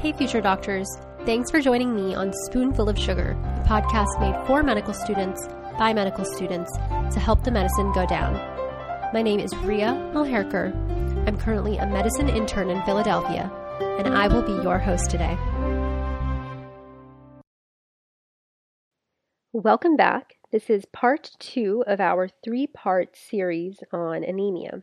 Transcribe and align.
Hey, 0.00 0.14
future 0.14 0.40
doctors. 0.40 0.88
Thanks 1.26 1.50
for 1.50 1.60
joining 1.60 1.94
me 1.94 2.14
on 2.14 2.32
Spoonful 2.32 2.88
of 2.88 2.98
Sugar, 2.98 3.32
a 3.32 3.68
podcast 3.68 4.18
made 4.18 4.46
for 4.46 4.62
medical 4.62 4.94
students 4.94 5.46
by 5.78 5.92
medical 5.92 6.24
students 6.24 6.72
to 7.12 7.20
help 7.20 7.44
the 7.44 7.50
medicine 7.50 7.92
go 7.92 8.06
down. 8.06 8.32
My 9.12 9.20
name 9.20 9.40
is 9.40 9.54
Ria 9.56 9.88
Mulherker. 10.14 10.72
I'm 11.28 11.36
currently 11.36 11.76
a 11.76 11.86
medicine 11.86 12.30
intern 12.30 12.70
in 12.70 12.82
Philadelphia, 12.84 13.52
and 13.98 14.08
I 14.08 14.26
will 14.26 14.40
be 14.40 14.62
your 14.62 14.78
host 14.78 15.10
today. 15.10 15.36
Welcome 19.52 19.96
back. 19.96 20.36
This 20.50 20.70
is 20.70 20.86
part 20.94 21.30
two 21.38 21.84
of 21.86 22.00
our 22.00 22.26
three 22.42 22.66
part 22.66 23.18
series 23.18 23.80
on 23.92 24.24
anemia. 24.24 24.82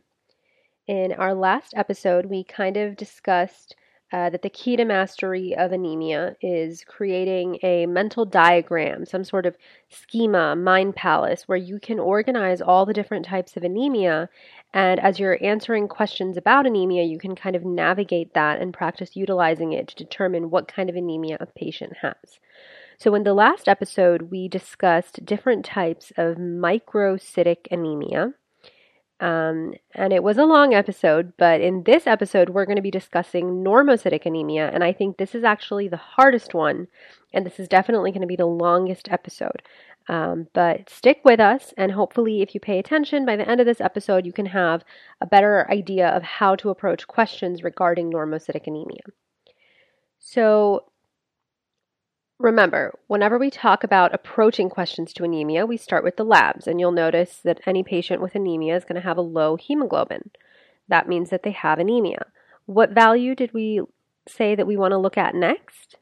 In 0.86 1.12
our 1.12 1.34
last 1.34 1.74
episode, 1.76 2.26
we 2.26 2.44
kind 2.44 2.76
of 2.76 2.94
discussed 2.94 3.74
uh, 4.12 4.30
that 4.30 4.42
the 4.42 4.50
key 4.50 4.76
to 4.76 4.84
mastery 4.84 5.54
of 5.56 5.72
anemia 5.72 6.34
is 6.40 6.82
creating 6.84 7.58
a 7.62 7.86
mental 7.86 8.24
diagram, 8.24 9.04
some 9.04 9.22
sort 9.22 9.44
of 9.44 9.56
schema, 9.90 10.56
mind 10.56 10.96
palace, 10.96 11.46
where 11.46 11.58
you 11.58 11.78
can 11.78 11.98
organize 11.98 12.62
all 12.62 12.86
the 12.86 12.94
different 12.94 13.26
types 13.26 13.56
of 13.56 13.64
anemia. 13.64 14.28
And 14.72 14.98
as 15.00 15.18
you're 15.18 15.42
answering 15.42 15.88
questions 15.88 16.36
about 16.36 16.66
anemia, 16.66 17.02
you 17.02 17.18
can 17.18 17.36
kind 17.36 17.54
of 17.54 17.64
navigate 17.64 18.32
that 18.34 18.60
and 18.60 18.72
practice 18.72 19.14
utilizing 19.14 19.72
it 19.72 19.88
to 19.88 19.96
determine 19.96 20.50
what 20.50 20.72
kind 20.72 20.88
of 20.88 20.96
anemia 20.96 21.36
a 21.40 21.46
patient 21.46 21.94
has. 22.00 22.38
So, 22.98 23.14
in 23.14 23.22
the 23.22 23.34
last 23.34 23.68
episode, 23.68 24.22
we 24.30 24.48
discussed 24.48 25.24
different 25.24 25.64
types 25.64 26.12
of 26.16 26.36
microcytic 26.36 27.68
anemia. 27.70 28.32
Um, 29.20 29.74
and 29.94 30.12
it 30.12 30.22
was 30.22 30.38
a 30.38 30.44
long 30.44 30.74
episode, 30.74 31.32
but 31.36 31.60
in 31.60 31.82
this 31.82 32.06
episode, 32.06 32.50
we're 32.50 32.66
going 32.66 32.76
to 32.76 32.82
be 32.82 32.90
discussing 32.90 33.64
normocytic 33.64 34.26
anemia. 34.26 34.70
And 34.72 34.84
I 34.84 34.92
think 34.92 35.16
this 35.16 35.34
is 35.34 35.42
actually 35.42 35.88
the 35.88 35.96
hardest 35.96 36.54
one. 36.54 36.86
And 37.34 37.44
this 37.44 37.58
is 37.58 37.68
definitely 37.68 38.12
going 38.12 38.20
to 38.20 38.28
be 38.28 38.36
the 38.36 38.46
longest 38.46 39.08
episode. 39.10 39.62
Um, 40.08 40.48
but 40.54 40.88
stick 40.88 41.20
with 41.22 41.38
us, 41.38 41.74
and 41.76 41.92
hopefully, 41.92 42.40
if 42.40 42.54
you 42.54 42.60
pay 42.60 42.78
attention, 42.78 43.26
by 43.26 43.36
the 43.36 43.46
end 43.46 43.60
of 43.60 43.66
this 43.66 43.80
episode, 43.80 44.24
you 44.24 44.32
can 44.32 44.46
have 44.46 44.82
a 45.20 45.26
better 45.26 45.70
idea 45.70 46.08
of 46.08 46.22
how 46.22 46.56
to 46.56 46.70
approach 46.70 47.06
questions 47.06 47.62
regarding 47.62 48.10
normocytic 48.10 48.66
anemia. 48.66 49.02
So, 50.18 50.84
Remember, 52.40 52.96
whenever 53.08 53.36
we 53.36 53.50
talk 53.50 53.82
about 53.82 54.14
approaching 54.14 54.70
questions 54.70 55.12
to 55.12 55.24
anemia, 55.24 55.66
we 55.66 55.76
start 55.76 56.04
with 56.04 56.16
the 56.16 56.24
labs, 56.24 56.68
and 56.68 56.78
you'll 56.78 56.92
notice 56.92 57.40
that 57.42 57.60
any 57.66 57.82
patient 57.82 58.22
with 58.22 58.36
anemia 58.36 58.76
is 58.76 58.84
going 58.84 58.94
to 58.94 59.06
have 59.06 59.16
a 59.16 59.22
low 59.22 59.56
hemoglobin. 59.56 60.30
That 60.86 61.08
means 61.08 61.30
that 61.30 61.42
they 61.42 61.50
have 61.50 61.80
anemia. 61.80 62.26
What 62.66 62.90
value 62.90 63.34
did 63.34 63.52
we 63.52 63.80
say 64.28 64.54
that 64.54 64.68
we 64.68 64.76
want 64.76 64.92
to 64.92 64.98
look 64.98 65.18
at 65.18 65.34
next? 65.34 65.96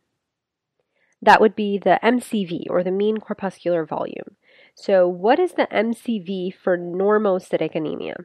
That 1.23 1.41
would 1.41 1.57
be 1.57 1.79
the 1.79 1.99
MCV, 2.03 2.65
or 2.69 2.85
the 2.85 2.91
mean 2.91 3.17
corpuscular 3.17 3.87
volume. 3.87 4.37
So, 4.75 5.09
what 5.09 5.39
is 5.39 5.53
the 5.53 5.69
MCV 5.73 6.53
for 6.55 6.77
normocytic 6.77 7.75
anemia? 7.75 8.17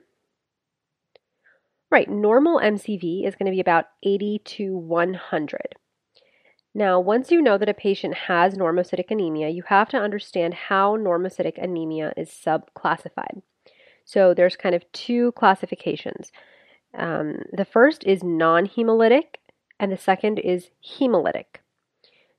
Right, 1.89 2.09
normal 2.09 2.59
MCV 2.59 3.25
is 3.25 3.35
going 3.35 3.45
to 3.45 3.55
be 3.55 3.61
about 3.61 3.85
80 4.03 4.41
to 4.43 4.75
100. 4.75 5.75
Now, 6.73 6.99
once 6.99 7.31
you 7.31 7.41
know 7.41 7.57
that 7.57 7.69
a 7.69 7.73
patient 7.73 8.13
has 8.13 8.55
normocytic 8.55 9.11
anemia, 9.11 9.49
you 9.49 9.63
have 9.67 9.89
to 9.89 9.97
understand 9.97 10.53
how 10.53 10.95
normocytic 10.95 11.61
anemia 11.61 12.13
is 12.15 12.29
subclassified. 12.29 13.41
So 14.05 14.33
there's 14.33 14.55
kind 14.55 14.73
of 14.73 14.89
two 14.93 15.33
classifications. 15.33 16.31
Um, 16.97 17.39
the 17.51 17.65
first 17.65 18.03
is 18.05 18.23
non 18.23 18.67
hemolytic, 18.67 19.35
and 19.79 19.91
the 19.91 19.97
second 19.97 20.39
is 20.39 20.69
hemolytic. 20.97 21.59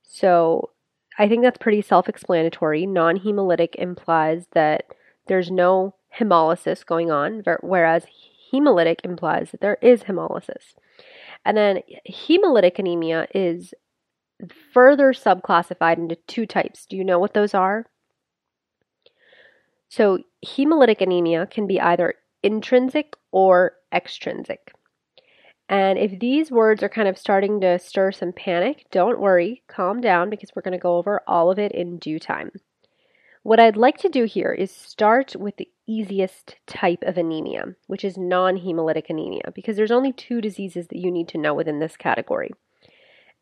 So 0.03 0.71
I 1.19 1.29
think 1.29 1.43
that's 1.43 1.59
pretty 1.59 1.83
self 1.83 2.09
explanatory. 2.09 2.87
Non 2.87 3.19
hemolytic 3.19 3.75
implies 3.77 4.47
that 4.53 4.87
there's 5.27 5.51
no 5.51 5.95
hemolysis 6.19 6.85
going 6.85 7.11
on, 7.11 7.43
whereas 7.61 8.07
hemolytic 8.53 9.01
implies 9.05 9.51
that 9.51 9.61
there 9.61 9.79
is 9.83 10.05
hemolysis. 10.05 10.75
And 11.45 11.57
then 11.57 11.81
hemolytic 12.09 12.79
anemia 12.79 13.27
is 13.35 13.75
further 14.73 15.13
subclassified 15.13 15.99
into 15.99 16.17
two 16.27 16.47
types. 16.47 16.87
Do 16.87 16.97
you 16.97 17.05
know 17.05 17.19
what 17.19 17.35
those 17.35 17.55
are? 17.55 17.87
So, 19.89 20.21
hemolytic 20.45 21.01
anemia 21.01 21.47
can 21.47 21.67
be 21.67 21.81
either 21.81 22.15
intrinsic 22.43 23.15
or 23.31 23.73
extrinsic. 23.93 24.73
And 25.69 25.99
if 25.99 26.19
these 26.19 26.51
words 26.51 26.83
are 26.83 26.89
kind 26.89 27.09
of 27.09 27.17
starting 27.17 27.61
to 27.61 27.79
stir 27.79 28.13
some 28.13 28.33
panic, 28.33 28.87
don't 28.91 29.21
worry, 29.21 29.63
calm 29.69 30.01
down 30.01 30.29
because 30.29 30.51
we're 30.55 30.63
going 30.63 30.73
to 30.73 30.79
go 30.79 30.97
over 30.97 31.23
all 31.27 31.51
of 31.51 31.59
it 31.59 31.73
in 31.73 31.99
due 31.99 32.19
time. 32.19 32.51
What 33.43 33.59
I'd 33.59 33.77
like 33.77 33.99
to 33.99 34.09
do 34.09 34.25
here 34.25 34.53
is 34.53 34.71
start 34.71 35.35
with 35.35 35.57
the 35.57 35.69
easiest 35.87 36.57
type 36.67 37.03
of 37.03 37.19
anemia, 37.19 37.75
which 37.87 38.05
is 38.05 38.17
non 38.17 38.57
hemolytic 38.59 39.11
anemia, 39.11 39.51
because 39.55 39.77
there's 39.77 39.91
only 39.91 40.13
two 40.13 40.41
diseases 40.41 40.89
that 40.89 40.99
you 40.99 41.11
need 41.11 41.29
to 41.29 41.39
know 41.39 41.53
within 41.55 41.81
this 41.81 41.97
category. 41.97 42.51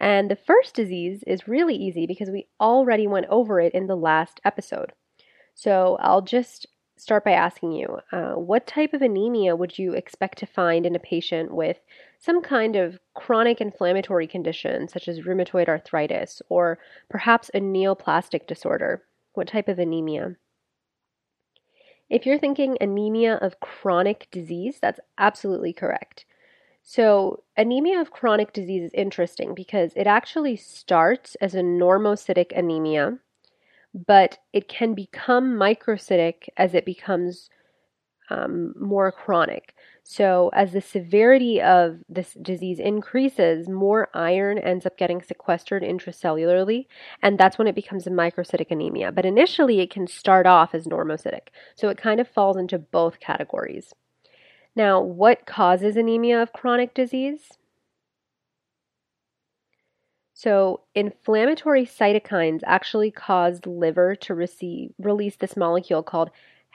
And 0.00 0.30
the 0.30 0.36
first 0.36 0.74
disease 0.74 1.22
is 1.26 1.46
really 1.46 1.76
easy 1.76 2.06
because 2.06 2.30
we 2.30 2.48
already 2.58 3.06
went 3.06 3.26
over 3.28 3.60
it 3.60 3.74
in 3.74 3.86
the 3.86 3.96
last 3.96 4.40
episode. 4.44 4.92
So 5.54 5.98
I'll 6.00 6.22
just 6.22 6.66
start 6.96 7.24
by 7.24 7.32
asking 7.32 7.72
you 7.72 7.98
uh, 8.12 8.32
what 8.32 8.66
type 8.66 8.92
of 8.92 9.02
anemia 9.02 9.56
would 9.56 9.78
you 9.78 9.92
expect 9.92 10.38
to 10.38 10.46
find 10.46 10.84
in 10.84 10.94
a 10.94 11.00
patient 11.00 11.52
with 11.52 11.78
some 12.18 12.42
kind 12.42 12.76
of 12.76 12.98
chronic 13.14 13.60
inflammatory 13.60 14.26
condition, 14.26 14.88
such 14.88 15.08
as 15.08 15.20
rheumatoid 15.20 15.68
arthritis, 15.68 16.42
or 16.48 16.78
perhaps 17.08 17.50
a 17.52 17.60
neoplastic 17.60 18.46
disorder? 18.46 19.02
What 19.34 19.48
type 19.48 19.68
of 19.68 19.78
anemia? 19.78 20.36
If 22.08 22.26
you're 22.26 22.38
thinking 22.38 22.76
anemia 22.80 23.34
of 23.36 23.60
chronic 23.60 24.28
disease, 24.30 24.78
that's 24.80 25.00
absolutely 25.16 25.72
correct. 25.72 26.24
So, 26.90 27.44
anemia 27.56 28.00
of 28.00 28.10
chronic 28.10 28.52
disease 28.52 28.82
is 28.82 28.94
interesting 28.94 29.54
because 29.54 29.92
it 29.94 30.08
actually 30.08 30.56
starts 30.56 31.36
as 31.36 31.54
a 31.54 31.60
normocytic 31.60 32.50
anemia, 32.50 33.20
but 33.94 34.38
it 34.52 34.66
can 34.66 34.94
become 34.94 35.54
microcytic 35.54 36.48
as 36.56 36.74
it 36.74 36.84
becomes 36.84 37.48
um, 38.28 38.74
more 38.76 39.12
chronic. 39.12 39.76
So, 40.02 40.50
as 40.52 40.72
the 40.72 40.80
severity 40.80 41.62
of 41.62 42.00
this 42.08 42.34
disease 42.42 42.80
increases, 42.80 43.68
more 43.68 44.08
iron 44.12 44.58
ends 44.58 44.84
up 44.84 44.98
getting 44.98 45.22
sequestered 45.22 45.84
intracellularly, 45.84 46.86
and 47.22 47.38
that's 47.38 47.56
when 47.56 47.68
it 47.68 47.76
becomes 47.76 48.08
a 48.08 48.10
microcytic 48.10 48.72
anemia. 48.72 49.12
But 49.12 49.26
initially, 49.26 49.78
it 49.78 49.92
can 49.92 50.08
start 50.08 50.44
off 50.44 50.74
as 50.74 50.88
normocytic. 50.88 51.50
So, 51.76 51.88
it 51.88 51.98
kind 51.98 52.18
of 52.18 52.26
falls 52.26 52.56
into 52.56 52.80
both 52.80 53.20
categories. 53.20 53.94
Now, 54.76 55.00
what 55.00 55.46
causes 55.46 55.96
anemia 55.96 56.40
of 56.40 56.52
chronic 56.52 56.94
disease? 56.94 57.50
So, 60.32 60.80
inflammatory 60.94 61.84
cytokines 61.84 62.60
actually 62.64 63.10
cause 63.10 63.66
liver 63.66 64.14
to 64.16 64.34
receive, 64.34 64.92
release 64.98 65.36
this 65.36 65.56
molecule 65.56 66.02
called 66.02 66.30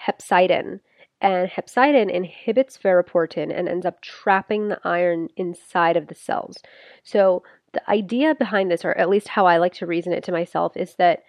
hepcidin. 0.07 0.81
And 1.21 1.49
hepcidin 1.49 2.11
inhibits 2.11 2.77
ferroportin 2.77 3.51
and 3.57 3.67
ends 3.67 3.85
up 3.85 4.01
trapping 4.01 4.67
the 4.67 4.79
iron 4.83 5.29
inside 5.35 5.97
of 5.97 6.07
the 6.07 6.15
cells. 6.15 6.57
So, 7.03 7.43
the 7.73 7.89
idea 7.89 8.35
behind 8.35 8.69
this, 8.69 8.85
or 8.85 8.95
at 8.97 9.09
least 9.09 9.29
how 9.29 9.47
I 9.47 9.57
like 9.57 9.73
to 9.75 9.87
reason 9.87 10.13
it 10.13 10.23
to 10.25 10.31
myself, 10.31 10.77
is 10.77 10.95
that 10.95 11.23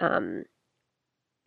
um, 0.00 0.44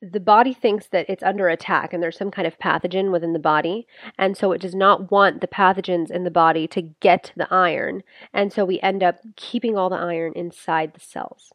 the 0.02 0.20
body 0.20 0.54
thinks 0.54 0.88
that 0.88 1.10
it's 1.10 1.24
under 1.24 1.50
attack 1.50 1.92
and 1.92 2.02
there's 2.02 2.18
some 2.18 2.32
kind 2.32 2.48
of 2.48 2.58
pathogen 2.58 3.12
within 3.12 3.34
the 3.34 3.40
body. 3.40 3.86
And 4.18 4.38
so 4.38 4.52
it 4.54 4.62
does 4.62 4.76
not 4.76 5.12
want 5.12 5.42
the 5.42 5.48
pathogens 5.48 6.10
in 6.10 6.24
the 6.24 6.32
body 6.32 6.68
to 6.70 6.82
get 6.82 7.34
the 7.36 7.54
iron. 7.54 8.04
And 8.34 8.54
so 8.54 8.64
we 8.64 8.80
end 8.80 9.04
up 9.04 9.20
keeping 9.36 9.78
all 9.78 9.90
the 9.90 9.98
iron 9.98 10.34
inside 10.36 10.94
the 10.94 11.02
cells. 11.02 11.52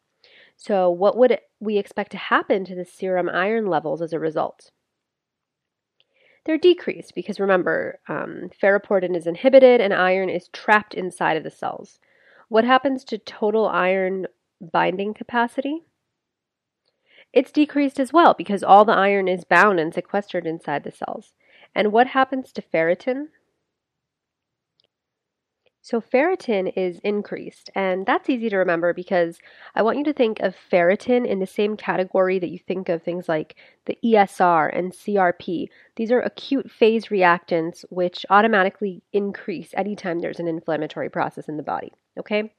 So, 0.56 0.88
what 0.88 1.16
would 1.16 1.38
we 1.58 1.78
expect 1.78 2.12
to 2.12 2.16
happen 2.16 2.64
to 2.64 2.74
the 2.74 2.84
serum 2.84 3.28
iron 3.28 3.66
levels 3.66 4.00
as 4.00 4.12
a 4.12 4.20
result? 4.20 4.70
They're 6.46 6.58
decreased 6.58 7.14
because 7.14 7.40
remember, 7.40 7.98
um, 8.08 8.50
ferroportin 8.62 9.16
is 9.16 9.26
inhibited 9.26 9.80
and 9.80 9.92
iron 9.92 10.28
is 10.28 10.48
trapped 10.48 10.94
inside 10.94 11.36
of 11.36 11.42
the 11.42 11.50
cells. 11.50 11.98
What 12.48 12.64
happens 12.64 13.02
to 13.04 13.18
total 13.18 13.66
iron 13.66 14.26
binding 14.60 15.14
capacity? 15.14 15.82
It's 17.34 17.50
decreased 17.50 17.98
as 17.98 18.12
well 18.12 18.32
because 18.32 18.62
all 18.62 18.84
the 18.84 18.92
iron 18.92 19.26
is 19.26 19.42
bound 19.42 19.80
and 19.80 19.92
sequestered 19.92 20.46
inside 20.46 20.84
the 20.84 20.92
cells. 20.92 21.32
And 21.74 21.90
what 21.90 22.06
happens 22.06 22.52
to 22.52 22.62
ferritin? 22.62 23.26
So, 25.82 26.00
ferritin 26.00 26.72
is 26.76 27.00
increased, 27.00 27.70
and 27.74 28.06
that's 28.06 28.30
easy 28.30 28.48
to 28.48 28.56
remember 28.56 28.94
because 28.94 29.40
I 29.74 29.82
want 29.82 29.98
you 29.98 30.04
to 30.04 30.12
think 30.12 30.38
of 30.40 30.54
ferritin 30.54 31.26
in 31.26 31.40
the 31.40 31.46
same 31.46 31.76
category 31.76 32.38
that 32.38 32.50
you 32.50 32.58
think 32.58 32.88
of 32.88 33.02
things 33.02 33.28
like 33.28 33.56
the 33.84 33.98
ESR 34.02 34.70
and 34.72 34.92
CRP. 34.92 35.66
These 35.96 36.12
are 36.12 36.20
acute 36.20 36.70
phase 36.70 37.06
reactants 37.06 37.84
which 37.90 38.24
automatically 38.30 39.02
increase 39.12 39.74
anytime 39.76 40.20
there's 40.20 40.40
an 40.40 40.48
inflammatory 40.48 41.10
process 41.10 41.48
in 41.48 41.56
the 41.56 41.64
body. 41.64 41.92
Okay? 42.16 42.54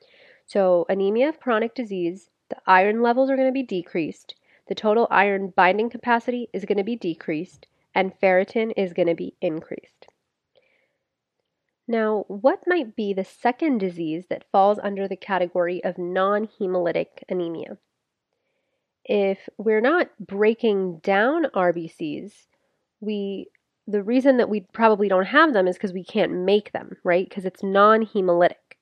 So, 0.45 0.86
anemia 0.89 1.30
of 1.30 1.39
chronic 1.39 1.74
disease, 1.74 2.30
the 2.50 2.57
iron 2.68 3.01
levels 3.01 3.30
are 3.31 3.38
going 3.38 3.48
to 3.48 3.54
be 3.54 3.63
decreased, 3.63 4.36
the 4.67 4.75
total 4.75 5.07
iron 5.12 5.53
binding 5.56 5.89
capacity 5.89 6.50
is 6.53 6.65
going 6.65 6.77
to 6.77 6.83
be 6.83 6.95
decreased, 6.95 7.67
and 7.94 8.19
ferritin 8.19 8.73
is 8.75 8.94
going 8.94 9.07
to 9.07 9.15
be 9.15 9.35
increased. 9.41 10.07
Now, 11.88 12.25
what 12.27 12.63
might 12.65 12.95
be 12.95 13.13
the 13.13 13.23
second 13.23 13.77
disease 13.77 14.25
that 14.29 14.50
falls 14.51 14.79
under 14.81 15.07
the 15.07 15.15
category 15.15 15.83
of 15.83 15.97
non 15.97 16.47
hemolytic 16.47 17.23
anemia? 17.29 17.77
If 19.03 19.47
we're 19.57 19.81
not 19.81 20.09
breaking 20.19 21.00
down 21.00 21.45
RBCs, 21.53 22.31
we 23.01 23.50
the 23.88 24.01
reason 24.01 24.38
that 24.38 24.50
we 24.50 24.62
probably 24.73 25.07
don't 25.07 25.25
have 25.25 25.53
them 25.53 25.67
is 25.67 25.75
because 25.75 25.94
we 25.94 26.03
can't 26.03 26.31
make 26.31 26.71
them, 26.71 26.97
right? 27.03 27.29
Because 27.29 27.45
it's 27.45 27.62
non 27.62 28.06
hemolytic. 28.06 28.79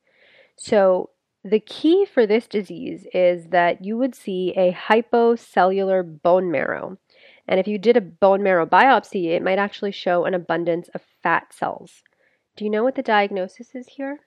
So, 0.55 1.09
the 1.43 1.59
key 1.59 2.05
for 2.05 2.25
this 2.25 2.47
disease 2.47 3.05
is 3.13 3.47
that 3.47 3.83
you 3.83 3.97
would 3.97 4.15
see 4.15 4.53
a 4.55 4.71
hypocellular 4.71 6.21
bone 6.21 6.49
marrow. 6.49 6.97
And 7.47 7.59
if 7.59 7.67
you 7.67 7.77
did 7.77 7.97
a 7.97 8.01
bone 8.01 8.41
marrow 8.41 8.65
biopsy, 8.65 9.31
it 9.31 9.43
might 9.43 9.59
actually 9.59 9.91
show 9.91 10.23
an 10.23 10.33
abundance 10.33 10.87
of 10.93 11.01
fat 11.21 11.53
cells. 11.53 12.03
Do 12.55 12.63
you 12.63 12.71
know 12.71 12.83
what 12.83 12.95
the 12.95 13.03
diagnosis 13.03 13.75
is 13.75 13.87
here? 13.87 14.21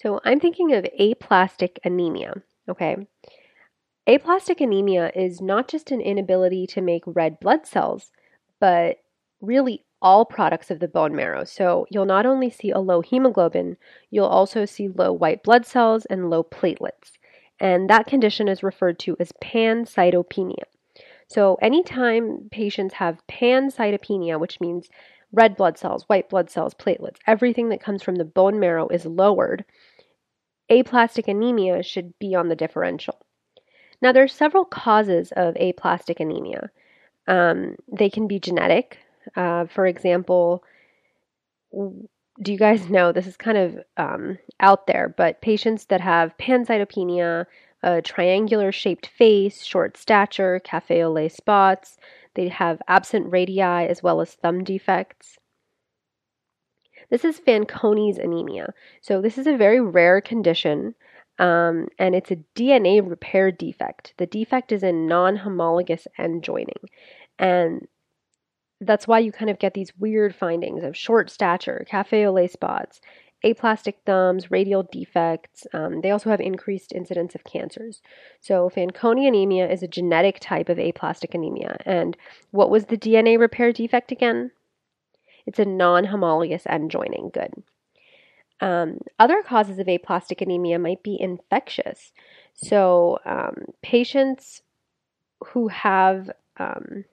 So 0.00 0.20
I'm 0.24 0.40
thinking 0.40 0.72
of 0.72 0.86
aplastic 0.98 1.78
anemia, 1.84 2.42
okay? 2.68 3.06
Aplastic 4.08 4.60
anemia 4.60 5.12
is 5.14 5.40
not 5.40 5.68
just 5.68 5.92
an 5.92 6.00
inability 6.00 6.66
to 6.68 6.80
make 6.80 7.04
red 7.06 7.38
blood 7.38 7.66
cells, 7.66 8.10
but 8.58 8.96
really 9.40 9.84
all 10.02 10.24
products 10.24 10.70
of 10.70 10.80
the 10.80 10.88
bone 10.88 11.16
marrow. 11.16 11.44
So 11.44 11.86
you'll 11.90 12.04
not 12.04 12.26
only 12.26 12.50
see 12.50 12.70
a 12.70 12.78
low 12.78 13.00
hemoglobin, 13.00 13.76
you'll 14.10 14.26
also 14.26 14.66
see 14.66 14.88
low 14.88 15.12
white 15.12 15.42
blood 15.42 15.64
cells 15.64 16.04
and 16.06 16.28
low 16.28 16.42
platelets. 16.42 17.12
And 17.60 17.88
that 17.88 18.06
condition 18.06 18.48
is 18.48 18.62
referred 18.62 18.98
to 19.00 19.16
as 19.20 19.32
pancytopenia. 19.42 20.64
So 21.28 21.56
anytime 21.62 22.48
patients 22.50 22.94
have 22.94 23.22
pancytopenia, 23.26 24.38
which 24.38 24.60
means 24.60 24.88
red 25.32 25.56
blood 25.56 25.78
cells, 25.78 26.02
white 26.08 26.28
blood 26.28 26.50
cells, 26.50 26.74
platelets, 26.74 27.16
everything 27.26 27.70
that 27.70 27.80
comes 27.80 28.02
from 28.02 28.16
the 28.16 28.24
bone 28.24 28.60
marrow 28.60 28.88
is 28.88 29.06
lowered, 29.06 29.64
aplastic 30.68 31.28
anemia 31.28 31.82
should 31.82 32.18
be 32.18 32.34
on 32.34 32.48
the 32.48 32.56
differential. 32.56 33.18
Now, 34.02 34.12
there 34.12 34.24
are 34.24 34.28
several 34.28 34.64
causes 34.64 35.32
of 35.36 35.56
aplastic 35.58 36.18
anemia. 36.18 36.70
Um, 37.28 37.76
they 37.90 38.10
can 38.10 38.26
be 38.26 38.40
genetic. 38.40 38.98
Uh, 39.36 39.66
for 39.66 39.86
example, 39.86 40.64
do 41.72 42.52
you 42.52 42.58
guys 42.58 42.88
know 42.88 43.12
this 43.12 43.26
is 43.26 43.36
kind 43.36 43.58
of 43.58 43.78
um, 43.96 44.38
out 44.60 44.86
there, 44.86 45.14
but 45.16 45.42
patients 45.42 45.86
that 45.86 46.00
have 46.00 46.36
pancytopenia, 46.38 47.46
a 47.82 48.02
triangular 48.02 48.72
shaped 48.72 49.06
face, 49.06 49.62
short 49.64 49.96
stature, 49.96 50.60
cafe 50.60 51.02
au 51.02 51.10
lait 51.10 51.32
spots, 51.32 51.98
they 52.34 52.48
have 52.48 52.80
absent 52.88 53.30
radii 53.30 53.60
as 53.60 54.02
well 54.02 54.20
as 54.20 54.34
thumb 54.34 54.64
defects. 54.64 55.38
This 57.10 57.24
is 57.24 57.40
Fanconi's 57.40 58.16
anemia. 58.16 58.72
So, 59.02 59.20
this 59.20 59.36
is 59.36 59.46
a 59.46 59.56
very 59.56 59.80
rare 59.80 60.22
condition, 60.22 60.94
um, 61.38 61.88
and 61.98 62.14
it's 62.14 62.30
a 62.30 62.42
DNA 62.56 63.06
repair 63.06 63.52
defect. 63.52 64.14
The 64.16 64.26
defect 64.26 64.72
is 64.72 64.82
in 64.82 65.06
non 65.06 65.36
homologous 65.36 66.06
end 66.16 66.42
joining. 66.42 66.88
And 67.38 67.86
that's 68.86 69.08
why 69.08 69.18
you 69.18 69.32
kind 69.32 69.50
of 69.50 69.58
get 69.58 69.74
these 69.74 69.96
weird 69.98 70.34
findings 70.34 70.82
of 70.82 70.96
short 70.96 71.30
stature, 71.30 71.84
cafe 71.88 72.26
au 72.26 72.32
lait 72.32 72.50
spots, 72.50 73.00
aplastic 73.44 73.98
thumbs, 74.06 74.50
radial 74.50 74.82
defects. 74.84 75.66
Um, 75.72 76.00
they 76.00 76.10
also 76.10 76.30
have 76.30 76.40
increased 76.40 76.92
incidence 76.92 77.34
of 77.34 77.44
cancers. 77.44 78.00
So, 78.40 78.70
Fanconi 78.70 79.26
anemia 79.26 79.68
is 79.70 79.82
a 79.82 79.88
genetic 79.88 80.38
type 80.40 80.68
of 80.68 80.78
aplastic 80.78 81.34
anemia. 81.34 81.76
And 81.84 82.16
what 82.50 82.70
was 82.70 82.86
the 82.86 82.98
DNA 82.98 83.38
repair 83.38 83.72
defect 83.72 84.12
again? 84.12 84.50
It's 85.46 85.58
a 85.58 85.64
non 85.64 86.04
homologous 86.04 86.64
end 86.66 86.90
joining. 86.90 87.30
Good. 87.30 87.52
Um, 88.60 88.98
other 89.18 89.42
causes 89.42 89.78
of 89.78 89.88
aplastic 89.88 90.40
anemia 90.40 90.78
might 90.78 91.02
be 91.02 91.20
infectious. 91.20 92.12
So, 92.54 93.18
um, 93.24 93.64
patients 93.82 94.62
who 95.46 95.68
have 95.68 96.30
um, 96.58 97.04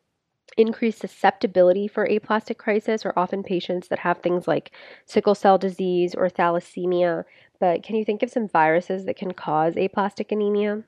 increased 0.60 1.00
susceptibility 1.00 1.88
for 1.88 2.04
aplastic 2.06 2.58
crisis 2.58 3.06
are 3.06 3.14
often 3.16 3.44
patients 3.44 3.88
that 3.88 4.00
have 4.00 4.20
things 4.20 4.48
like 4.48 4.72
sickle 5.06 5.34
cell 5.34 5.58
disease 5.58 6.14
or 6.14 6.30
thalassemia. 6.30 7.24
But 7.60 7.82
can 7.82 7.96
you 7.96 8.04
think 8.04 8.22
of 8.22 8.30
some 8.30 8.48
viruses 8.48 9.06
that 9.06 9.16
can 9.16 9.34
cause 9.34 9.76
aplastic 9.78 10.32
anemia? 10.32 10.84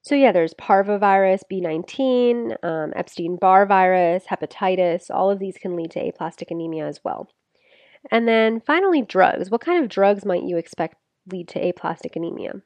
So, 0.00 0.16
yeah, 0.16 0.32
there's 0.32 0.54
parvovirus, 0.54 1.42
B19, 1.50 2.56
um, 2.64 2.92
Epstein 2.96 3.36
Barr 3.36 3.66
virus, 3.66 4.24
hepatitis. 4.28 5.10
All 5.10 5.30
of 5.30 5.38
these 5.38 5.58
can 5.58 5.76
lead 5.76 5.92
to 5.92 6.00
aplastic 6.00 6.50
anemia 6.50 6.88
as 6.88 7.00
well. 7.04 7.28
And 8.10 8.26
then 8.26 8.60
finally, 8.60 9.02
drugs. 9.02 9.48
What 9.48 9.60
kind 9.60 9.82
of 9.82 9.88
drugs 9.88 10.24
might 10.24 10.42
you 10.42 10.56
expect 10.56 10.96
lead 11.30 11.46
to 11.48 11.60
aplastic 11.60 12.16
anemia? 12.16 12.62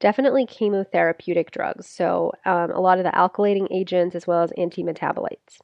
Definitely 0.00 0.46
chemotherapeutic 0.46 1.50
drugs, 1.50 1.88
so 1.88 2.32
um, 2.44 2.70
a 2.70 2.80
lot 2.80 2.98
of 2.98 3.04
the 3.04 3.10
alkylating 3.10 3.68
agents 3.70 4.14
as 4.14 4.26
well 4.26 4.42
as 4.42 4.52
antimetabolites. 4.52 5.58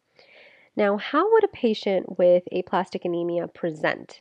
Now, 0.77 0.97
how 0.97 1.31
would 1.33 1.45
a 1.45 1.49
patient 1.49 2.19
with 2.19 2.43
aplastic 2.53 3.05
anemia 3.05 3.49
present? 3.49 4.21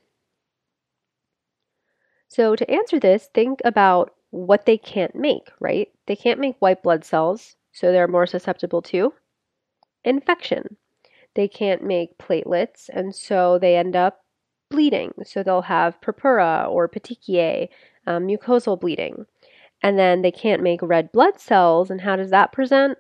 So, 2.28 2.56
to 2.56 2.70
answer 2.70 3.00
this, 3.00 3.30
think 3.34 3.60
about 3.66 4.14
what 4.30 4.66
they 4.66 4.78
can't 4.78 5.16
make, 5.16 5.50
right? 5.60 5.90
They 6.08 6.16
can't 6.16 6.40
make 6.40 6.56
white 6.60 6.84
blood 6.84 7.06
cells, 7.06 7.56
so 7.72 7.92
they're 7.92 8.08
more 8.08 8.28
susceptible 8.28 8.82
to 8.84 9.14
infection. 10.04 10.78
They 11.36 11.48
can't 11.48 11.84
make 11.84 12.18
platelets, 12.18 12.90
and 12.90 13.16
so 13.16 13.58
they 13.58 13.76
end 13.76 13.96
up 13.96 14.24
bleeding. 14.70 15.14
So 15.24 15.42
they'll 15.42 15.64
have 15.64 16.02
purpura 16.02 16.68
or 16.70 16.88
petechiae, 16.88 17.70
um, 18.06 18.28
mucosal 18.28 18.80
bleeding 18.80 19.26
and 19.84 20.00
then 20.00 20.22
they 20.22 20.32
can't 20.32 20.64
make 20.64 20.82
red 20.82 21.12
blood 21.12 21.40
cells. 21.40 21.92
And 21.92 22.02
how 22.02 22.16
does 22.16 22.32
that 22.32 22.54
present? 22.54 22.98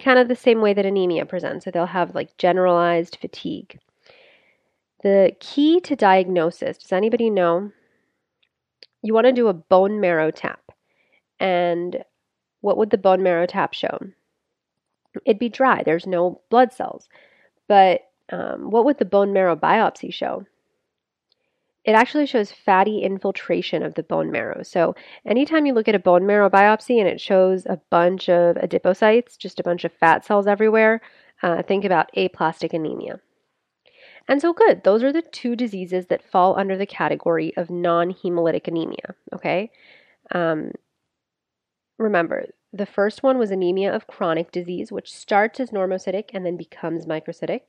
Kind 0.00 0.18
of 0.18 0.26
the 0.26 0.34
same 0.34 0.60
way 0.60 0.74
that 0.74 0.84
anemia 0.84 1.24
presents. 1.24 1.64
So 1.64 1.70
they'll 1.70 1.86
have 1.86 2.14
like 2.14 2.36
generalized 2.36 3.18
fatigue. 3.20 3.78
The 5.04 5.32
key 5.40 5.80
to 5.82 5.96
diagnosis, 5.96 6.78
does 6.78 6.92
anybody 6.92 7.30
know? 7.30 7.70
You 9.02 9.14
want 9.14 9.26
to 9.26 9.32
do 9.32 9.48
a 9.48 9.54
bone 9.54 10.00
marrow 10.00 10.30
tap. 10.32 10.60
And 11.38 12.04
what 12.60 12.76
would 12.76 12.90
the 12.90 12.98
bone 12.98 13.22
marrow 13.22 13.46
tap 13.46 13.74
show? 13.74 13.98
It'd 15.24 15.38
be 15.38 15.48
dry, 15.48 15.82
there's 15.84 16.06
no 16.06 16.40
blood 16.50 16.72
cells. 16.72 17.08
But 17.68 18.02
um, 18.30 18.70
what 18.70 18.84
would 18.84 18.98
the 18.98 19.04
bone 19.04 19.32
marrow 19.32 19.56
biopsy 19.56 20.12
show? 20.12 20.46
It 21.84 21.92
actually 21.92 22.26
shows 22.26 22.52
fatty 22.52 23.00
infiltration 23.00 23.82
of 23.82 23.94
the 23.94 24.02
bone 24.02 24.30
marrow. 24.30 24.62
So, 24.62 24.94
anytime 25.26 25.66
you 25.66 25.74
look 25.74 25.88
at 25.88 25.94
a 25.94 26.00
bone 26.00 26.26
marrow 26.26 26.48
biopsy 26.48 26.98
and 26.98 27.08
it 27.08 27.20
shows 27.20 27.66
a 27.66 27.80
bunch 27.90 28.28
of 28.28 28.56
adipocytes, 28.56 29.36
just 29.36 29.58
a 29.58 29.64
bunch 29.64 29.84
of 29.84 29.92
fat 29.92 30.24
cells 30.24 30.46
everywhere, 30.46 31.00
uh, 31.42 31.62
think 31.62 31.84
about 31.84 32.10
aplastic 32.16 32.72
anemia. 32.72 33.20
And 34.28 34.40
so, 34.40 34.52
good, 34.52 34.84
those 34.84 35.02
are 35.02 35.12
the 35.12 35.22
two 35.22 35.56
diseases 35.56 36.06
that 36.06 36.22
fall 36.22 36.56
under 36.56 36.76
the 36.76 36.86
category 36.86 37.56
of 37.56 37.68
non 37.68 38.12
hemolytic 38.12 38.68
anemia. 38.68 39.14
Okay? 39.34 39.70
Um, 40.32 40.70
remember, 41.98 42.46
the 42.72 42.86
first 42.86 43.24
one 43.24 43.38
was 43.38 43.50
anemia 43.50 43.92
of 43.92 44.06
chronic 44.06 44.52
disease, 44.52 44.92
which 44.92 45.12
starts 45.12 45.58
as 45.58 45.70
normocytic 45.70 46.30
and 46.32 46.46
then 46.46 46.56
becomes 46.56 47.06
microcytic. 47.06 47.60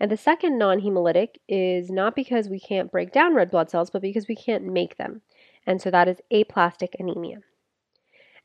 And 0.00 0.10
the 0.10 0.16
second 0.16 0.58
non 0.58 0.80
hemolytic 0.80 1.36
is 1.48 1.90
not 1.90 2.14
because 2.14 2.48
we 2.48 2.60
can't 2.60 2.90
break 2.90 3.12
down 3.12 3.34
red 3.34 3.50
blood 3.50 3.70
cells, 3.70 3.90
but 3.90 4.02
because 4.02 4.28
we 4.28 4.36
can't 4.36 4.64
make 4.64 4.96
them. 4.96 5.22
And 5.66 5.82
so 5.82 5.90
that 5.90 6.08
is 6.08 6.20
aplastic 6.30 6.96
anemia. 6.98 7.40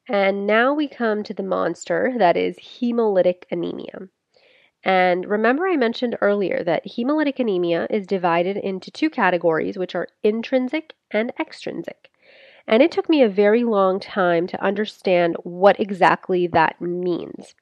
And 0.10 0.46
now 0.46 0.74
we 0.74 0.88
come 0.88 1.24
to 1.24 1.34
the 1.34 1.44
monster 1.44 2.14
that 2.18 2.36
is 2.36 2.58
hemolytic 2.58 3.44
anemia. 3.52 4.10
And 4.84 5.26
remember, 5.26 5.66
I 5.66 5.78
mentioned 5.78 6.18
earlier 6.20 6.62
that 6.64 6.86
hemolytic 6.86 7.40
anemia 7.40 7.88
is 7.90 8.06
divided 8.06 8.58
into 8.58 8.92
two 8.92 9.10
categories, 9.10 9.78
which 9.78 9.96
are 9.96 10.10
intrinsic 10.24 10.94
and 11.12 11.32
extrinsic. 11.40 12.10
And 12.68 12.84
it 12.84 12.92
took 12.92 13.10
me 13.10 13.22
a 13.22 13.30
very 13.30 13.64
long 13.64 14.00
time 14.00 14.48
to 14.48 14.62
understand 14.62 15.38
what 15.44 15.80
exactly 15.80 16.48
that 16.48 16.82
means. 16.82 17.56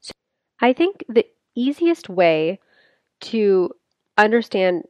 So 0.00 0.12
I 0.60 0.72
think 0.72 1.04
the 1.08 1.26
easiest 1.56 2.08
way 2.08 2.60
to 3.20 3.70
understand 4.16 4.84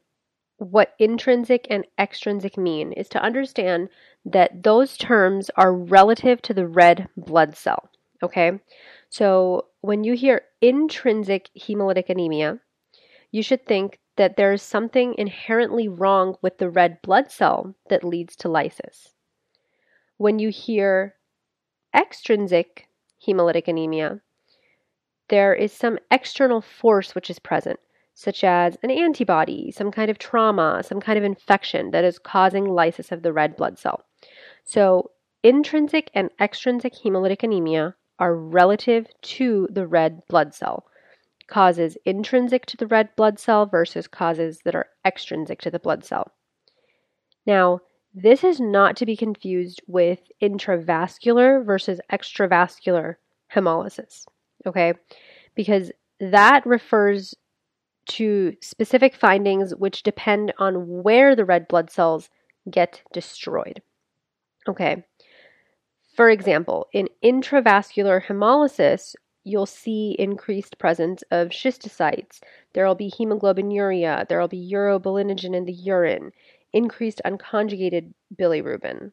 what 0.58 0.94
intrinsic 0.98 1.66
and 1.70 1.86
extrinsic 1.98 2.58
mean 2.58 2.92
is 2.92 3.08
to 3.08 3.22
understand 3.22 3.88
that 4.24 4.62
those 4.62 4.96
terms 4.96 5.50
are 5.56 5.72
relative 5.72 6.42
to 6.42 6.52
the 6.52 6.66
red 6.66 7.08
blood 7.16 7.56
cell. 7.56 7.88
Okay? 8.22 8.60
So 9.08 9.66
when 9.80 10.04
you 10.04 10.14
hear 10.14 10.42
intrinsic 10.60 11.48
hemolytic 11.58 12.10
anemia, 12.10 12.60
you 13.30 13.42
should 13.42 13.64
think 13.64 13.98
that 14.16 14.36
there 14.36 14.52
is 14.52 14.60
something 14.60 15.14
inherently 15.16 15.88
wrong 15.88 16.36
with 16.42 16.58
the 16.58 16.68
red 16.68 17.00
blood 17.00 17.30
cell 17.30 17.74
that 17.88 18.04
leads 18.04 18.36
to 18.36 18.48
lysis. 18.48 19.14
When 20.18 20.38
you 20.38 20.50
hear 20.50 21.14
extrinsic 21.96 22.86
hemolytic 23.26 23.66
anemia, 23.66 24.20
there 25.28 25.54
is 25.54 25.72
some 25.72 25.98
external 26.10 26.60
force 26.60 27.14
which 27.14 27.30
is 27.30 27.38
present, 27.38 27.80
such 28.14 28.44
as 28.44 28.76
an 28.82 28.90
antibody, 28.90 29.70
some 29.70 29.90
kind 29.90 30.10
of 30.10 30.18
trauma, 30.18 30.82
some 30.84 31.00
kind 31.00 31.18
of 31.18 31.24
infection 31.24 31.90
that 31.90 32.04
is 32.04 32.18
causing 32.18 32.64
lysis 32.64 33.12
of 33.12 33.22
the 33.22 33.32
red 33.32 33.56
blood 33.56 33.78
cell. 33.78 34.04
So, 34.64 35.10
intrinsic 35.42 36.10
and 36.14 36.30
extrinsic 36.40 36.94
hemolytic 36.94 37.42
anemia 37.42 37.94
are 38.18 38.36
relative 38.36 39.06
to 39.22 39.66
the 39.70 39.86
red 39.86 40.22
blood 40.28 40.54
cell. 40.54 40.84
Causes 41.48 41.96
intrinsic 42.04 42.66
to 42.66 42.76
the 42.76 42.86
red 42.86 43.08
blood 43.16 43.38
cell 43.38 43.66
versus 43.66 44.06
causes 44.06 44.60
that 44.64 44.74
are 44.74 44.88
extrinsic 45.04 45.60
to 45.62 45.70
the 45.70 45.78
blood 45.78 46.04
cell. 46.04 46.30
Now, 47.46 47.80
this 48.12 48.44
is 48.44 48.60
not 48.60 48.96
to 48.96 49.06
be 49.06 49.16
confused 49.16 49.82
with 49.86 50.20
intravascular 50.42 51.64
versus 51.64 52.00
extravascular 52.12 53.16
hemolysis, 53.54 54.26
okay? 54.66 54.94
Because 55.54 55.90
that 56.18 56.66
refers 56.66 57.34
to 58.10 58.56
specific 58.60 59.14
findings 59.14 59.74
which 59.76 60.02
depend 60.02 60.52
on 60.58 61.02
where 61.02 61.36
the 61.36 61.44
red 61.44 61.68
blood 61.68 61.90
cells 61.90 62.28
get 62.68 63.02
destroyed. 63.12 63.80
Okay. 64.68 65.04
For 66.16 66.28
example, 66.28 66.88
in 66.92 67.08
intravascular 67.24 68.24
hemolysis, 68.26 69.14
you'll 69.44 69.64
see 69.64 70.16
increased 70.18 70.76
presence 70.78 71.22
of 71.30 71.48
schistocytes. 71.48 72.40
There 72.74 72.84
will 72.84 72.96
be 72.96 73.12
hemoglobinuria. 73.16 74.28
There 74.28 74.40
will 74.40 74.48
be 74.48 74.70
urobilinogen 74.72 75.54
in 75.54 75.64
the 75.64 75.72
urine, 75.72 76.32
increased 76.72 77.22
unconjugated 77.24 78.12
bilirubin. 78.34 79.12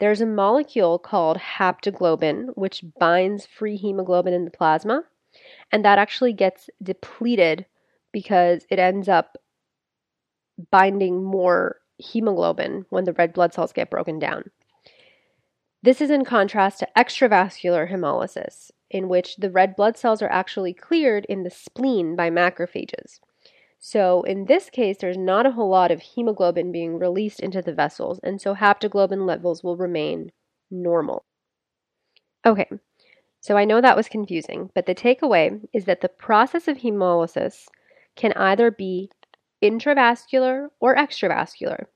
There's 0.00 0.20
a 0.20 0.26
molecule 0.26 0.98
called 0.98 1.38
haptoglobin, 1.38 2.56
which 2.56 2.84
binds 2.98 3.46
free 3.46 3.76
hemoglobin 3.76 4.34
in 4.34 4.44
the 4.46 4.50
plasma, 4.50 5.04
and 5.70 5.84
that 5.84 5.98
actually 5.98 6.32
gets 6.32 6.68
depleted 6.82 7.66
because 8.12 8.64
it 8.70 8.78
ends 8.78 9.08
up 9.08 9.36
binding 10.70 11.22
more 11.24 11.76
hemoglobin 11.98 12.86
when 12.90 13.04
the 13.04 13.12
red 13.12 13.32
blood 13.32 13.54
cells 13.54 13.72
get 13.72 13.90
broken 13.90 14.18
down. 14.18 14.44
This 15.82 16.00
is 16.00 16.10
in 16.10 16.24
contrast 16.24 16.80
to 16.80 16.88
extravascular 16.96 17.90
hemolysis, 17.90 18.70
in 18.90 19.08
which 19.08 19.36
the 19.36 19.50
red 19.50 19.76
blood 19.76 19.96
cells 19.96 20.20
are 20.20 20.30
actually 20.30 20.74
cleared 20.74 21.24
in 21.26 21.42
the 21.42 21.50
spleen 21.50 22.16
by 22.16 22.28
macrophages. 22.28 23.20
So, 23.78 24.22
in 24.22 24.44
this 24.44 24.68
case, 24.68 24.98
there's 24.98 25.16
not 25.16 25.46
a 25.46 25.52
whole 25.52 25.70
lot 25.70 25.90
of 25.90 26.02
hemoglobin 26.02 26.70
being 26.70 26.98
released 26.98 27.40
into 27.40 27.62
the 27.62 27.72
vessels, 27.72 28.20
and 28.22 28.38
so 28.38 28.54
haptoglobin 28.54 29.26
levels 29.26 29.64
will 29.64 29.78
remain 29.78 30.32
normal. 30.70 31.24
Okay, 32.44 32.68
so 33.40 33.56
I 33.56 33.64
know 33.64 33.80
that 33.80 33.96
was 33.96 34.08
confusing, 34.08 34.70
but 34.74 34.84
the 34.84 34.94
takeaway 34.94 35.66
is 35.72 35.86
that 35.86 36.02
the 36.02 36.10
process 36.10 36.68
of 36.68 36.78
hemolysis 36.78 37.68
can 38.20 38.34
either 38.34 38.70
be 38.70 39.10
intravascular 39.62 40.68
or 40.78 40.94
extravascular. 40.94 41.86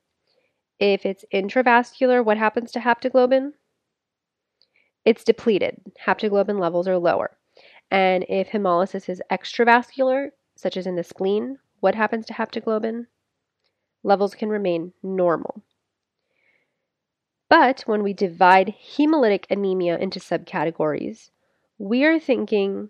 If 0.81 1.05
it's 1.05 1.25
intravascular, 1.33 2.25
what 2.25 2.39
happens 2.39 2.73
to 2.73 2.81
haptoglobin? 2.81 3.53
It's 5.05 5.23
depleted. 5.23 5.83
Haptoglobin 6.07 6.59
levels 6.59 6.89
are 6.89 6.97
lower. 6.97 7.37
And 7.91 8.25
if 8.31 8.49
hemolysis 8.49 9.11
is 9.11 9.23
extravascular, 9.31 10.31
such 10.57 10.79
as 10.79 10.87
in 10.87 10.97
the 10.97 11.05
spleen, 11.05 11.59
what 11.81 11.95
happens 11.95 12.25
to 12.27 12.33
haptoglobin? 12.33 13.05
Levels 14.03 14.35
can 14.35 14.49
remain 14.49 14.95
normal. 15.03 15.63
But 17.51 17.83
when 17.83 18.03
we 18.03 18.15
divide 18.15 18.75
hemolytic 18.97 19.45
anemia 19.51 19.99
into 19.99 20.21
subcategories, 20.21 21.31
we 21.77 22.03
are 22.05 22.19
thinking 22.19 22.89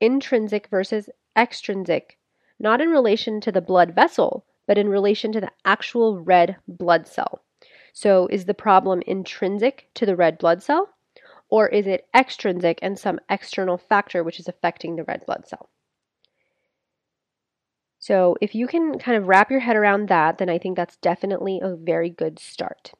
intrinsic 0.00 0.68
versus 0.68 1.10
extrinsic 1.36 2.16
not 2.58 2.80
in 2.80 2.88
relation 2.88 3.40
to 3.40 3.52
the 3.52 3.60
blood 3.60 3.94
vessel, 3.94 4.44
but 4.66 4.78
in 4.78 4.88
relation 4.88 5.32
to 5.32 5.40
the 5.40 5.52
actual 5.64 6.18
red 6.20 6.56
blood 6.66 7.06
cell. 7.06 7.42
So, 7.92 8.26
is 8.26 8.44
the 8.44 8.54
problem 8.54 9.02
intrinsic 9.06 9.88
to 9.94 10.04
the 10.04 10.16
red 10.16 10.38
blood 10.38 10.62
cell, 10.62 10.90
or 11.48 11.68
is 11.68 11.86
it 11.86 12.06
extrinsic 12.14 12.78
and 12.82 12.98
some 12.98 13.20
external 13.30 13.78
factor 13.78 14.22
which 14.22 14.38
is 14.38 14.48
affecting 14.48 14.96
the 14.96 15.04
red 15.04 15.24
blood 15.24 15.46
cell? 15.46 15.70
So, 17.98 18.36
if 18.40 18.54
you 18.54 18.66
can 18.66 18.98
kind 18.98 19.16
of 19.16 19.28
wrap 19.28 19.50
your 19.50 19.60
head 19.60 19.76
around 19.76 20.08
that, 20.08 20.38
then 20.38 20.50
I 20.50 20.58
think 20.58 20.76
that's 20.76 20.96
definitely 20.96 21.60
a 21.62 21.74
very 21.74 22.10
good 22.10 22.38
start. 22.38 22.92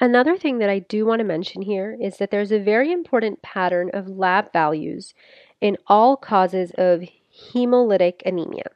Another 0.00 0.36
thing 0.36 0.58
that 0.58 0.70
I 0.70 0.80
do 0.80 1.06
want 1.06 1.20
to 1.20 1.24
mention 1.24 1.62
here 1.62 1.96
is 2.00 2.16
that 2.16 2.30
there's 2.30 2.50
a 2.50 2.58
very 2.58 2.90
important 2.90 3.42
pattern 3.42 3.90
of 3.94 4.08
lab 4.08 4.52
values 4.52 5.14
in 5.60 5.76
all 5.86 6.16
causes 6.16 6.72
of 6.76 7.04
hemolytic 7.52 8.22
anemia. 8.24 8.70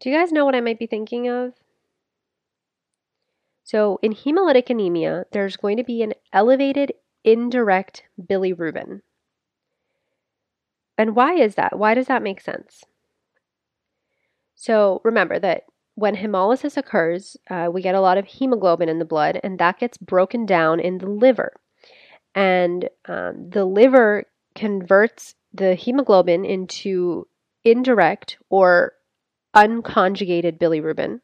Do 0.00 0.10
you 0.10 0.16
guys 0.16 0.32
know 0.32 0.44
what 0.44 0.54
I 0.54 0.60
might 0.60 0.78
be 0.78 0.86
thinking 0.86 1.28
of? 1.28 1.54
So, 3.64 3.98
in 4.02 4.12
hemolytic 4.12 4.70
anemia, 4.70 5.26
there's 5.32 5.56
going 5.56 5.76
to 5.76 5.84
be 5.84 6.02
an 6.02 6.14
elevated 6.32 6.92
indirect 7.24 8.04
bilirubin. 8.20 9.00
And 10.96 11.16
why 11.16 11.34
is 11.34 11.56
that? 11.56 11.78
Why 11.78 11.94
does 11.94 12.06
that 12.06 12.22
make 12.22 12.40
sense? 12.40 12.84
So, 14.54 15.00
remember 15.04 15.38
that 15.40 15.64
when 15.96 16.16
hemolysis 16.16 16.76
occurs, 16.76 17.36
uh, 17.50 17.68
we 17.72 17.82
get 17.82 17.94
a 17.94 18.00
lot 18.00 18.18
of 18.18 18.26
hemoglobin 18.26 18.88
in 18.88 18.98
the 18.98 19.04
blood, 19.04 19.40
and 19.42 19.58
that 19.58 19.80
gets 19.80 19.98
broken 19.98 20.46
down 20.46 20.78
in 20.78 20.98
the 20.98 21.08
liver. 21.08 21.52
And 22.34 22.88
um, 23.06 23.50
the 23.50 23.64
liver 23.64 24.24
converts 24.54 25.34
the 25.52 25.74
hemoglobin 25.74 26.44
into 26.44 27.26
indirect 27.66 28.38
or 28.48 28.92
unconjugated 29.54 30.58
bilirubin. 30.58 31.20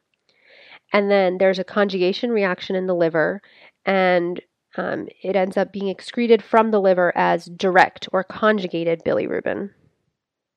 And 0.91 1.09
then 1.09 1.37
there's 1.39 1.59
a 1.59 1.63
conjugation 1.63 2.29
reaction 2.31 2.75
in 2.75 2.85
the 2.85 2.93
liver, 2.93 3.41
and 3.85 4.41
um, 4.77 5.07
it 5.23 5.35
ends 5.35 5.57
up 5.57 5.71
being 5.71 5.87
excreted 5.87 6.43
from 6.43 6.71
the 6.71 6.81
liver 6.81 7.11
as 7.15 7.45
direct 7.45 8.07
or 8.11 8.23
conjugated 8.23 9.01
bilirubin. 9.03 9.71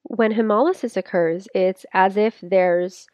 When 0.03 0.33
hemolysis 0.33 0.97
occurs, 0.97 1.49
it's 1.55 1.87
as 1.93 2.17
if 2.17 2.39
there's 2.43 3.07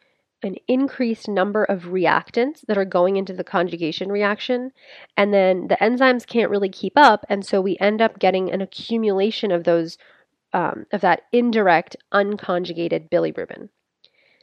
an 0.43 0.57
increased 0.67 1.29
number 1.29 1.64
of 1.64 1.85
reactants 1.85 2.62
that 2.67 2.76
are 2.76 2.85
going 2.85 3.17
into 3.17 3.33
the 3.33 3.45
conjugation 3.45 4.11
reaction, 4.11 4.73
and 5.17 5.33
then 5.33 5.69
the 5.69 5.76
enzymes 5.76 6.26
can't 6.26 6.50
really 6.50 6.69
keep 6.69 6.95
up, 6.97 7.25
and 7.29 7.47
so 7.47 7.61
we 7.61 7.76
end 7.79 8.02
up 8.02 8.19
getting 8.19 8.50
an 8.50 8.61
accumulation 8.61 9.52
of 9.52 9.64
those 9.64 9.99
um, 10.52 10.87
of 10.92 11.00
that 11.00 11.23
indirect 11.32 11.97
unconjugated 12.12 13.11
bilirubin. 13.11 13.68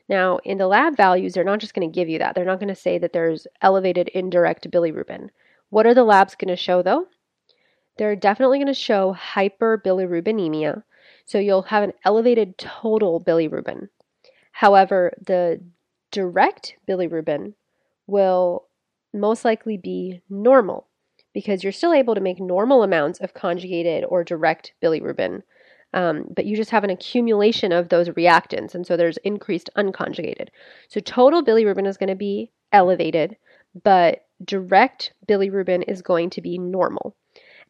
Now, 0.07 0.39
in 0.43 0.57
the 0.57 0.67
lab 0.67 0.97
values, 0.97 1.33
they're 1.33 1.43
not 1.43 1.59
just 1.59 1.75
going 1.75 1.89
to 1.89 1.93
give 1.93 2.09
you 2.09 2.17
that. 2.19 2.33
They're 2.33 2.45
not 2.45 2.59
going 2.59 2.73
to 2.73 2.75
say 2.75 2.97
that 2.97 3.13
there's 3.13 3.45
elevated 3.61 4.07
indirect 4.09 4.69
bilirubin. 4.71 5.29
What 5.69 5.85
are 5.85 5.93
the 5.93 6.03
labs 6.03 6.35
going 6.35 6.49
to 6.49 6.55
show 6.55 6.81
though? 6.81 7.05
They're 7.97 8.15
definitely 8.15 8.57
going 8.57 8.67
to 8.67 8.73
show 8.73 9.15
hyperbilirubinemia. 9.35 10.83
So 11.25 11.37
you'll 11.37 11.63
have 11.63 11.83
an 11.83 11.93
elevated 12.03 12.57
total 12.57 13.23
bilirubin. 13.23 13.89
However, 14.51 15.13
the 15.23 15.61
direct 16.11 16.75
bilirubin 16.87 17.53
will 18.07 18.65
most 19.13 19.45
likely 19.45 19.77
be 19.77 20.21
normal 20.29 20.87
because 21.33 21.63
you're 21.63 21.71
still 21.71 21.93
able 21.93 22.15
to 22.15 22.21
make 22.21 22.39
normal 22.39 22.81
amounts 22.81 23.19
of 23.19 23.33
conjugated 23.33 24.03
or 24.05 24.23
direct 24.23 24.73
bilirubin 24.81 25.43
um, 25.93 26.25
but 26.35 26.45
you 26.45 26.55
just 26.55 26.71
have 26.71 26.83
an 26.83 26.89
accumulation 26.89 27.71
of 27.71 27.89
those 27.89 28.09
reactants, 28.09 28.75
and 28.75 28.85
so 28.85 28.95
there's 28.95 29.17
increased 29.17 29.69
unconjugated. 29.77 30.49
So 30.87 30.99
total 30.99 31.43
bilirubin 31.43 31.87
is 31.87 31.97
going 31.97 32.09
to 32.09 32.15
be 32.15 32.51
elevated, 32.71 33.37
but 33.83 34.25
direct 34.43 35.13
bilirubin 35.27 35.83
is 35.87 36.01
going 36.01 36.29
to 36.31 36.41
be 36.41 36.57
normal. 36.57 37.15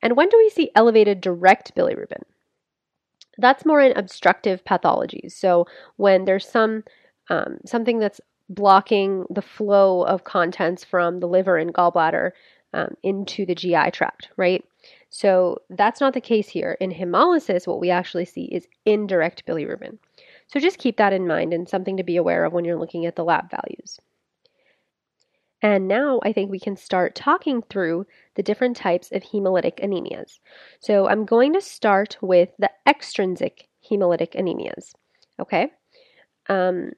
And 0.01 0.15
when 0.15 0.29
do 0.29 0.38
we 0.38 0.49
see 0.49 0.71
elevated 0.75 1.21
direct 1.21 1.75
bilirubin? 1.75 2.23
That's 3.38 3.65
more 3.65 3.81
in 3.81 3.97
obstructive 3.97 4.63
pathologies. 4.65 5.31
So 5.31 5.65
when 5.95 6.25
there's 6.25 6.47
some 6.47 6.83
um, 7.29 7.59
something 7.65 7.99
that's 7.99 8.19
blocking 8.49 9.25
the 9.29 9.41
flow 9.41 10.01
of 10.03 10.23
contents 10.23 10.83
from 10.83 11.19
the 11.19 11.27
liver 11.27 11.57
and 11.57 11.73
gallbladder 11.73 12.31
um, 12.73 12.95
into 13.03 13.45
the 13.45 13.55
GI 13.55 13.91
tract, 13.91 14.29
right? 14.38 14.63
So 15.10 15.60
that's 15.70 16.01
not 16.01 16.13
the 16.13 16.22
case 16.22 16.48
here. 16.48 16.78
In 16.80 16.92
hemolysis, 16.92 17.66
what 17.66 17.80
we 17.80 17.89
actually 17.89 18.25
see 18.25 18.46
is 18.46 18.68
indirect 18.86 19.46
bilirubin. 19.46 19.98
So 20.48 20.60
just 20.60 20.78
keep 20.78 20.98
that 20.98 21.13
in 21.13 21.28
mind 21.28 21.54
and 21.54 21.68
something 21.68 21.98
to 21.98 22.04
be 22.04 22.16
aware 22.16 22.46
of 22.46 22.54
when 22.54 22.66
you're 22.66 22.80
looking 22.80 23.06
at 23.06 23.16
the 23.16 23.25
lab 23.25 23.50
values. 23.50 24.00
And 25.62 25.88
now 25.88 26.20
I 26.24 26.32
think 26.32 26.50
we 26.50 26.60
can 26.60 26.78
start 26.78 27.16
talking 27.16 27.62
through 27.63 28.06
the 28.36 28.44
different 28.44 28.78
types 28.78 29.12
of 29.12 29.24
hemolytic 29.24 29.84
anemias. 29.84 30.39
So 30.80 31.08
I'm 31.08 31.25
going 31.25 31.54
to 31.54 31.62
start 31.62 32.18
with 32.22 32.50
the 32.60 32.72
extrinsic 32.88 33.68
hemolytic 33.89 34.36
anemias. 34.36 34.94
Okay? 35.39 35.72
Um, 36.48 36.94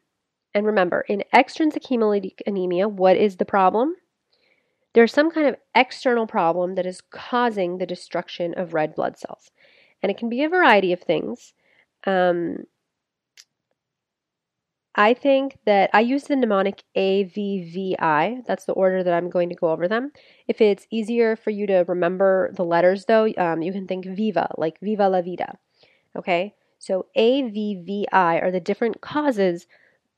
And 0.53 0.65
remember, 0.65 1.01
in 1.07 1.23
extrinsic 1.33 1.83
hemolytic 1.83 2.41
anemia, 2.45 2.87
what 2.89 3.15
is 3.15 3.37
the 3.37 3.45
problem? 3.45 3.95
There's 4.93 5.13
some 5.13 5.31
kind 5.31 5.47
of 5.47 5.55
external 5.75 6.27
problem 6.27 6.75
that 6.75 6.85
is 6.85 7.01
causing 7.01 7.77
the 7.77 7.85
destruction 7.85 8.53
of 8.55 8.73
red 8.73 8.95
blood 8.95 9.17
cells. 9.17 9.51
And 10.01 10.11
it 10.11 10.17
can 10.17 10.29
be 10.29 10.43
a 10.43 10.49
variety 10.49 10.91
of 10.91 11.01
things. 11.01 11.53
Um, 12.05 12.65
I 14.95 15.13
think 15.13 15.57
that 15.65 15.89
I 15.93 16.01
use 16.01 16.23
the 16.23 16.35
mnemonic 16.35 16.83
AVVI. 16.97 18.45
That's 18.45 18.65
the 18.65 18.73
order 18.73 19.03
that 19.03 19.13
I'm 19.13 19.29
going 19.29 19.47
to 19.49 19.55
go 19.55 19.69
over 19.69 19.87
them. 19.87 20.11
If 20.47 20.59
it's 20.59 20.85
easier 20.91 21.37
for 21.37 21.49
you 21.49 21.65
to 21.67 21.85
remember 21.87 22.51
the 22.55 22.65
letters, 22.65 23.05
though, 23.05 23.31
um, 23.37 23.61
you 23.61 23.71
can 23.71 23.87
think 23.87 24.05
Viva, 24.05 24.49
like 24.57 24.79
Viva 24.81 25.07
la 25.07 25.21
Vida. 25.21 25.57
Okay? 26.17 26.55
So 26.77 27.05
AVVI 27.17 28.11
are 28.13 28.51
the 28.51 28.59
different 28.59 28.99
causes 28.99 29.65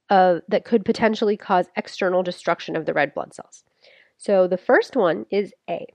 of, 0.09 0.41
that 0.47 0.65
could 0.65 0.85
potentially 0.85 1.37
cause 1.37 1.67
external 1.75 2.23
destruction 2.23 2.75
of 2.75 2.87
the 2.87 2.93
red 2.93 3.13
blood 3.13 3.35
cells. 3.35 3.63
So 4.23 4.47
the 4.47 4.57
first 4.57 4.95
one 4.95 5.25
is 5.29 5.53
A, 5.69 5.85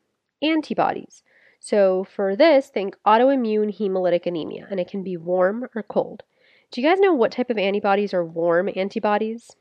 antibodies. 0.42 1.22
So 1.60 2.04
for 2.04 2.36
this, 2.36 2.68
think 2.68 2.94
autoimmune 3.06 3.74
hemolytic 3.74 4.26
anemia, 4.26 4.68
and 4.70 4.78
it 4.78 4.90
can 4.90 5.02
be 5.02 5.16
warm 5.16 5.64
or 5.74 5.82
cold. 5.82 6.24
Do 6.70 6.82
you 6.82 6.86
guys 6.86 7.00
know 7.00 7.14
what 7.14 7.32
type 7.32 7.48
of 7.48 7.56
antibodies 7.56 8.12
are 8.12 8.22
warm 8.22 8.68
antibodies? 8.76 9.56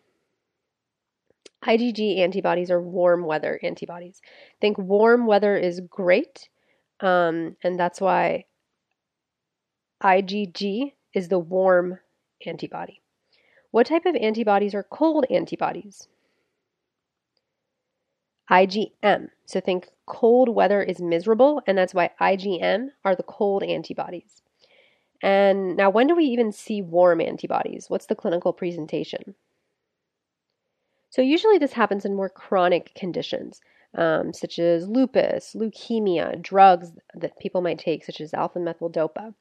IgG 1.66 2.20
antibodies 2.20 2.70
are 2.70 2.82
warm 2.82 3.26
weather 3.26 3.58
antibodies. 3.64 4.22
Think 4.60 4.78
warm 4.78 5.28
weather 5.28 5.56
is 5.56 5.80
great, 5.90 6.50
um, 7.00 7.56
and 7.64 7.80
that's 7.80 8.02
why 8.02 8.48
IgG 10.04 10.92
is 11.14 11.30
the 11.30 11.40
warm 11.40 12.00
antibody. 12.46 13.02
What 13.72 13.88
type 13.88 14.06
of 14.06 14.18
antibodies 14.18 14.76
are 14.76 14.84
cold 14.84 15.26
antibodies? 15.30 16.10
IgM. 18.50 19.30
So 19.46 19.60
think 19.60 19.90
cold 20.06 20.50
weather 20.50 20.82
is 20.82 21.00
miserable, 21.02 21.62
and 21.68 21.78
that's 21.78 21.94
why 21.94 22.12
IgM 22.20 22.90
are 23.04 23.16
the 23.16 23.24
cold 23.24 23.64
antibodies. 23.64 24.42
And 25.22 25.76
now, 25.76 25.90
when 25.90 26.08
do 26.08 26.16
we 26.16 26.26
even 26.26 26.52
see 26.52 26.82
warm 26.82 27.22
antibodies? 27.22 27.90
What's 27.90 28.06
the 28.06 28.16
clinical 28.16 28.54
presentation? 28.54 29.36
So, 31.10 31.22
usually 31.22 31.58
this 31.58 31.74
happens 31.74 32.06
in 32.06 32.14
more 32.14 32.30
chronic 32.30 32.94
conditions, 32.94 33.62
um, 33.96 34.34
such 34.34 34.60
as 34.60 34.88
lupus, 34.88 35.56
leukemia, 35.56 36.40
drugs 36.42 36.92
that 37.16 37.40
people 37.40 37.62
might 37.62 37.80
take, 37.80 38.04
such 38.06 38.22
as 38.22 38.34
alpha 38.34 38.60
methyl 38.60 38.92
dopa. 38.92 39.34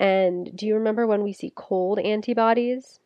And 0.00 0.56
do 0.56 0.66
you 0.66 0.74
remember 0.74 1.06
when 1.06 1.22
we 1.22 1.32
see 1.32 1.52
cold 1.54 1.98
antibodies? 1.98 3.00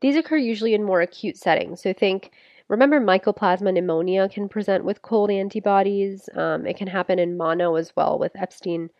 These 0.00 0.16
occur 0.16 0.36
usually 0.36 0.74
in 0.74 0.82
more 0.82 1.02
acute 1.02 1.36
settings. 1.36 1.82
So, 1.82 1.92
think 1.92 2.32
Remember, 2.68 3.00
mycoplasma 3.00 3.72
pneumonia 3.72 4.28
can 4.28 4.48
present 4.48 4.84
with 4.84 5.02
cold 5.02 5.30
antibodies. 5.30 6.28
Um, 6.34 6.66
it 6.66 6.76
can 6.76 6.88
happen 6.88 7.18
in 7.18 7.36
mono 7.36 7.76
as 7.76 7.94
well 7.94 8.18
with 8.18 8.32
Epstein 8.34 8.90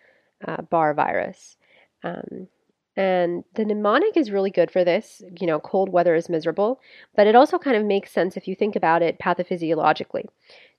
uh, 0.47 0.63
Barr 0.63 0.95
virus. 0.95 1.57
Um, 2.05 2.49
and 2.97 3.45
the 3.55 3.65
mnemonic 3.65 4.17
is 4.17 4.31
really 4.31 4.51
good 4.51 4.71
for 4.71 4.85
this. 4.85 5.23
You 5.39 5.47
know, 5.47 5.61
cold 5.61 5.91
weather 5.91 6.15
is 6.15 6.29
miserable, 6.29 6.81
but 7.15 7.27
it 7.27 7.35
also 7.35 7.59
kind 7.59 7.77
of 7.77 7.85
makes 7.85 8.11
sense 8.11 8.37
if 8.37 8.49
you 8.49 8.55
think 8.55 8.75
about 8.75 9.03
it 9.03 9.19
pathophysiologically. 9.19 10.25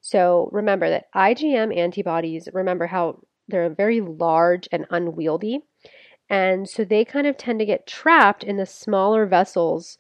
So 0.01 0.50
remember 0.51 0.89
that 0.89 1.12
IgM 1.13 1.75
antibodies, 1.75 2.50
remember 2.53 2.88
how 2.88 3.20
they're 3.48 3.70
very 3.70 4.01
large 4.01 4.67
and 4.72 4.86
unwieldy. 4.89 5.60
And 6.29 6.67
so 6.67 6.84
they 6.84 7.06
kind 7.06 7.27
of 7.27 7.38
tend 7.38 7.60
to 7.60 7.65
get 7.65 7.88
trapped 7.88 8.44
in 8.44 8.58
the 8.58 8.65
smaller 8.65 9.25
vessels 9.25 9.98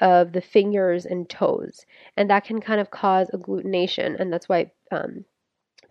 of 0.00 0.32
the 0.32 0.40
fingers 0.40 1.04
and 1.04 1.28
toes. 1.28 1.84
And 2.16 2.30
that 2.30 2.44
can 2.44 2.60
kind 2.60 2.80
of 2.80 2.90
cause 2.90 3.28
agglutination. 3.32 4.18
And 4.18 4.32
that's 4.32 4.48
why 4.48 4.70
um, 4.90 5.24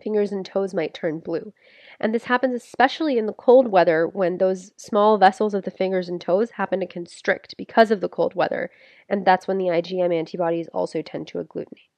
fingers 0.02 0.32
and 0.32 0.44
toes 0.44 0.74
might 0.74 0.94
turn 0.94 1.18
blue. 1.18 1.52
And 2.00 2.14
this 2.14 2.24
happens 2.24 2.54
especially 2.54 3.18
in 3.18 3.26
the 3.26 3.32
cold 3.32 3.68
weather 3.68 4.06
when 4.06 4.38
those 4.38 4.72
small 4.76 5.18
vessels 5.18 5.54
of 5.54 5.64
the 5.64 5.70
fingers 5.70 6.08
and 6.08 6.20
toes 6.20 6.52
happen 6.52 6.80
to 6.80 6.86
constrict 6.86 7.56
because 7.56 7.90
of 7.90 8.00
the 8.00 8.08
cold 8.08 8.34
weather. 8.34 8.70
And 9.08 9.24
that's 9.24 9.48
when 9.48 9.58
the 9.58 9.66
IgM 9.66 10.14
antibodies 10.14 10.68
also 10.68 11.02
tend 11.02 11.26
to 11.28 11.38
agglutinate. 11.38 11.88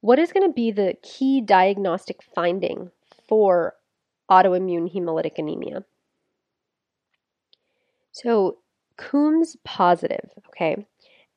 What 0.00 0.18
is 0.18 0.32
going 0.32 0.48
to 0.48 0.52
be 0.52 0.70
the 0.70 0.96
key 1.02 1.40
diagnostic 1.40 2.22
finding 2.34 2.90
for 3.28 3.74
autoimmune 4.30 4.92
hemolytic 4.92 5.38
anemia? 5.38 5.84
So, 8.10 8.58
Coombs 8.96 9.56
positive, 9.64 10.30
okay? 10.48 10.86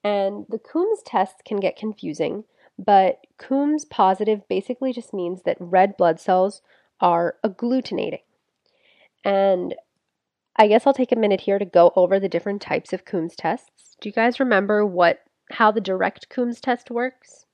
And 0.04 0.46
the 0.50 0.60
Coombs 0.60 1.02
test 1.04 1.44
can 1.46 1.58
get 1.58 1.76
confusing, 1.76 2.44
but 2.78 3.26
Coombs 3.38 3.86
positive 3.86 4.48
basically 4.48 4.94
just 4.94 5.13
means 5.13 5.41
that 5.44 5.58
red 5.60 5.98
blood 5.98 6.20
cells 6.20 6.62
are 7.02 7.36
agglutinating. 7.44 8.22
And 9.24 9.76
I 10.56 10.68
guess 10.68 10.86
I'll 10.86 10.94
take 10.94 11.12
a 11.12 11.18
minute 11.18 11.41
here 11.41 11.60
to 11.60 11.65
go 11.65 11.91
over 11.96 12.20
the 12.20 12.30
different 12.30 12.62
types 12.62 12.94
of 12.94 13.06
Coombs 13.06 13.36
tests. 13.36 13.98
Do 14.00 14.08
you 14.08 14.13
guys 14.13 14.39
remember 14.39 14.86
what 14.86 15.20
how 15.52 15.72
the 15.72 15.82
direct 15.82 16.30
Coombs 16.30 16.60
test 16.60 16.89
works? 16.89 17.46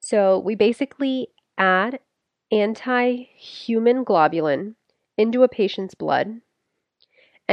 So 0.00 0.38
we 0.38 0.54
basically 0.54 1.28
add 1.58 2.00
anti-human 2.50 4.04
globulin 4.04 4.74
into 5.16 5.42
a 5.42 5.48
patient's 5.48 5.94
blood. 5.94 6.40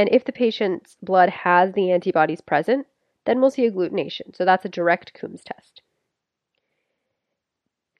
And 0.00 0.08
if 0.10 0.24
the 0.24 0.32
patient's 0.32 0.96
blood 1.02 1.28
has 1.28 1.74
the 1.74 1.92
antibodies 1.92 2.40
present, 2.40 2.86
then 3.26 3.38
we'll 3.38 3.50
see 3.50 3.68
agglutination. 3.68 4.34
So 4.34 4.46
that's 4.46 4.64
a 4.64 4.70
direct 4.70 5.12
Coombs 5.12 5.42
test. 5.44 5.82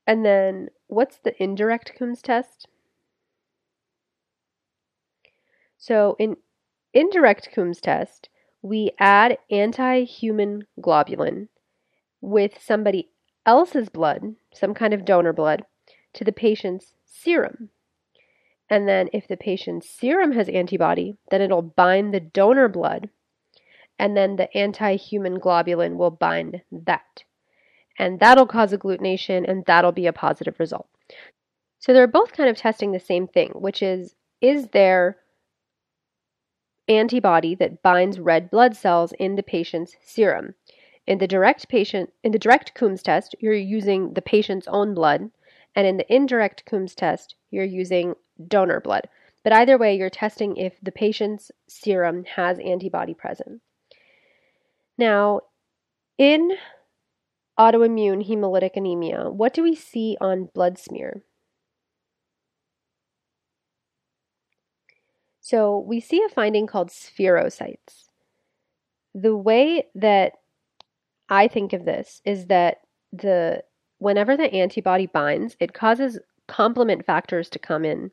And 0.07 0.25
then 0.25 0.71
what's 0.87 1.19
the 1.19 1.35
indirect 1.43 1.93
Coombs 1.99 2.23
test? 2.23 2.69
So 5.77 6.17
in 6.19 6.39
indirect 6.95 7.51
Coombs 7.53 7.83
test, 7.83 8.31
we 8.63 8.93
add 8.99 9.37
anti-human 9.51 10.63
globulin 10.81 11.49
with 12.23 12.63
somebody 12.63 13.11
else's 13.45 13.91
blood, 13.91 14.37
some 14.55 14.73
kind 14.73 14.95
of 14.95 15.05
donor 15.05 15.35
blood, 15.35 15.67
to 16.15 16.25
the 16.25 16.33
patient's 16.33 16.95
serum. 17.05 17.69
And 18.71 18.89
then 18.89 19.11
if 19.13 19.27
the 19.27 19.37
patient's 19.37 19.91
serum 19.91 20.33
has 20.33 20.49
antibody, 20.49 21.17
then 21.31 21.43
it'll 21.43 21.61
bind 21.61 22.15
the 22.15 22.21
donor 22.21 22.69
blood, 22.69 23.11
and 23.99 24.17
then 24.17 24.37
the 24.37 24.57
anti-human 24.57 25.39
globulin 25.39 25.97
will 25.97 26.13
bind 26.13 26.63
that 26.71 27.25
and 28.01 28.19
that'll 28.19 28.47
cause 28.47 28.73
agglutination, 28.73 29.49
and 29.49 29.63
that'll 29.67 29.93
be 29.93 30.07
a 30.07 30.13
positive 30.13 30.59
result. 30.59 30.89
So 31.81 31.93
they're 31.93 32.07
both 32.07 32.33
kind 32.33 32.49
of 32.49 32.57
testing 32.57 32.93
the 32.93 32.99
same 32.99 33.29
thing, 33.29 33.51
which 33.51 33.83
is 33.83 34.15
is 34.41 34.69
there 34.69 35.19
antibody 36.89 37.55
that 37.57 37.83
binds 37.83 38.19
red 38.19 38.51
blood 38.51 38.75
cells 38.75 39.13
in 39.19 39.37
the 39.37 39.43
patient's 39.43 39.97
serum? 40.01 40.55
In 41.07 41.19
the 41.19 41.27
direct 41.27 41.69
patient 41.69 42.11
in 42.25 42.33
the 42.33 42.39
direct 42.39 42.75
Coombs 42.75 43.03
test, 43.03 43.35
you're 43.39 43.53
using 43.53 44.15
the 44.15 44.23
patient's 44.23 44.67
own 44.69 44.95
blood, 44.95 45.31
and 45.75 45.87
in 45.87 45.99
the 45.99 46.15
indirect 46.15 46.65
Coombs 46.65 46.95
test, 46.95 47.35
you're 47.51 47.65
using 47.65 48.15
donor 48.49 48.81
blood. 48.81 49.09
But 49.43 49.53
either 49.53 49.79
way, 49.79 49.97
you're 49.97 50.11
testing 50.11 50.57
if 50.57 50.75
the 50.83 50.93
patient's 50.93 51.51
serum 51.69 52.25
has 52.37 52.59
antibody 52.59 53.15
present. 53.15 53.63
Now, 54.99 55.41
in 56.19 56.53
autoimmune 57.59 58.29
hemolytic 58.29 58.77
anemia, 58.77 59.31
what 59.31 59.55
do 59.55 59.63
we 59.63 59.75
see 59.75 60.17
on 60.21 60.51
blood 60.55 60.79
smear? 60.79 61.23
So 65.41 65.79
we 65.79 66.01
see 66.01 66.23
a 66.23 66.29
finding 66.29 66.67
called 66.67 66.91
spherocytes. 66.91 68.11
The 69.15 69.37
way 69.37 69.89
that 69.95 70.35
I 71.29 71.49
think 71.49 71.73
of 71.73 71.85
this 71.85 72.21
is 72.25 72.47
that 72.47 72.83
the 73.13 73.65
whenever 73.99 74.37
the 74.37 74.53
antibody 74.53 75.07
binds, 75.07 75.57
it 75.59 75.73
causes 75.75 76.19
complement 76.51 77.07
factors 77.07 77.49
to 77.49 77.61
come 77.61 77.85
in 77.85 78.11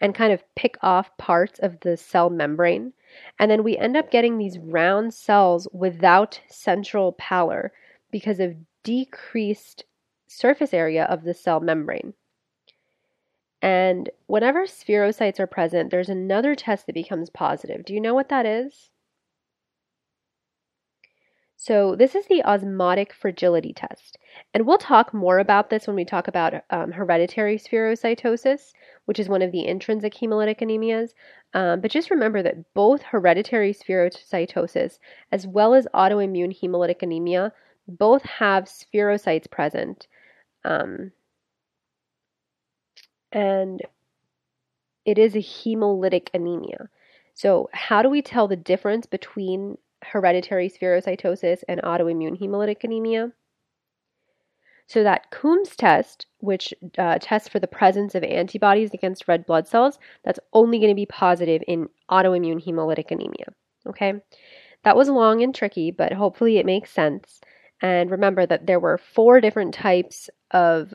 and 0.00 0.14
kind 0.14 0.32
of 0.32 0.44
pick 0.54 0.76
off 0.80 1.16
parts 1.18 1.58
of 1.58 1.80
the 1.80 1.96
cell 1.96 2.30
membrane. 2.30 2.92
And 3.40 3.50
then 3.50 3.64
we 3.64 3.76
end 3.76 3.96
up 3.96 4.12
getting 4.12 4.38
these 4.38 4.60
round 4.60 5.12
cells 5.12 5.66
without 5.72 6.40
central 6.48 7.12
pallor 7.14 7.72
because 8.12 8.38
of 8.38 8.54
decreased 8.84 9.84
surface 10.28 10.72
area 10.72 11.04
of 11.06 11.24
the 11.24 11.34
cell 11.34 11.58
membrane. 11.58 12.14
And 13.60 14.08
whenever 14.26 14.66
spherocytes 14.66 15.40
are 15.40 15.48
present, 15.48 15.90
there's 15.90 16.08
another 16.08 16.54
test 16.54 16.86
that 16.86 16.94
becomes 16.94 17.28
positive. 17.28 17.84
Do 17.84 17.92
you 17.92 18.00
know 18.00 18.14
what 18.14 18.28
that 18.28 18.46
is? 18.46 18.90
So, 21.62 21.94
this 21.94 22.14
is 22.14 22.26
the 22.26 22.42
osmotic 22.42 23.12
fragility 23.12 23.74
test. 23.74 24.16
And 24.54 24.66
we'll 24.66 24.78
talk 24.78 25.12
more 25.12 25.38
about 25.38 25.68
this 25.68 25.86
when 25.86 25.94
we 25.94 26.06
talk 26.06 26.26
about 26.26 26.64
um, 26.70 26.90
hereditary 26.90 27.58
spherocytosis, 27.58 28.72
which 29.04 29.18
is 29.18 29.28
one 29.28 29.42
of 29.42 29.52
the 29.52 29.66
intrinsic 29.66 30.14
hemolytic 30.14 30.60
anemias. 30.60 31.10
Um, 31.52 31.82
but 31.82 31.90
just 31.90 32.10
remember 32.10 32.42
that 32.42 32.72
both 32.72 33.02
hereditary 33.02 33.74
spherocytosis 33.74 34.98
as 35.32 35.46
well 35.46 35.74
as 35.74 35.86
autoimmune 35.92 36.58
hemolytic 36.58 37.02
anemia 37.02 37.52
both 37.86 38.22
have 38.22 38.64
spherocytes 38.64 39.50
present. 39.50 40.06
Um, 40.64 41.12
and 43.32 43.82
it 45.04 45.18
is 45.18 45.36
a 45.36 45.40
hemolytic 45.40 46.30
anemia. 46.32 46.88
So, 47.34 47.68
how 47.74 48.00
do 48.00 48.08
we 48.08 48.22
tell 48.22 48.48
the 48.48 48.56
difference 48.56 49.04
between 49.04 49.76
hereditary 50.02 50.70
spherocytosis 50.70 51.62
and 51.68 51.80
autoimmune 51.82 52.40
hemolytic 52.40 52.84
anemia. 52.84 53.32
So, 54.86 55.04
that 55.04 55.30
Coombs 55.30 55.76
test, 55.76 56.26
which 56.38 56.74
uh, 56.98 57.18
tests 57.20 57.48
for 57.48 57.60
the 57.60 57.68
presence 57.68 58.16
of 58.16 58.24
antibodies 58.24 58.92
against 58.92 59.28
red 59.28 59.46
blood 59.46 59.68
cells, 59.68 60.00
that's 60.24 60.40
only 60.52 60.78
going 60.78 60.90
to 60.90 60.96
be 60.96 61.06
positive 61.06 61.62
in 61.68 61.88
autoimmune 62.10 62.64
hemolytic 62.64 63.12
anemia. 63.12 63.46
Okay? 63.86 64.14
That 64.82 64.96
was 64.96 65.08
long 65.08 65.42
and 65.42 65.54
tricky, 65.54 65.90
but 65.90 66.12
hopefully 66.12 66.58
it 66.58 66.66
makes 66.66 66.90
sense. 66.90 67.40
And 67.80 68.10
remember 68.10 68.46
that 68.46 68.66
there 68.66 68.80
were 68.80 68.98
four 68.98 69.40
different 69.40 69.74
types 69.74 70.28
of 70.50 70.94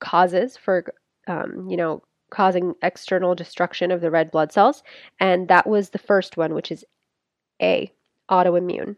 causes 0.00 0.56
for, 0.56 0.92
um, 1.26 1.66
you 1.68 1.76
know, 1.76 2.02
causing 2.30 2.74
external 2.82 3.34
destruction 3.34 3.90
of 3.90 4.00
the 4.00 4.10
red 4.10 4.30
blood 4.30 4.52
cells. 4.52 4.82
And 5.18 5.48
that 5.48 5.66
was 5.66 5.90
the 5.90 5.98
first 5.98 6.36
one, 6.36 6.54
which 6.54 6.70
is 6.70 6.84
A, 7.62 7.92
autoimmune. 8.30 8.96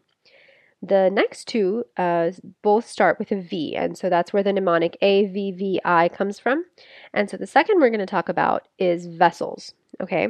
The 0.81 1.09
next 1.11 1.47
two 1.47 1.85
uh, 1.95 2.31
both 2.63 2.87
start 2.87 3.19
with 3.19 3.31
a 3.31 3.39
V, 3.39 3.75
and 3.75 3.95
so 3.97 4.09
that's 4.09 4.33
where 4.33 4.41
the 4.41 4.51
mnemonic 4.51 4.97
AVVI 5.01 6.11
comes 6.11 6.39
from. 6.39 6.65
And 7.13 7.29
so 7.29 7.37
the 7.37 7.45
second 7.45 7.79
we're 7.79 7.89
going 7.89 7.99
to 7.99 8.05
talk 8.07 8.29
about 8.29 8.67
is 8.79 9.05
vessels, 9.05 9.73
okay? 10.01 10.29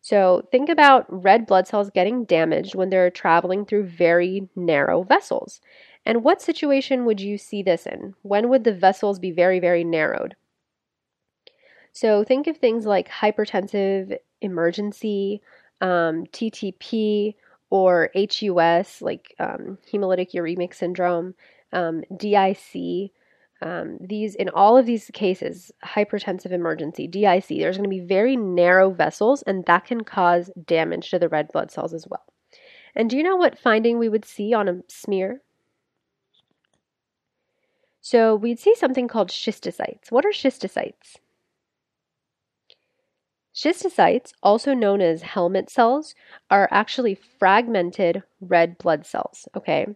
So 0.00 0.46
think 0.52 0.68
about 0.68 1.06
red 1.08 1.44
blood 1.44 1.66
cells 1.66 1.90
getting 1.90 2.24
damaged 2.24 2.74
when 2.74 2.90
they're 2.90 3.10
traveling 3.10 3.66
through 3.66 3.86
very 3.86 4.48
narrow 4.54 5.02
vessels. 5.02 5.60
And 6.06 6.24
what 6.24 6.40
situation 6.40 7.04
would 7.04 7.20
you 7.20 7.36
see 7.36 7.62
this 7.62 7.84
in? 7.84 8.14
When 8.22 8.48
would 8.48 8.64
the 8.64 8.72
vessels 8.72 9.18
be 9.18 9.32
very, 9.32 9.60
very 9.60 9.84
narrowed? 9.84 10.36
So 11.92 12.24
think 12.24 12.46
of 12.46 12.56
things 12.56 12.86
like 12.86 13.08
hypertensive 13.08 14.16
emergency, 14.40 15.42
um, 15.80 16.26
TTP, 16.32 17.34
or 17.70 18.10
HUS, 18.14 19.00
like 19.00 19.34
um, 19.38 19.78
hemolytic 19.92 20.32
uremic 20.32 20.74
syndrome, 20.74 21.34
um, 21.72 22.02
DIC. 22.16 23.12
Um, 23.62 23.98
these 24.00 24.34
in 24.34 24.48
all 24.50 24.78
of 24.78 24.86
these 24.86 25.10
cases, 25.12 25.70
hypertensive 25.84 26.50
emergency, 26.50 27.06
DIC, 27.06 27.48
there's 27.48 27.76
going 27.76 27.88
to 27.88 27.90
be 27.90 28.00
very 28.00 28.36
narrow 28.36 28.90
vessels, 28.90 29.42
and 29.42 29.64
that 29.66 29.84
can 29.84 30.02
cause 30.02 30.50
damage 30.64 31.10
to 31.10 31.18
the 31.18 31.28
red 31.28 31.48
blood 31.52 31.70
cells 31.70 31.92
as 31.92 32.06
well. 32.08 32.24
And 32.94 33.08
do 33.08 33.16
you 33.16 33.22
know 33.22 33.36
what 33.36 33.58
finding 33.58 33.98
we 33.98 34.08
would 34.08 34.24
see 34.24 34.52
on 34.54 34.68
a 34.68 34.80
smear? 34.88 35.42
So 38.00 38.34
we'd 38.34 38.58
see 38.58 38.74
something 38.74 39.08
called 39.08 39.28
schistocytes. 39.28 40.10
What 40.10 40.24
are 40.24 40.30
schistocytes? 40.30 41.18
Schistocytes, 43.54 44.32
also 44.42 44.74
known 44.74 45.00
as 45.00 45.22
helmet 45.22 45.70
cells, 45.70 46.14
are 46.50 46.68
actually 46.70 47.14
fragmented 47.38 48.22
red 48.40 48.78
blood 48.78 49.04
cells, 49.04 49.48
okay? 49.56 49.86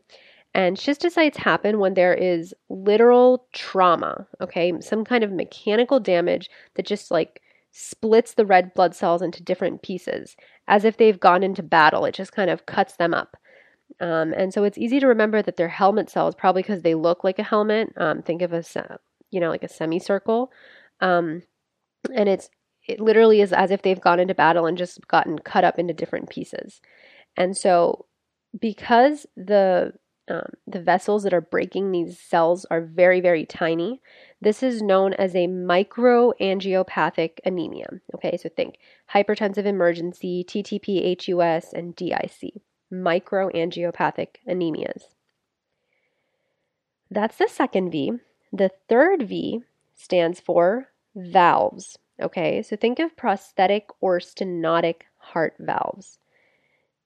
And 0.55 0.77
schistocytes 0.77 1.37
happen 1.37 1.79
when 1.79 1.95
there 1.95 2.15
is 2.15 2.55
literal 2.69 3.47
trauma, 3.53 4.27
okay? 4.41 4.73
Some 4.81 5.05
kind 5.05 5.25
of 5.25 5.33
mechanical 5.33 6.01
damage 6.01 6.49
that 6.75 6.87
just 6.87 7.11
like 7.11 7.43
splits 7.73 8.35
the 8.35 8.47
red 8.47 8.73
blood 8.75 8.95
cells 8.95 9.21
into 9.21 9.43
different 9.43 9.83
pieces, 9.83 10.37
as 10.69 10.85
if 10.85 10.97
they've 10.97 11.19
gone 11.19 11.43
into 11.43 11.63
battle. 11.63 12.05
It 12.05 12.15
just 12.15 12.33
kind 12.33 12.51
of 12.51 12.67
cuts 12.67 12.97
them 12.97 13.15
up. 13.15 13.37
Um, 14.01 14.33
and 14.33 14.53
so 14.53 14.65
it's 14.65 14.79
easy 14.79 15.01
to 15.01 15.07
remember 15.07 15.43
that 15.43 15.57
they're 15.57 15.69
helmet 15.69 16.11
cells, 16.11 16.35
probably 16.35 16.63
because 16.63 16.83
they 16.83 16.95
look 16.95 17.25
like 17.25 17.39
a 17.39 17.45
helmet. 17.45 17.93
Um, 17.97 18.23
think 18.23 18.43
of 18.43 18.53
a, 18.53 18.65
you 19.31 19.41
know, 19.41 19.51
like 19.51 19.65
a 19.65 19.69
semicircle. 19.69 20.51
Um, 21.01 21.43
and 22.15 22.29
it's 22.29 22.49
it 22.87 23.01
literally 23.01 23.41
is 23.41 23.53
as 23.53 23.71
if 23.71 23.83
they've 23.83 24.01
gone 24.01 24.21
into 24.21 24.35
battle 24.35 24.67
and 24.67 24.77
just 24.77 25.07
gotten 25.09 25.39
cut 25.39 25.65
up 25.65 25.79
into 25.79 25.95
different 25.95 26.29
pieces. 26.31 26.81
And 27.37 27.57
so, 27.57 28.07
because 28.59 29.27
the 29.37 29.95
um, 30.27 30.53
the 30.67 30.81
vessels 30.81 31.23
that 31.25 31.35
are 31.35 31.43
breaking 31.43 31.93
these 31.93 32.19
cells 32.19 32.65
are 32.71 32.81
very, 32.81 33.21
very 33.21 33.45
tiny. 33.45 34.01
This 34.41 34.63
is 34.63 34.81
known 34.81 35.13
as 35.15 35.35
a 35.35 35.49
microangiopathic 35.49 37.41
anemia. 37.45 37.89
Okay, 38.15 38.39
so 38.39 38.49
think 38.49 38.77
hypertensive 39.13 39.67
emergency, 39.67 40.43
TTP, 40.43 41.15
HUS, 41.23 41.75
and 41.75 41.95
DIC. 41.95 42.55
Microangiopathic 42.91 44.37
anemias. 44.49 45.03
That's 47.11 47.37
the 47.37 47.49
second 47.49 47.91
V. 47.91 48.13
The 48.53 48.71
third 48.89 49.29
V 49.29 49.61
stands 49.95 50.41
for 50.41 50.89
valves. 51.15 51.99
Okay, 52.21 52.63
so 52.63 52.77
think 52.77 52.99
of 52.99 53.17
prosthetic 53.17 53.89
or 54.01 54.19
stenotic 54.19 55.03
heart 55.19 55.55
valves. 55.59 56.19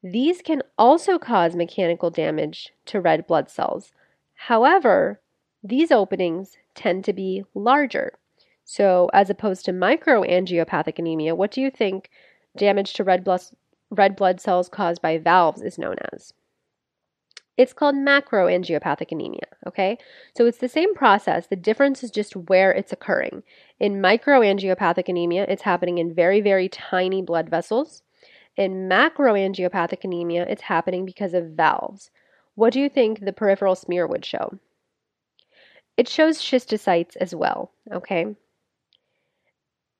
These 0.03 0.43
can 0.43 0.63
also 0.77 1.19
cause 1.19 1.57
mechanical 1.57 2.11
damage 2.11 2.73
to 2.87 3.01
red 3.01 3.27
blood 3.27 3.51
cells. 3.51 3.93
However, 4.35 5.21
these 5.63 5.91
openings 5.91 6.57
tend 6.75 7.05
to 7.05 7.13
be 7.13 7.45
larger. 7.55 8.13
So, 8.65 9.11
as 9.15 9.31
opposed 9.31 9.65
to 9.65 9.73
microangiopathic 9.73 10.99
anemia, 10.99 11.35
what 11.35 11.51
do 11.51 11.61
you 11.61 11.71
think 11.71 12.11
damage 12.57 12.93
to 12.95 13.05
red 13.05 13.25
blood, 13.25 13.41
red 13.91 14.15
blood 14.15 14.41
cells 14.41 14.69
caused 14.69 15.01
by 15.01 15.19
valves 15.19 15.63
is 15.63 15.79
known 15.79 15.97
as? 16.13 16.35
It's 17.59 17.73
called 17.73 17.97
macroangiopathic 17.97 19.11
anemia, 19.11 19.49
okay? 19.67 19.99
So 20.37 20.47
it's 20.47 20.59
the 20.59 20.69
same 20.69 20.95
process. 20.95 21.49
The 21.49 21.57
difference 21.57 22.05
is 22.05 22.13
just 22.13 22.37
where 22.37 22.71
it's 22.71 22.93
occurring. 22.93 23.43
In 23.81 24.01
microangiopathic 24.01 25.09
anemia, 25.09 25.45
it's 25.49 25.63
happening 25.63 25.99
in 25.99 26.15
very, 26.15 26.41
very 26.41 26.69
tiny 26.69 27.21
blood 27.21 27.51
vessels. 27.51 28.03
In 28.57 28.89
macroangiopathic 28.89 30.05
anemia, 30.05 30.47
it's 30.49 30.63
happening 30.63 31.05
because 31.05 31.35
of 31.35 31.51
valves. 31.51 32.13
What 32.55 32.73
do 32.73 32.81
you 32.81 32.89
think 32.89 33.21
the 33.21 33.33
peripheral 33.33 33.75
smear 33.75 34.07
would 34.07 34.25
show? 34.25 34.61
It 35.97 36.09
shows 36.09 36.39
schistocytes 36.39 37.17
as 37.17 37.35
well, 37.35 37.73
okay? 37.93 38.37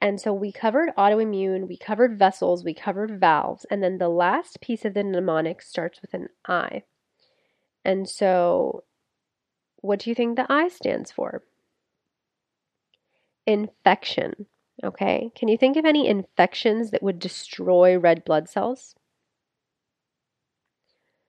And 0.01 0.21
so 0.21 0.33
we 0.33 0.53
covered 0.53 0.91
autoimmune, 0.97 1.67
we 1.67 1.77
covered 1.77 2.21
vessels, 2.21 2.63
we 2.63 2.73
covered 2.73 3.19
valves, 3.19 3.67
and 3.69 3.83
then 3.83 3.99
the 3.99 4.09
last 4.09 4.61
piece 4.61 4.85
of 4.85 4.95
the 4.95 5.03
mnemonic 5.03 5.61
starts 5.61 6.01
with 6.01 6.15
an 6.15 6.29
I. 6.47 6.85
And 7.85 8.09
so, 8.09 8.85
what 9.81 10.01
do 10.01 10.11
you 10.11 10.15
think 10.15 10.37
the 10.37 10.47
I 10.51 10.69
stands 10.69 11.11
for? 11.11 11.43
Infection. 13.47 14.47
Okay, 14.85 15.33
can 15.35 15.49
you 15.49 15.57
think 15.57 15.77
of 15.77 15.85
any 15.85 16.07
infections 16.07 16.91
that 16.93 17.03
would 17.03 17.19
destroy 17.19 17.99
red 17.99 18.25
blood 18.25 18.49
cells? 18.49 18.95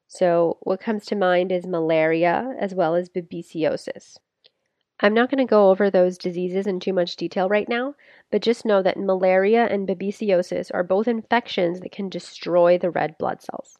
So, 0.07 0.57
what 0.62 0.79
comes 0.79 1.05
to 1.07 1.15
mind 1.15 1.51
is 1.51 1.65
malaria 1.65 2.55
as 2.59 2.75
well 2.75 2.93
as 2.95 3.09
babesiosis. 3.09 4.17
I'm 4.99 5.13
not 5.13 5.31
going 5.31 5.39
to 5.39 5.49
go 5.49 5.71
over 5.71 5.89
those 5.89 6.17
diseases 6.17 6.67
in 6.67 6.79
too 6.79 6.93
much 6.93 7.15
detail 7.15 7.49
right 7.49 7.69
now, 7.69 7.95
but 8.29 8.41
just 8.41 8.65
know 8.65 8.83
that 8.83 8.97
malaria 8.99 9.65
and 9.65 9.88
babesiosis 9.88 10.69
are 10.73 10.83
both 10.83 11.07
infections 11.07 11.79
that 11.79 11.91
can 11.91 12.09
destroy 12.09 12.77
the 12.77 12.91
red 12.91 13.17
blood 13.17 13.41
cells. 13.41 13.78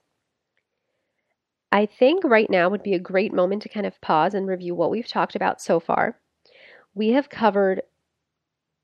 I 1.72 1.86
think 1.86 2.24
right 2.24 2.50
now 2.50 2.70
would 2.70 2.84
be 2.84 2.96
a 2.96 3.00
great 3.00 3.34
moment 3.34 3.62
to 3.64 3.70
kind 3.70 3.86
of 3.86 4.02
pause 4.02 4.34
and 4.34 4.48
review 4.48 4.74
what 4.74 4.90
we've 4.90 5.08
talked 5.08 5.36
about 5.36 5.62
so 5.62 5.80
far. 5.80 6.20
We 6.96 7.10
have 7.10 7.30
covered 7.30 7.84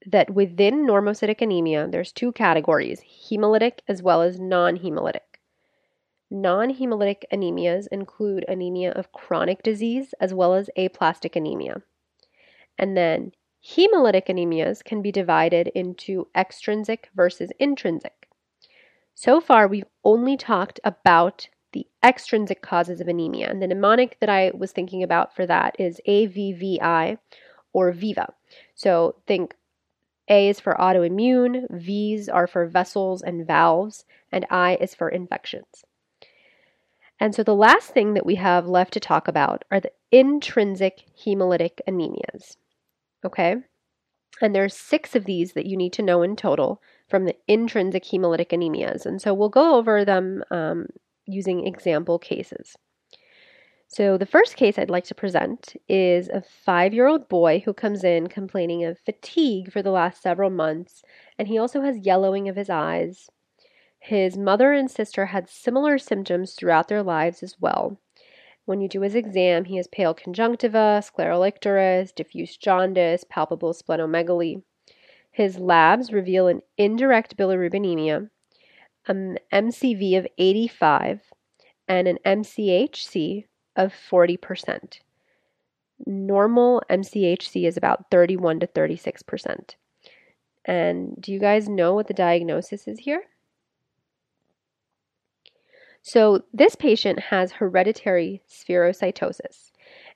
that 0.05 0.29
within 0.29 0.85
normocytic 0.85 1.41
anemia, 1.41 1.87
there's 1.89 2.11
two 2.11 2.31
categories 2.31 3.01
hemolytic 3.01 3.79
as 3.87 4.03
well 4.03 4.21
as 4.21 4.39
non 4.39 4.77
hemolytic. 4.77 5.39
Non 6.29 6.73
hemolytic 6.73 7.23
anemias 7.31 7.87
include 7.91 8.45
anemia 8.47 8.91
of 8.91 9.11
chronic 9.11 9.63
disease 9.63 10.13
as 10.19 10.33
well 10.33 10.53
as 10.53 10.69
aplastic 10.77 11.35
anemia. 11.35 11.81
And 12.77 12.95
then 12.95 13.31
hemolytic 13.63 14.27
anemias 14.27 14.83
can 14.83 15.01
be 15.01 15.11
divided 15.11 15.69
into 15.69 16.27
extrinsic 16.35 17.09
versus 17.15 17.51
intrinsic. 17.59 18.27
So 19.15 19.39
far, 19.39 19.67
we've 19.67 19.85
only 20.03 20.37
talked 20.37 20.79
about 20.83 21.47
the 21.75 21.85
extrinsic 22.03 22.61
causes 22.61 23.01
of 23.01 23.09
anemia. 23.09 23.49
And 23.49 23.61
the 23.61 23.67
mnemonic 23.67 24.17
that 24.21 24.29
I 24.29 24.51
was 24.55 24.71
thinking 24.71 25.03
about 25.03 25.35
for 25.35 25.45
that 25.45 25.75
is 25.77 25.99
AVVI 26.07 27.17
or 27.73 27.91
VIVA. 27.91 28.33
So 28.73 29.15
think 29.27 29.53
A 30.29 30.47
is 30.47 30.61
for 30.61 30.73
autoimmune, 30.79 31.67
V's 31.69 32.29
are 32.29 32.47
for 32.47 32.65
vessels 32.65 33.21
and 33.21 33.45
valves, 33.45 34.05
and 34.31 34.45
I 34.49 34.77
is 34.79 34.95
for 34.95 35.09
infections. 35.09 35.83
And 37.19 37.35
so 37.35 37.43
the 37.43 37.53
last 37.53 37.89
thing 37.89 38.13
that 38.13 38.25
we 38.25 38.35
have 38.35 38.67
left 38.67 38.93
to 38.93 38.99
talk 39.01 39.27
about 39.27 39.65
are 39.69 39.81
the 39.81 39.91
intrinsic 40.11 41.03
hemolytic 41.25 41.79
anemias. 41.87 42.55
Okay? 43.25 43.57
And 44.41 44.55
there's 44.55 44.75
six 44.75 45.13
of 45.13 45.25
these 45.25 45.53
that 45.53 45.65
you 45.65 45.75
need 45.75 45.91
to 45.93 46.01
know 46.01 46.21
in 46.21 46.37
total 46.37 46.81
from 47.09 47.25
the 47.25 47.35
intrinsic 47.47 48.03
hemolytic 48.05 48.51
anemias. 48.51 49.05
And 49.05 49.21
so 49.21 49.33
we'll 49.33 49.49
go 49.49 49.75
over 49.75 50.05
them 50.05 50.43
um, 50.51 50.87
using 51.25 51.65
example 51.65 52.19
cases. 52.19 52.75
So, 53.87 54.17
the 54.17 54.25
first 54.25 54.57
case 54.57 54.77
I'd 54.77 54.89
like 54.89 55.05
to 55.05 55.15
present 55.15 55.75
is 55.87 56.27
a 56.29 56.41
five 56.41 56.93
year 56.93 57.07
old 57.07 57.29
boy 57.29 57.61
who 57.63 57.73
comes 57.73 58.03
in 58.03 58.27
complaining 58.27 58.83
of 58.83 58.99
fatigue 58.99 59.71
for 59.71 59.81
the 59.81 59.91
last 59.91 60.21
several 60.21 60.49
months, 60.49 61.03
and 61.37 61.47
he 61.47 61.57
also 61.57 61.81
has 61.81 62.05
yellowing 62.05 62.49
of 62.49 62.55
his 62.55 62.69
eyes. 62.69 63.29
His 63.99 64.37
mother 64.37 64.73
and 64.73 64.89
sister 64.89 65.27
had 65.27 65.49
similar 65.49 65.97
symptoms 65.97 66.53
throughout 66.53 66.87
their 66.87 67.03
lives 67.03 67.41
as 67.41 67.59
well. 67.59 67.97
When 68.65 68.81
you 68.81 68.89
do 68.89 69.01
his 69.01 69.15
exam, 69.15 69.65
he 69.65 69.77
has 69.77 69.87
pale 69.87 70.13
conjunctiva, 70.13 71.01
scleral 71.03 71.49
icterus, 71.49 72.13
diffuse 72.13 72.57
jaundice, 72.57 73.23
palpable 73.29 73.73
splenomegaly. 73.73 74.63
His 75.31 75.59
labs 75.59 76.11
reveal 76.11 76.47
an 76.47 76.61
indirect 76.77 77.37
bilirubinemia, 77.37 78.29
Um, 79.07 79.37
an 79.51 79.67
MCV 79.67 80.17
of 80.17 80.27
85, 80.37 81.21
and 81.87 82.07
an 82.07 82.17
MCHC 82.25 83.45
of 83.75 83.93
40%. 83.93 84.99
Normal 86.05 86.81
MCHC 86.89 87.67
is 87.67 87.77
about 87.77 88.09
31 88.11 88.59
to 88.61 88.67
36%. 88.67 89.75
And 90.65 91.15
do 91.19 91.31
you 91.31 91.39
guys 91.39 91.69
know 91.69 91.93
what 91.93 92.07
the 92.07 92.13
diagnosis 92.13 92.87
is 92.87 92.99
here? 92.99 93.23
So, 96.01 96.43
this 96.53 96.75
patient 96.75 97.19
has 97.19 97.51
hereditary 97.51 98.41
spherocytosis. 98.47 99.71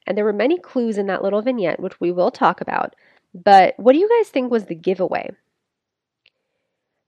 And 0.05 0.17
there 0.17 0.25
were 0.25 0.33
many 0.33 0.59
clues 0.59 0.97
in 0.97 1.07
that 1.07 1.23
little 1.23 1.41
vignette, 1.41 1.79
which 1.79 1.99
we 1.99 2.11
will 2.11 2.31
talk 2.31 2.61
about. 2.61 2.95
But 3.33 3.73
what 3.77 3.93
do 3.93 3.99
you 3.99 4.09
guys 4.09 4.29
think 4.29 4.51
was 4.51 4.65
the 4.65 4.75
giveaway? 4.75 5.31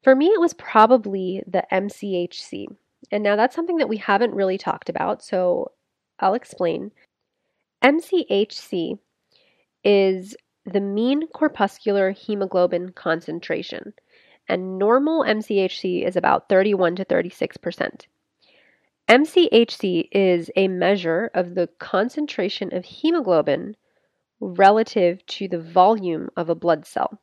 For 0.04 0.16
me, 0.16 0.28
it 0.28 0.40
was 0.40 0.54
probably 0.54 1.44
the 1.46 1.64
MCHC. 1.72 2.68
And 3.12 3.24
now 3.24 3.36
that's 3.36 3.56
something 3.56 3.78
that 3.78 3.90
we 3.90 3.98
haven't 3.98 4.34
really 4.34 4.58
talked 4.58 4.90
about, 4.90 5.24
so 5.24 5.72
I'll 6.20 6.34
explain. 6.34 6.92
MCHC 7.84 9.00
is 9.84 10.36
the 10.66 10.80
mean 10.80 11.28
corpuscular 11.28 12.12
hemoglobin 12.12 12.92
concentration, 12.94 13.94
and 14.48 14.78
normal 14.78 15.24
MCHC 15.24 16.06
is 16.06 16.16
about 16.16 16.48
31 16.50 16.98
to 16.98 17.04
36 17.04 17.58
percent. 17.58 18.08
MCHC 19.10 20.08
is 20.12 20.52
a 20.56 20.68
measure 20.68 21.32
of 21.34 21.56
the 21.56 21.68
concentration 21.80 22.74
of 22.74 22.86
hemoglobin 22.86 23.76
relative 24.40 25.26
to 25.26 25.48
the 25.48 25.60
volume 25.60 26.30
of 26.38 26.50
a 26.50 26.56
blood 26.56 26.86
cell. 26.86 27.20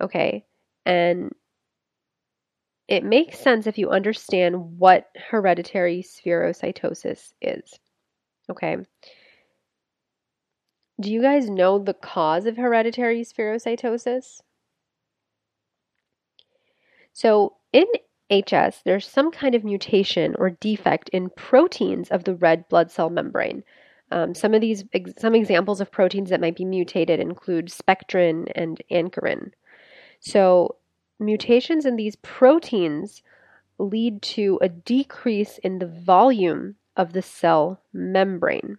Okay, 0.00 0.44
and 0.84 1.32
it 2.88 3.04
makes 3.04 3.38
sense 3.38 3.66
if 3.66 3.78
you 3.78 3.90
understand 3.90 4.78
what 4.78 5.08
hereditary 5.30 6.02
spherocytosis 6.02 7.32
is. 7.40 7.78
Okay. 8.50 8.76
Do 11.00 11.10
you 11.10 11.22
guys 11.22 11.48
know 11.48 11.78
the 11.78 11.94
cause 11.94 12.46
of 12.46 12.56
hereditary 12.56 13.22
spherocytosis? 13.22 14.40
So, 17.12 17.56
in 17.72 17.86
HS, 18.30 18.82
there's 18.84 19.06
some 19.06 19.30
kind 19.30 19.54
of 19.54 19.64
mutation 19.64 20.34
or 20.38 20.50
defect 20.50 21.08
in 21.10 21.30
proteins 21.30 22.08
of 22.10 22.24
the 22.24 22.34
red 22.34 22.68
blood 22.68 22.90
cell 22.90 23.10
membrane. 23.10 23.64
Um, 24.10 24.34
some 24.34 24.54
of 24.54 24.60
these, 24.60 24.84
some 25.18 25.34
examples 25.34 25.80
of 25.80 25.90
proteins 25.90 26.30
that 26.30 26.40
might 26.40 26.56
be 26.56 26.64
mutated 26.64 27.20
include 27.20 27.70
spectrin 27.70 28.48
and 28.54 28.80
ankyrin. 28.90 29.52
So, 30.24 30.76
mutations 31.18 31.84
in 31.84 31.96
these 31.96 32.14
proteins 32.14 33.22
lead 33.76 34.22
to 34.22 34.56
a 34.62 34.68
decrease 34.68 35.58
in 35.58 35.80
the 35.80 35.86
volume 35.86 36.76
of 36.96 37.12
the 37.12 37.22
cell 37.22 37.82
membrane. 37.92 38.78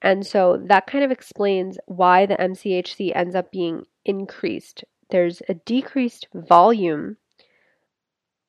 And 0.00 0.26
so 0.26 0.56
that 0.56 0.86
kind 0.86 1.04
of 1.04 1.10
explains 1.10 1.78
why 1.86 2.24
the 2.24 2.36
MCHC 2.36 3.14
ends 3.14 3.34
up 3.34 3.52
being 3.52 3.84
increased. 4.06 4.84
There's 5.10 5.42
a 5.50 5.54
decreased 5.54 6.28
volume 6.32 7.18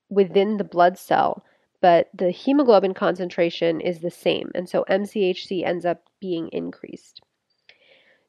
within 0.10 0.56
the 0.56 0.64
blood 0.64 0.98
cell, 0.98 1.44
but 1.82 2.10
the 2.14 2.32
hemoglobin 2.32 2.94
concentration 2.94 3.82
is 3.82 4.00
the 4.00 4.12
same. 4.12 4.52
And 4.56 4.70
so 4.70 4.86
MCHC 4.90 5.66
ends 5.66 5.86
up 5.86 6.04
being 6.22 6.48
increased. 6.50 7.22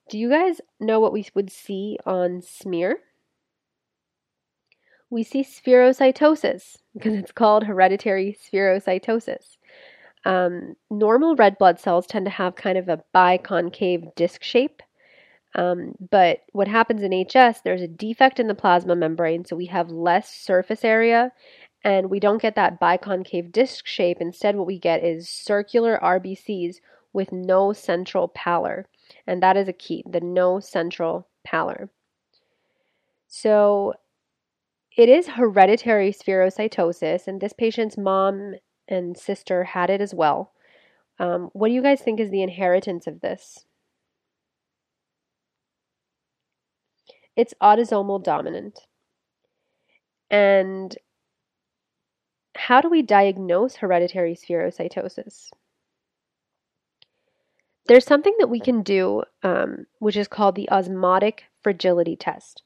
Do 0.09 0.19
you 0.19 0.29
guys 0.29 0.61
know 0.81 0.99
what 0.99 1.13
we 1.13 1.27
would 1.35 1.53
see 1.53 1.99
on 2.05 2.43
smear? 2.43 2.99
We 5.11 5.23
see 5.23 5.43
spherocytosis 5.43 6.79
because 6.95 7.15
it's 7.15 7.33
called 7.33 7.65
hereditary 7.65 8.37
spherocytosis. 8.41 9.57
Um, 10.25 10.75
normal 10.91 11.35
red 11.35 11.59
blood 11.59 11.81
cells 11.81 12.07
tend 12.07 12.27
to 12.27 12.31
have 12.31 12.55
kind 12.55 12.77
of 12.79 12.89
a 12.89 13.03
biconcave 13.15 14.15
disc 14.15 14.43
shape. 14.43 14.83
Um, 15.55 15.95
but 16.11 16.43
what 16.53 16.69
happens 16.69 17.03
in 17.03 17.25
HS, 17.25 17.63
there's 17.65 17.83
a 17.83 17.89
defect 17.89 18.39
in 18.39 18.47
the 18.47 18.55
plasma 18.55 18.95
membrane, 18.95 19.45
so 19.45 19.57
we 19.57 19.67
have 19.67 19.91
less 19.91 20.33
surface 20.33 20.85
area 20.85 21.33
and 21.83 22.11
we 22.11 22.21
don't 22.21 22.43
get 22.43 22.55
that 22.57 22.81
biconcave 22.81 23.53
disc 23.53 23.87
shape. 23.87 24.19
Instead, 24.21 24.57
what 24.57 24.67
we 24.67 24.79
get 24.79 25.03
is 25.03 25.29
circular 25.29 25.99
RBCs 26.03 26.77
with 27.13 27.33
no 27.33 27.73
central 27.73 28.29
pallor. 28.29 28.87
And 29.27 29.43
that 29.43 29.57
is 29.57 29.69
a 29.69 29.73
key 29.73 30.05
the 30.09 30.21
no 30.21 30.61
central 30.61 31.27
pallor. 31.43 31.91
So 33.27 33.95
it 35.01 35.09
is 35.09 35.29
hereditary 35.29 36.13
spherocytosis, 36.13 37.27
and 37.27 37.41
this 37.41 37.55
patient's 37.55 37.97
mom 37.97 38.53
and 38.87 39.17
sister 39.17 39.65
had 39.65 39.89
it 39.89 40.03
as 40.03 40.13
well. 40.13 40.53
Um, 41.19 41.49
what 41.55 41.69
do 41.69 41.75
you 41.75 41.83
guys 41.83 42.03
think 42.03 42.21
is 42.21 42.31
the 42.31 42.43
inheritance 42.43 43.07
of 43.07 43.23
this? 43.23 43.65
It's 47.35 47.55
autosomal 47.63 48.23
dominant. 48.23 48.81
And 50.31 50.95
how 52.55 52.83
do 52.83 52.91
we 52.91 53.01
diagnose 53.01 53.77
hereditary 53.77 54.35
spherocytosis? 54.35 55.49
There's 57.87 58.05
something 58.05 58.35
that 58.39 58.51
we 58.51 58.61
can 58.61 58.83
do, 58.83 59.23
um, 59.43 59.87
which 59.99 60.19
is 60.19 60.29
called 60.29 60.57
the 60.57 60.71
osmotic 60.71 61.45
fragility 61.63 62.17
test. 62.17 62.63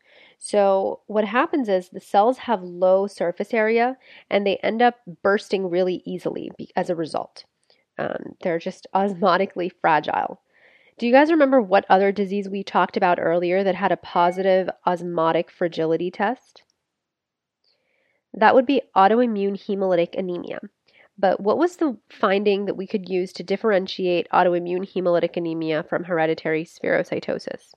So, 0.46 1.00
what 1.07 1.24
happens 1.24 1.70
is 1.70 1.88
the 1.88 2.00
cells 2.00 2.37
have 2.37 2.62
low 2.62 3.07
surface 3.07 3.54
area 3.54 3.96
and 4.28 4.46
they 4.46 4.59
end 4.59 4.83
up 4.83 4.96
bursting 5.22 5.70
really 5.70 6.02
easily 6.04 6.50
as 6.76 6.90
a 6.90 6.94
result. 6.94 7.46
Um, 7.96 8.37
they're 8.42 8.59
just 8.59 8.87
osmotically 8.94 9.70
fragile. 9.80 10.42
Do 10.98 11.07
you 11.07 11.12
guys 11.12 11.30
remember 11.30 11.62
what 11.62 11.87
other 11.88 12.12
disease 12.12 12.46
we 12.46 12.62
talked 12.62 12.98
about 12.98 13.18
earlier 13.18 13.64
that 13.64 13.74
had 13.74 13.90
a 13.90 13.96
positive 13.96 14.68
osmotic 14.85 15.50
fragility 15.50 16.11
test? 16.11 16.62
That 18.35 18.54
would 18.54 18.66
be 18.66 18.83
autoimmune 18.94 19.59
hemolytic 19.59 20.14
anemia. 20.14 20.61
But 21.16 21.40
what 21.40 21.57
was 21.57 21.76
the 21.76 21.96
finding 22.11 22.66
that 22.66 22.76
we 22.76 22.87
could 22.87 23.09
use 23.09 23.33
to 23.33 23.42
differentiate 23.42 24.28
autoimmune 24.30 24.87
hemolytic 24.92 25.38
anemia 25.38 25.85
from 25.85 26.04
hereditary 26.04 26.66
spherocytosis? 26.66 27.72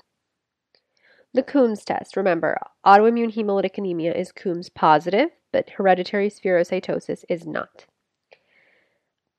The 1.38 1.44
Coombs 1.44 1.86
test. 1.86 2.18
Remember, 2.18 2.58
autoimmune 2.84 3.32
hemolytic 3.32 3.78
anemia 3.78 4.12
is 4.12 4.32
Coombs 4.32 4.70
positive, 4.70 5.30
but 5.52 5.70
hereditary 5.70 6.32
spherocytosis 6.32 7.24
is 7.30 7.46
not. 7.46 7.86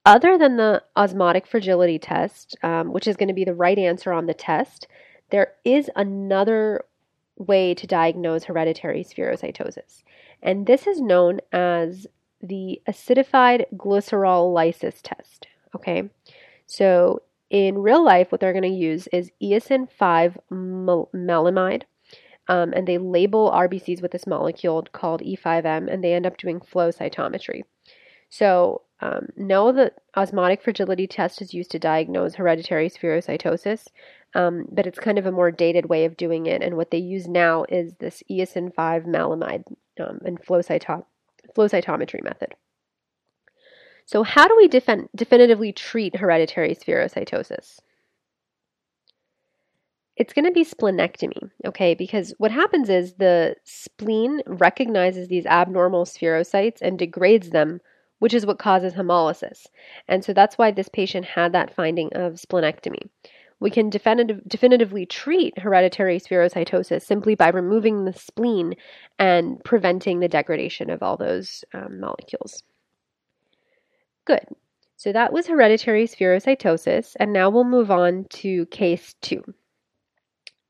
Other 0.07 0.39
than 0.39 0.59
the 0.59 0.85
osmotic 0.97 1.45
fragility 1.45 1.99
test, 1.99 2.57
um, 2.63 2.93
which 2.93 3.09
is 3.09 3.17
going 3.17 3.27
to 3.27 3.35
be 3.35 3.45
the 3.45 3.53
right 3.53 3.81
answer 3.81 4.13
on 4.13 4.27
the 4.27 4.33
test, 4.33 4.87
there 5.31 5.55
is 5.65 5.91
another 5.97 6.85
way 7.37 7.75
to 7.75 7.85
diagnose 7.89 8.45
hereditary 8.45 9.03
spherocytosis. 9.03 10.05
And 10.41 10.69
this 10.69 10.87
is 10.87 11.01
known 11.01 11.41
as 11.51 12.07
the 12.41 12.81
acidified 12.89 13.65
glycerol 13.77 14.55
lysis 14.55 15.01
test. 15.03 15.49
Okay, 15.75 16.09
so 16.65 17.23
in 17.51 17.79
real 17.79 18.05
life, 18.05 18.31
what 18.31 18.41
they're 18.41 18.53
going 18.53 18.63
to 18.63 18.69
use 18.69 19.09
is 19.09 19.31
eosin 19.43 19.91
5 19.91 20.39
maleimide, 20.53 21.83
um, 22.49 22.73
and 22.73 22.87
they 22.87 22.99
label 22.99 23.51
RBCs 23.51 24.03
with 24.03 24.13
this 24.13 24.27
molecule 24.27 24.87
called 24.93 25.23
E5M, 25.23 25.93
and 25.93 26.03
they 26.03 26.13
end 26.13 26.27
up 26.27 26.37
doing 26.37 26.61
flow 26.61 26.91
cytometry. 26.91 27.63
So, 28.31 28.83
um, 29.01 29.29
know 29.37 29.73
that 29.73 29.95
osmotic 30.17 30.63
fragility 30.63 31.07
test 31.07 31.41
is 31.41 31.55
used 31.55 31.71
to 31.71 31.79
diagnose 31.79 32.35
hereditary 32.35 32.91
spherocytosis, 32.91 33.87
um, 34.35 34.67
but 34.71 34.87
it's 34.87 34.99
kind 34.99 35.19
of 35.19 35.27
a 35.27 35.33
more 35.33 35.51
dated 35.51 35.87
way 35.87 36.05
of 36.05 36.17
doing 36.17 36.47
it. 36.47 36.63
And 36.63 36.77
what 36.77 36.91
they 36.91 36.99
use 36.99 37.29
now 37.29 37.65
is 37.69 37.95
this 37.95 38.23
eosin 38.31 38.75
5 38.75 39.05
maleimide 39.05 39.65
um, 40.01 40.19
and 40.25 40.43
flow, 40.43 40.61
cyto- 40.61 41.05
flow 41.55 41.69
cytometry 41.69 42.23
method. 42.23 42.55
So, 44.09 44.23
how 44.23 44.49
do 44.49 44.57
we 44.57 44.71
defin- 44.71 45.11
definitively 45.15 45.71
treat 45.71 46.17
hereditary 46.17 46.75
spherocytosis? 46.75 47.79
It's 50.17 50.33
going 50.33 50.47
to 50.47 50.51
be 50.51 50.65
splenectomy, 50.65 51.51
okay? 51.67 51.93
Because 51.93 52.33
what 52.39 52.51
happens 52.51 52.89
is 52.89 53.17
the 53.17 53.57
spleen 53.65 54.41
recognizes 54.47 55.29
these 55.29 55.45
abnormal 55.45 56.07
spherocytes 56.07 56.79
and 56.81 56.99
degrades 56.99 57.51
them, 57.51 57.83
which 58.19 58.33
is 58.33 58.47
what 58.47 58.59
causes 58.59 58.95
hemolysis. 58.95 59.67
And 60.09 60.25
so 60.25 60.33
that's 60.33 60.57
why 60.57 60.71
this 60.71 60.89
patient 60.89 61.27
had 61.27 61.53
that 61.53 61.75
finding 61.75 62.09
of 62.15 62.41
splenectomy. 62.41 63.11
We 63.61 63.69
can 63.69 63.91
definitive, 63.91 64.41
definitively 64.49 65.05
treat 65.05 65.59
hereditary 65.59 66.19
spherocytosis 66.19 67.03
simply 67.03 67.35
by 67.35 67.49
removing 67.49 68.07
the 68.07 68.15
spleen 68.15 68.75
and 69.19 69.63
preventing 69.65 70.21
the 70.21 70.29
degradation 70.29 70.89
of 70.89 71.03
all 71.03 71.19
those 71.19 71.63
um, 71.75 72.01
molecules. 72.01 72.63
Good. 74.29 74.45
So 74.97 75.11
that 75.13 75.33
was 75.33 75.47
hereditary 75.47 76.07
spherocytosis, 76.07 77.17
and 77.19 77.33
now 77.33 77.49
we'll 77.49 77.65
move 77.65 77.91
on 77.91 78.27
to 78.31 78.67
case 78.67 79.15
two. 79.23 79.43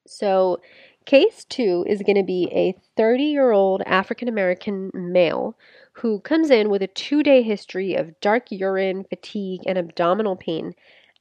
So, 0.07 0.61
case 1.07 1.44
two 1.44 1.85
is 1.88 2.03
going 2.03 2.18
to 2.18 2.23
be 2.23 2.49
a 2.53 2.75
30 2.97 3.25
year 3.25 3.51
old 3.51 3.83
African 3.85 4.29
American 4.29 4.92
male 4.94 5.59
who 5.92 6.21
comes 6.21 6.51
in 6.51 6.71
with 6.71 6.83
a 6.83 6.87
two 6.87 7.25
day 7.25 7.42
history 7.42 7.97
of 7.97 8.21
dark 8.21 8.53
urine, 8.53 9.03
fatigue, 9.03 9.62
and 9.66 9.77
abdominal 9.77 10.37
pain 10.37 10.75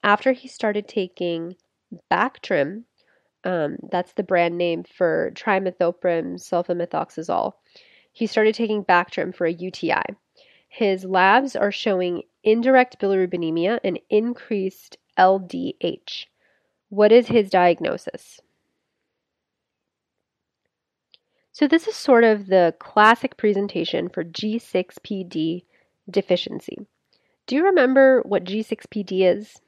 after 0.04 0.32
he 0.32 0.47
started 0.47 0.88
taking 0.88 1.56
Bactrim. 2.12 2.84
Um, 3.45 3.78
that's 3.91 4.13
the 4.13 4.21
brand 4.21 4.60
name 4.60 4.84
for 4.84 5.32
trimethoprim 5.34 6.36
sulfamethoxazole. 6.36 7.54
He 8.13 8.28
started 8.28 8.54
taking 8.54 8.86
Bactrim 8.86 9.34
for 9.34 9.47
a 9.47 9.54
UTI. 9.54 10.04
His 10.67 11.06
labs 11.06 11.56
are 11.56 11.71
showing 11.71 12.23
indirect 12.43 12.99
bilirubinemia 12.99 13.80
and 13.84 13.99
increased 14.10 14.97
LDH. 15.17 16.25
What 16.89 17.12
is 17.12 17.27
his 17.27 17.49
diagnosis? 17.49 18.39
So, 21.51 21.67
this 21.67 21.88
is 21.88 21.95
sort 21.95 22.23
of 22.23 22.47
the 22.47 22.75
classic 22.77 23.36
presentation 23.36 24.10
for 24.10 24.23
G6PD 24.23 25.65
deficiency. 26.10 26.77
Do 27.47 27.56
you 27.56 27.65
remember 27.65 28.21
what 28.21 28.43
G6PD 28.43 29.36
is? 29.36 29.60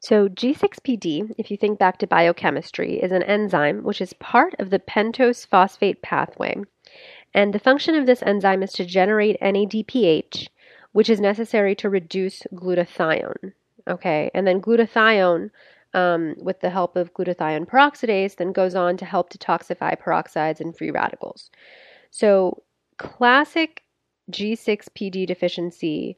So, 0.00 0.28
G6PD, 0.28 1.36
if 1.38 1.50
you 1.50 1.56
think 1.56 1.78
back 1.78 1.98
to 1.98 2.06
biochemistry, 2.06 3.00
is 3.00 3.12
an 3.12 3.22
enzyme 3.22 3.84
which 3.84 4.00
is 4.00 4.12
part 4.14 4.54
of 4.58 4.70
the 4.70 4.80
pentose 4.80 5.46
phosphate 5.46 6.02
pathway. 6.02 6.56
And 7.34 7.52
the 7.52 7.58
function 7.58 7.94
of 7.94 8.06
this 8.06 8.22
enzyme 8.22 8.62
is 8.62 8.72
to 8.74 8.84
generate 8.84 9.40
NADPH, 9.40 10.48
which 10.92 11.08
is 11.08 11.20
necessary 11.20 11.74
to 11.76 11.88
reduce 11.88 12.42
glutathione. 12.54 13.52
Okay, 13.88 14.30
and 14.34 14.46
then 14.46 14.60
glutathione 14.60 15.50
um, 15.94 16.34
with 16.38 16.60
the 16.60 16.70
help 16.70 16.96
of 16.96 17.12
glutathione 17.14 17.66
peroxidase, 17.66 18.36
then 18.36 18.52
goes 18.52 18.74
on 18.74 18.96
to 18.98 19.04
help 19.04 19.32
detoxify 19.32 19.98
peroxides 19.98 20.60
and 20.60 20.76
free 20.76 20.90
radicals. 20.90 21.50
So, 22.10 22.62
classic 22.98 23.82
G6PD 24.30 25.26
deficiency 25.26 26.16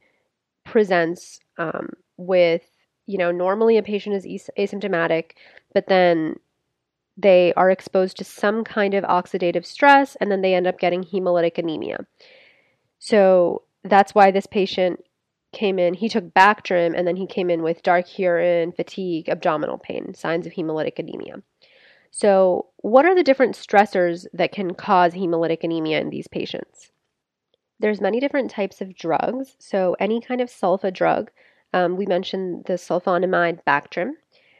presents 0.63 1.39
um, 1.57 1.89
with, 2.17 2.63
you 3.07 3.17
know, 3.17 3.31
normally 3.31 3.77
a 3.77 3.83
patient 3.83 4.15
is 4.15 4.49
asymptomatic, 4.57 5.31
but 5.73 5.87
then 5.87 6.35
they 7.17 7.53
are 7.55 7.71
exposed 7.71 8.17
to 8.17 8.23
some 8.23 8.63
kind 8.63 8.93
of 8.93 9.03
oxidative 9.05 9.65
stress 9.65 10.15
and 10.17 10.31
then 10.31 10.41
they 10.41 10.53
end 10.53 10.67
up 10.67 10.79
getting 10.79 11.03
hemolytic 11.03 11.57
anemia. 11.57 12.05
So, 12.99 13.63
that's 13.83 14.15
why 14.15 14.31
this 14.31 14.47
patient 14.47 14.99
came 15.55 15.79
in, 15.79 15.93
he 15.93 16.09
took 16.09 16.33
Bactrim, 16.33 16.93
and 16.95 17.07
then 17.07 17.15
he 17.15 17.25
came 17.25 17.49
in 17.49 17.63
with 17.63 17.81
dark 17.81 18.19
urine, 18.19 18.71
fatigue, 18.71 19.29
abdominal 19.29 19.77
pain, 19.77 20.13
signs 20.13 20.45
of 20.45 20.53
hemolytic 20.53 20.99
anemia. 20.99 21.41
So, 22.11 22.67
what 22.77 23.05
are 23.05 23.15
the 23.15 23.23
different 23.23 23.55
stressors 23.55 24.25
that 24.33 24.51
can 24.51 24.73
cause 24.73 25.13
hemolytic 25.13 25.63
anemia 25.63 25.99
in 25.99 26.09
these 26.09 26.27
patients? 26.27 26.91
There's 27.79 27.99
many 27.99 28.19
different 28.19 28.51
types 28.51 28.81
of 28.81 28.95
drugs. 28.95 29.55
So, 29.59 29.95
any 29.99 30.21
kind 30.21 30.41
of 30.41 30.49
sulfa 30.49 30.93
drug, 30.93 31.31
um, 31.73 31.97
we 31.97 32.05
mentioned 32.05 32.65
the 32.65 32.73
sulfonamide 32.73 33.59
Bactrim, 33.67 34.11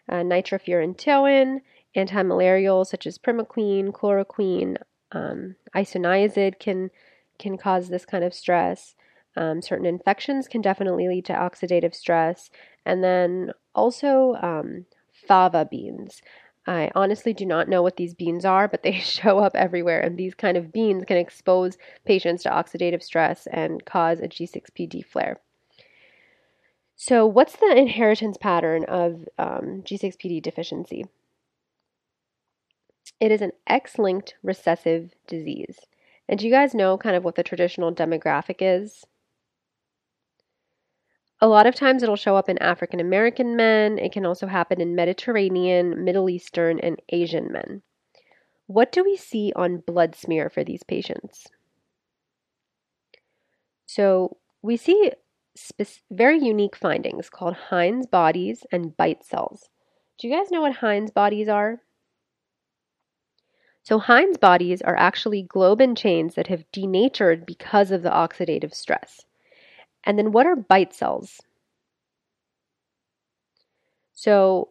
uh, 0.10 0.16
nitrofurantoin, 0.16 1.62
antimalarials 1.96 2.88
such 2.88 3.08
as 3.08 3.18
primaquine, 3.18 3.92
chloroquine, 3.92 4.78
um, 5.12 5.56
isoniazid 5.76 6.60
can 6.60 6.92
can 7.38 7.58
cause 7.58 7.90
this 7.90 8.06
kind 8.06 8.24
of 8.24 8.34
stress. 8.34 8.96
Um, 9.36 9.62
certain 9.62 9.86
infections 9.86 10.48
can 10.48 10.62
definitely 10.62 11.08
lead 11.08 11.26
to 11.26 11.34
oxidative 11.34 11.94
stress. 11.94 12.50
And 12.86 13.04
then 13.04 13.52
also 13.74 14.36
um, 14.42 14.86
fava 15.12 15.68
beans. 15.70 16.22
I 16.68 16.90
honestly 16.96 17.34
do 17.34 17.46
not 17.46 17.68
know 17.68 17.82
what 17.84 17.98
these 17.98 18.14
beans 18.14 18.46
are, 18.46 18.68
but 18.68 18.84
they 18.84 18.94
show 19.00 19.40
up 19.40 19.56
everywhere. 19.56 20.00
And 20.00 20.18
these 20.18 20.34
kind 20.36 20.58
of 20.58 20.72
beans 20.72 21.04
can 21.06 21.18
expose 21.18 21.78
patients 22.06 22.44
to 22.44 22.50
oxidative 22.50 23.04
stress 23.04 23.48
and 23.48 23.84
cause 23.86 24.20
a 24.20 24.28
G6PD 24.28 25.06
flare. 25.06 25.40
So, 26.96 27.26
what's 27.26 27.58
the 27.58 27.76
inheritance 27.76 28.38
pattern 28.38 28.86
of 28.86 29.28
um, 29.38 29.84
G6PD 29.84 30.42
deficiency? 30.42 31.06
It 33.20 33.32
is 33.32 33.42
an 33.42 33.52
X 33.68 33.98
linked 33.98 34.36
recessive 34.44 35.14
disease. 35.28 35.80
And 36.28 36.40
do 36.40 36.46
you 36.46 36.52
guys 36.52 36.74
know 36.74 36.98
kind 36.98 37.16
of 37.16 37.24
what 37.24 37.36
the 37.36 37.44
traditional 37.44 37.94
demographic 37.94 38.58
is? 38.60 39.06
A 41.42 41.48
lot 41.48 41.68
of 41.68 41.76
times 41.76 42.02
it'll 42.02 42.16
show 42.16 42.36
up 42.36 42.50
in 42.50 42.58
African 42.60 43.00
American 43.00 43.56
men. 43.56 44.00
It 44.00 44.12
can 44.12 44.26
also 44.26 44.48
happen 44.48 44.82
in 44.82 44.96
Mediterranean, 44.96 46.04
Middle 46.04 46.30
Eastern, 46.30 46.80
and 46.80 47.02
Asian 47.10 47.52
men. 47.52 47.82
What 48.68 48.92
do 48.92 49.04
we 49.04 49.16
see 49.16 49.54
on 49.56 49.84
blood 49.86 50.16
smear 50.16 50.50
for 50.50 50.64
these 50.64 50.84
patients? 50.84 51.48
So 53.86 54.38
we 54.62 54.78
see 54.78 55.12
spe- 55.56 56.02
very 56.10 56.40
unique 56.40 56.76
findings 56.76 57.30
called 57.30 57.56
Heinz 57.70 58.08
bodies 58.08 58.66
and 58.72 58.98
bite 58.98 59.24
cells. 59.24 59.70
Do 60.18 60.28
you 60.28 60.34
guys 60.36 60.52
know 60.52 60.62
what 60.62 60.78
Heinz 60.78 61.12
bodies 61.12 61.48
are? 61.48 61.82
So 63.86 64.00
Heinz 64.00 64.38
bodies 64.38 64.82
are 64.82 64.98
actually 64.98 65.44
globin 65.44 65.96
chains 65.96 66.36
that 66.36 66.48
have 66.48 66.70
denatured 66.74 67.46
because 67.46 67.90
of 67.90 68.02
the 68.02 68.10
oxidative 68.10 68.74
stress. 68.74 69.26
And 70.04 70.20
then 70.20 70.34
what 70.34 70.48
are 70.48 70.58
bite 70.58 70.94
cells? 70.94 71.42
So, 74.14 74.70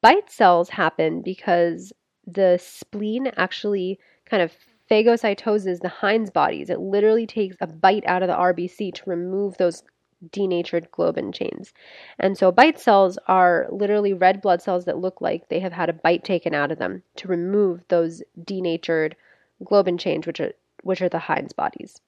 bite 0.00 0.30
cells 0.30 0.70
happen 0.70 1.22
because 1.22 1.92
the 2.26 2.58
spleen 2.58 3.28
actually 3.36 4.00
kind 4.26 4.42
of 4.42 4.52
phagocytoses 4.90 5.80
the 5.80 5.88
Heinz 5.88 6.30
bodies. 6.30 6.68
It 6.70 6.80
literally 6.80 7.26
takes 7.26 7.56
a 7.60 7.68
bite 7.68 8.04
out 8.06 8.22
of 8.22 8.28
the 8.28 8.34
RBC 8.34 8.92
to 8.94 9.10
remove 9.10 9.56
those 9.58 9.84
denatured 10.30 10.90
globin 10.92 11.32
chains. 11.32 11.72
And 12.18 12.36
so 12.36 12.52
bite 12.52 12.78
cells 12.78 13.18
are 13.26 13.66
literally 13.70 14.12
red 14.12 14.40
blood 14.40 14.62
cells 14.62 14.84
that 14.84 14.98
look 14.98 15.20
like 15.20 15.48
they 15.48 15.60
have 15.60 15.72
had 15.72 15.88
a 15.88 15.94
bite 15.94 16.24
taken 16.24 16.54
out 16.54 16.70
of 16.70 16.78
them 16.78 17.02
to 17.16 17.28
remove 17.28 17.84
those 17.88 18.22
denatured 18.42 19.16
globin 19.64 19.98
chains 19.98 20.26
which 20.26 20.40
are 20.40 20.52
which 20.82 21.00
are 21.00 21.08
the 21.08 21.18
Heinz 21.18 21.52
bodies. 21.52 22.00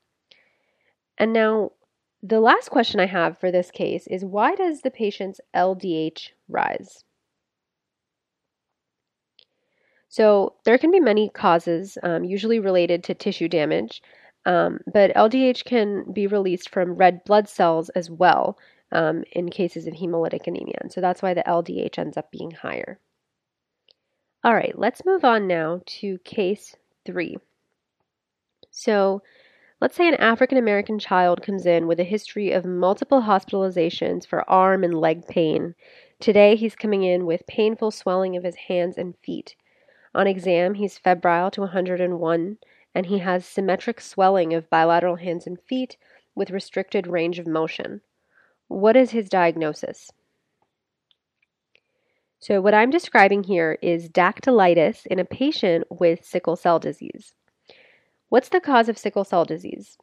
And 1.17 1.33
now 1.33 1.73
the 2.23 2.41
last 2.41 2.71
question 2.71 3.01
I 3.01 3.07
have 3.07 3.39
for 3.39 3.51
this 3.51 3.71
case 3.71 4.07
is 4.07 4.25
why 4.25 4.55
does 4.55 4.81
the 4.81 4.91
patient's 4.91 5.41
LDH 5.55 6.31
rise? 6.49 7.05
So, 10.09 10.55
there 10.65 10.79
can 10.79 10.93
be 10.93 11.01
many 11.01 11.29
causes, 11.29 11.99
um, 12.05 12.23
usually 12.23 12.61
related 12.61 13.03
to 13.05 13.15
tissue 13.15 13.49
damage, 13.49 14.01
um, 14.47 14.79
but 14.93 15.15
LDH 15.15 15.65
can 15.65 16.13
be 16.13 16.27
released 16.27 16.71
from 16.71 16.95
red 16.95 17.25
blood 17.25 17.49
cells 17.49 17.89
as 17.91 18.11
well 18.11 18.59
um, 18.93 19.25
in 19.33 19.51
cases 19.51 19.87
of 19.87 19.95
hemolytic 19.95 20.47
anemia. 20.47 20.77
And 20.81 20.93
so 20.93 21.01
that's 21.01 21.23
why 21.23 21.35
the 21.35 21.43
LDH 21.43 21.99
ends 21.99 22.17
up 22.17 22.31
being 22.31 22.51
higher. 22.51 22.99
All 24.43 24.55
right, 24.55 24.79
let's 24.79 25.07
move 25.07 25.25
on 25.25 25.47
now 25.47 25.81
to 25.87 26.19
case 26.19 26.77
three. 27.05 27.37
So, 28.71 29.23
Let's 29.85 29.97
say 29.97 30.09
an 30.09 30.15
African 30.15 30.57
American 30.57 30.99
child 30.99 31.43
comes 31.43 31.67
in 31.67 31.87
with 31.87 32.01
a 32.01 32.05
history 32.05 32.53
of 32.53 32.65
multiple 32.65 33.21
hospitalizations 33.21 34.27
for 34.27 34.49
arm 34.49 34.83
and 34.83 34.95
leg 34.95 35.27
pain. 35.27 35.75
Today 36.21 36.57
he's 36.57 36.75
coming 36.75 37.03
in 37.03 37.27
with 37.27 37.47
painful 37.47 37.91
swelling 37.91 38.35
of 38.35 38.45
his 38.45 38.55
hands 38.55 38.97
and 38.97 39.15
feet. 39.19 39.57
On 40.15 40.27
exam, 40.27 40.73
he's 40.73 40.97
febrile 40.97 41.51
to 41.51 41.61
101 41.61 42.57
and 42.95 43.07
he 43.07 43.19
has 43.19 43.45
symmetric 43.45 44.01
swelling 44.01 44.55
of 44.55 44.71
bilateral 44.71 45.17
hands 45.17 45.47
and 45.47 45.61
feet 45.61 45.97
with 46.35 46.51
restricted 46.51 47.07
range 47.07 47.39
of 47.39 47.47
motion. 47.47 48.01
What 48.69 48.97
is 48.97 49.11
his 49.11 49.29
diagnosis? 49.29 50.11
So, 52.39 52.61
what 52.61 52.75
I'm 52.75 52.91
describing 52.91 53.45
here 53.45 53.79
is 53.81 54.09
dactylitis 54.09 55.07
in 55.07 55.19
a 55.19 55.25
patient 55.25 55.85
with 55.91 56.25
sickle 56.25 56.57
cell 56.57 56.79
disease. 56.79 57.35
What's 58.29 58.51
the 58.51 58.61
cause 58.61 58.89
of 58.89 58.99
sickle 58.99 59.25
cell 59.25 59.45
disease? 59.45 59.97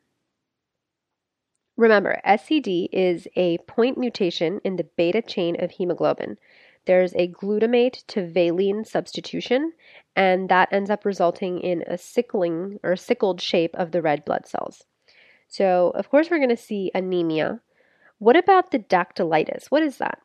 Remember, 1.78 2.22
SCD 2.26 2.88
is 2.92 3.28
a 3.36 3.58
point 3.60 3.98
mutation 3.98 4.60
in 4.64 4.76
the 4.76 4.84
beta 4.84 5.22
chain 5.22 5.62
of 5.62 5.72
hemoglobin. 5.72 6.38
There's 6.86 7.13
a 7.15 7.27
glutamate 7.27 8.05
to 8.07 8.25
valine 8.25 8.86
substitution, 8.86 9.73
and 10.15 10.49
that 10.49 10.69
ends 10.71 10.89
up 10.89 11.05
resulting 11.05 11.59
in 11.59 11.84
a 11.88 11.97
sickling 11.97 12.79
or 12.84 12.95
sickled 12.95 13.39
shape 13.39 13.75
of 13.75 13.91
the 13.91 14.01
red 14.01 14.25
blood 14.25 14.47
cells. 14.47 14.84
So, 15.47 15.91
of 15.95 16.09
course, 16.09 16.29
we're 16.29 16.38
going 16.38 16.49
to 16.49 16.57
see 16.57 16.91
anemia. 16.95 17.61
What 18.17 18.36
about 18.36 18.71
the 18.71 18.79
dactylitis? 18.79 19.65
What 19.69 19.84
is 19.84 19.97
that? 19.97 20.19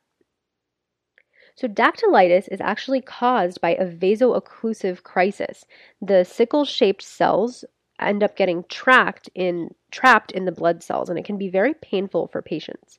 So, 1.56 1.68
dactylitis 1.68 2.48
is 2.50 2.60
actually 2.60 3.00
caused 3.00 3.60
by 3.60 3.74
a 3.74 3.86
vaso-occlusive 3.86 5.02
crisis. 5.02 5.64
The 6.00 6.24
sickle 6.24 6.64
shaped 6.64 7.02
cells 7.02 7.64
end 7.98 8.22
up 8.22 8.36
getting 8.36 8.64
trapped 8.68 9.30
in 9.34 9.74
trapped 9.90 10.30
in 10.32 10.44
the 10.44 10.52
blood 10.52 10.82
cells 10.82 11.08
and 11.08 11.18
it 11.18 11.24
can 11.24 11.38
be 11.38 11.48
very 11.48 11.74
painful 11.74 12.28
for 12.28 12.42
patients. 12.42 12.98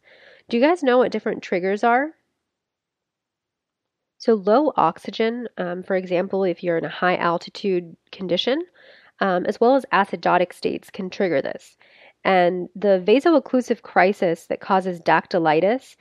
Do 0.50 0.58
you 0.58 0.64
guys 0.64 0.82
know 0.82 0.98
what 0.98 1.12
different 1.12 1.44
triggers 1.44 1.84
are? 1.84 2.17
So 4.18 4.34
low 4.34 4.74
oxygen, 4.76 5.48
um, 5.58 5.84
for 5.84 5.96
example, 5.96 6.44
if 6.44 6.64
you're 6.64 6.78
in 6.78 6.86
a 6.86 6.90
high 6.90 7.18
altitude 7.18 7.96
condition, 8.12 8.64
um, 9.20 9.46
as 9.46 9.60
well 9.60 9.76
as 9.76 9.86
acidotic 9.94 10.54
states 10.54 10.90
can 10.90 11.10
trigger 11.10 11.42
this. 11.42 11.78
And 12.24 12.68
the 12.76 13.00
vaso-occlusive 13.00 13.82
crisis 13.82 14.48
that 14.48 14.60
causes 14.60 15.00
dactylitis 15.00 15.96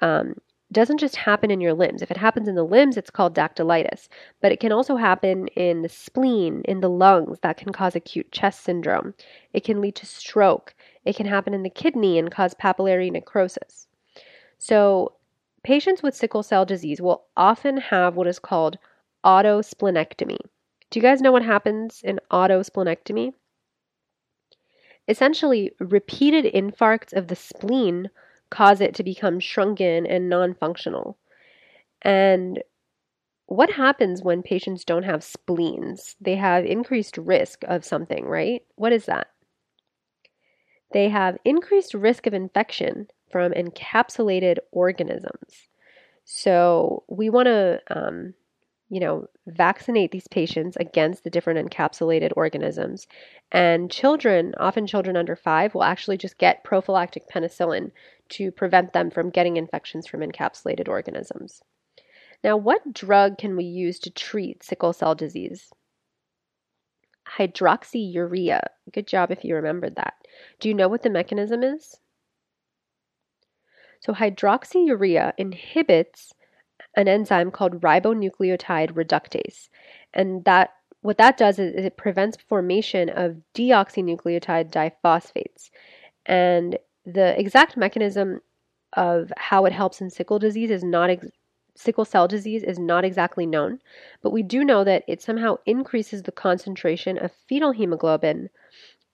um, 0.00 0.34
doesn't 0.70 0.98
just 0.98 1.16
happen 1.16 1.50
in 1.50 1.60
your 1.60 1.74
limbs. 1.74 2.02
If 2.02 2.10
it 2.10 2.16
happens 2.16 2.48
in 2.48 2.54
the 2.54 2.64
limbs, 2.64 2.96
it's 2.96 3.10
called 3.10 3.34
dactylitis, 3.34 4.08
but 4.40 4.52
it 4.52 4.60
can 4.60 4.72
also 4.72 4.96
happen 4.96 5.48
in 5.48 5.82
the 5.82 5.88
spleen, 5.88 6.62
in 6.64 6.80
the 6.80 6.88
lungs, 6.88 7.38
that 7.40 7.58
can 7.58 7.72
cause 7.72 7.94
acute 7.94 8.30
chest 8.32 8.64
syndrome. 8.64 9.14
It 9.52 9.64
can 9.64 9.80
lead 9.80 9.96
to 9.96 10.06
stroke. 10.06 10.74
It 11.04 11.16
can 11.16 11.26
happen 11.26 11.52
in 11.52 11.62
the 11.62 11.70
kidney 11.70 12.18
and 12.18 12.30
cause 12.30 12.54
papillary 12.54 13.10
necrosis. 13.10 13.86
So, 14.58 15.12
patients 15.62 16.02
with 16.02 16.16
sickle 16.16 16.42
cell 16.42 16.64
disease 16.64 17.00
will 17.00 17.24
often 17.36 17.76
have 17.76 18.16
what 18.16 18.26
is 18.26 18.38
called 18.38 18.78
autosplenectomy. 19.24 20.38
Do 20.90 20.98
you 20.98 21.02
guys 21.02 21.20
know 21.20 21.32
what 21.32 21.44
happens 21.44 22.00
in 22.02 22.20
autosplenectomy? 22.30 23.32
Essentially, 25.08 25.72
repeated 25.80 26.52
infarcts 26.52 27.12
of 27.12 27.28
the 27.28 27.36
spleen 27.36 28.10
cause 28.50 28.80
it 28.80 28.94
to 28.94 29.02
become 29.02 29.40
shrunken 29.40 30.06
and 30.06 30.28
non 30.28 30.54
functional. 30.54 31.18
And 32.02 32.62
what 33.46 33.70
happens 33.70 34.22
when 34.22 34.42
patients 34.42 34.84
don't 34.84 35.02
have 35.02 35.24
spleens? 35.24 36.16
They 36.20 36.36
have 36.36 36.64
increased 36.64 37.18
risk 37.18 37.64
of 37.64 37.84
something, 37.84 38.24
right? 38.26 38.62
What 38.76 38.92
is 38.92 39.06
that? 39.06 39.28
They 40.92 41.08
have 41.08 41.38
increased 41.44 41.94
risk 41.94 42.26
of 42.26 42.34
infection 42.34 43.08
from 43.32 43.52
encapsulated 43.52 44.58
organisms. 44.70 45.68
So 46.24 47.02
we 47.08 47.30
want 47.30 47.46
to 47.46 47.80
um, 47.90 48.34
you 48.92 49.00
know, 49.00 49.26
vaccinate 49.46 50.10
these 50.10 50.28
patients 50.28 50.76
against 50.76 51.24
the 51.24 51.30
different 51.30 51.66
encapsulated 51.66 52.30
organisms. 52.36 53.06
And 53.50 53.90
children, 53.90 54.54
often 54.60 54.86
children 54.86 55.16
under 55.16 55.34
five, 55.34 55.74
will 55.74 55.82
actually 55.82 56.18
just 56.18 56.36
get 56.36 56.62
prophylactic 56.62 57.26
penicillin 57.26 57.92
to 58.28 58.52
prevent 58.52 58.92
them 58.92 59.10
from 59.10 59.30
getting 59.30 59.56
infections 59.56 60.06
from 60.06 60.20
encapsulated 60.20 60.88
organisms. 60.88 61.62
Now, 62.44 62.58
what 62.58 62.92
drug 62.92 63.38
can 63.38 63.56
we 63.56 63.64
use 63.64 63.98
to 64.00 64.10
treat 64.10 64.62
sickle 64.62 64.92
cell 64.92 65.14
disease? 65.14 65.72
Hydroxyurea. 67.38 68.60
Good 68.92 69.06
job 69.06 69.30
if 69.30 69.42
you 69.42 69.54
remembered 69.54 69.96
that. 69.96 70.16
Do 70.60 70.68
you 70.68 70.74
know 70.74 70.88
what 70.88 71.02
the 71.02 71.08
mechanism 71.08 71.62
is? 71.62 71.96
So, 74.02 74.12
hydroxyurea 74.12 75.32
inhibits 75.38 76.34
an 76.96 77.06
enzyme 77.08 77.50
called 77.50 77.80
ribonucleotide 77.80 78.92
reductase. 78.92 79.68
And 80.12 80.44
that 80.44 80.70
what 81.02 81.18
that 81.18 81.36
does 81.36 81.58
is, 81.58 81.74
it 81.74 81.96
prevents 81.96 82.36
formation 82.36 83.08
of 83.08 83.36
deoxynucleotide 83.54 84.70
diphosphates. 84.70 85.70
And 86.26 86.78
the 87.06 87.38
exact 87.38 87.76
mechanism 87.76 88.40
of 88.94 89.32
how 89.36 89.64
it 89.64 89.72
helps 89.72 90.00
in 90.00 90.10
sickle 90.10 90.38
disease 90.38 90.70
is 90.70 90.84
not 90.84 91.10
ex- 91.10 91.28
sickle 91.74 92.04
cell 92.04 92.28
disease 92.28 92.62
is 92.62 92.78
not 92.78 93.04
exactly 93.04 93.46
known, 93.46 93.80
but 94.20 94.30
we 94.30 94.42
do 94.42 94.64
know 94.64 94.84
that 94.84 95.04
it 95.08 95.22
somehow 95.22 95.56
increases 95.64 96.22
the 96.22 96.32
concentration 96.32 97.18
of 97.18 97.32
fetal 97.48 97.72
hemoglobin, 97.72 98.50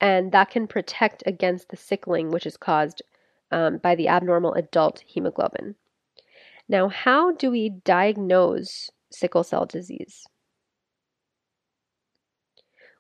and 0.01 0.33
that 0.33 0.51
can 0.51 0.67
protect 0.67 1.23
against 1.27 1.69
the 1.69 1.77
sickling 1.77 2.31
which 2.31 2.47
is 2.47 2.57
caused 2.57 3.03
um, 3.51 3.79
by 3.79 3.95
the 3.95 4.09
abnormal 4.09 4.55
adult 4.55 5.03
hemoglobin. 5.07 5.75
Now, 6.69 6.89
how 6.89 7.33
do 7.33 7.51
we 7.51 7.71
diagnose 7.71 8.91
sickle 9.11 9.45
cell 9.45 9.65
disease? 9.65 10.27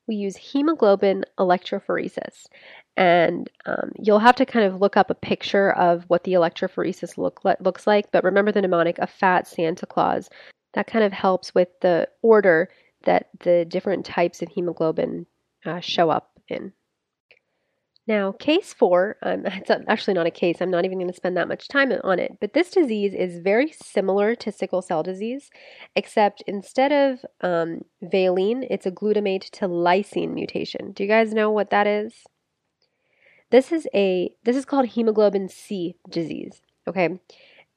We 0.06 0.16
use 0.16 0.36
hemoglobin 0.36 1.24
electrophoresis. 1.38 2.46
And 2.96 3.48
um, 3.66 3.92
you'll 3.96 4.18
have 4.18 4.34
to 4.36 4.46
kind 4.46 4.66
of 4.66 4.80
look 4.80 4.96
up 4.96 5.10
a 5.10 5.14
picture 5.14 5.70
of 5.72 6.04
what 6.08 6.24
the 6.24 6.32
electrophoresis 6.32 7.16
look 7.16 7.40
looks 7.44 7.86
like. 7.86 8.10
But 8.10 8.24
remember 8.24 8.50
the 8.50 8.62
mnemonic, 8.62 8.98
a 8.98 9.06
fat 9.06 9.46
Santa 9.46 9.86
Claus. 9.86 10.28
That 10.74 10.86
kind 10.86 11.04
of 11.04 11.12
helps 11.12 11.54
with 11.54 11.68
the 11.80 12.08
order 12.22 12.68
that 13.04 13.28
the 13.40 13.64
different 13.64 14.04
types 14.04 14.42
of 14.42 14.48
hemoglobin 14.48 15.26
uh, 15.64 15.80
show 15.80 16.10
up 16.10 16.40
in. 16.48 16.72
Now, 18.08 18.32
case 18.32 18.72
four, 18.72 19.18
um, 19.22 19.42
it's 19.46 19.70
actually 19.86 20.14
not 20.14 20.26
a 20.26 20.30
case, 20.30 20.56
I'm 20.60 20.70
not 20.70 20.86
even 20.86 20.98
going 20.98 21.10
to 21.10 21.14
spend 21.14 21.36
that 21.36 21.46
much 21.46 21.68
time 21.68 21.92
on 22.02 22.18
it, 22.18 22.38
but 22.40 22.54
this 22.54 22.70
disease 22.70 23.12
is 23.14 23.38
very 23.40 23.70
similar 23.70 24.34
to 24.36 24.50
sickle 24.50 24.80
cell 24.80 25.02
disease, 25.02 25.50
except 25.94 26.42
instead 26.46 26.90
of 26.90 27.24
um, 27.42 27.82
valine, 28.02 28.66
it's 28.70 28.86
a 28.86 28.90
glutamate 28.90 29.50
to 29.50 29.68
lysine 29.68 30.32
mutation. 30.32 30.92
Do 30.92 31.04
you 31.04 31.08
guys 31.08 31.34
know 31.34 31.50
what 31.50 31.68
that 31.70 31.86
is? 31.86 32.14
This 33.50 33.72
is 33.72 33.86
a 33.94 34.30
this 34.44 34.56
is 34.56 34.64
called 34.64 34.88
hemoglobin 34.88 35.48
C 35.48 35.96
disease, 36.08 36.60
okay? 36.86 37.18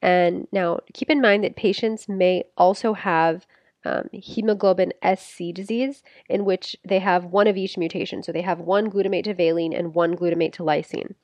And 0.02 0.48
now 0.52 0.80
keep 0.94 1.10
in 1.10 1.22
mind 1.22 1.44
that 1.44 1.56
patients 1.56 2.10
may 2.10 2.46
also 2.58 2.94
have 2.94 3.46
um, 3.86 4.10
hemoglobin 4.14 4.94
SC 5.04 5.54
disease, 5.54 6.04
in 6.30 6.46
which 6.46 6.76
they 6.86 7.00
have 7.00 7.26
one 7.26 7.48
of 7.48 7.58
each 7.58 7.78
mutation. 7.78 8.24
So 8.24 8.32
they 8.32 8.42
have 8.42 8.60
one 8.60 8.90
glutamate 8.90 9.24
to 9.26 9.34
valine 9.34 9.74
and 9.74 9.96
one 9.96 10.16
glutamate 10.16 10.54
to 10.54 10.64
lysine. 10.64 11.16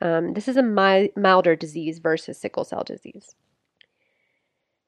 Um, 0.00 0.34
this 0.34 0.48
is 0.48 0.56
a 0.56 0.62
mi- 0.62 1.12
milder 1.16 1.54
disease 1.54 2.00
versus 2.00 2.38
sickle 2.38 2.64
cell 2.64 2.82
disease. 2.82 3.36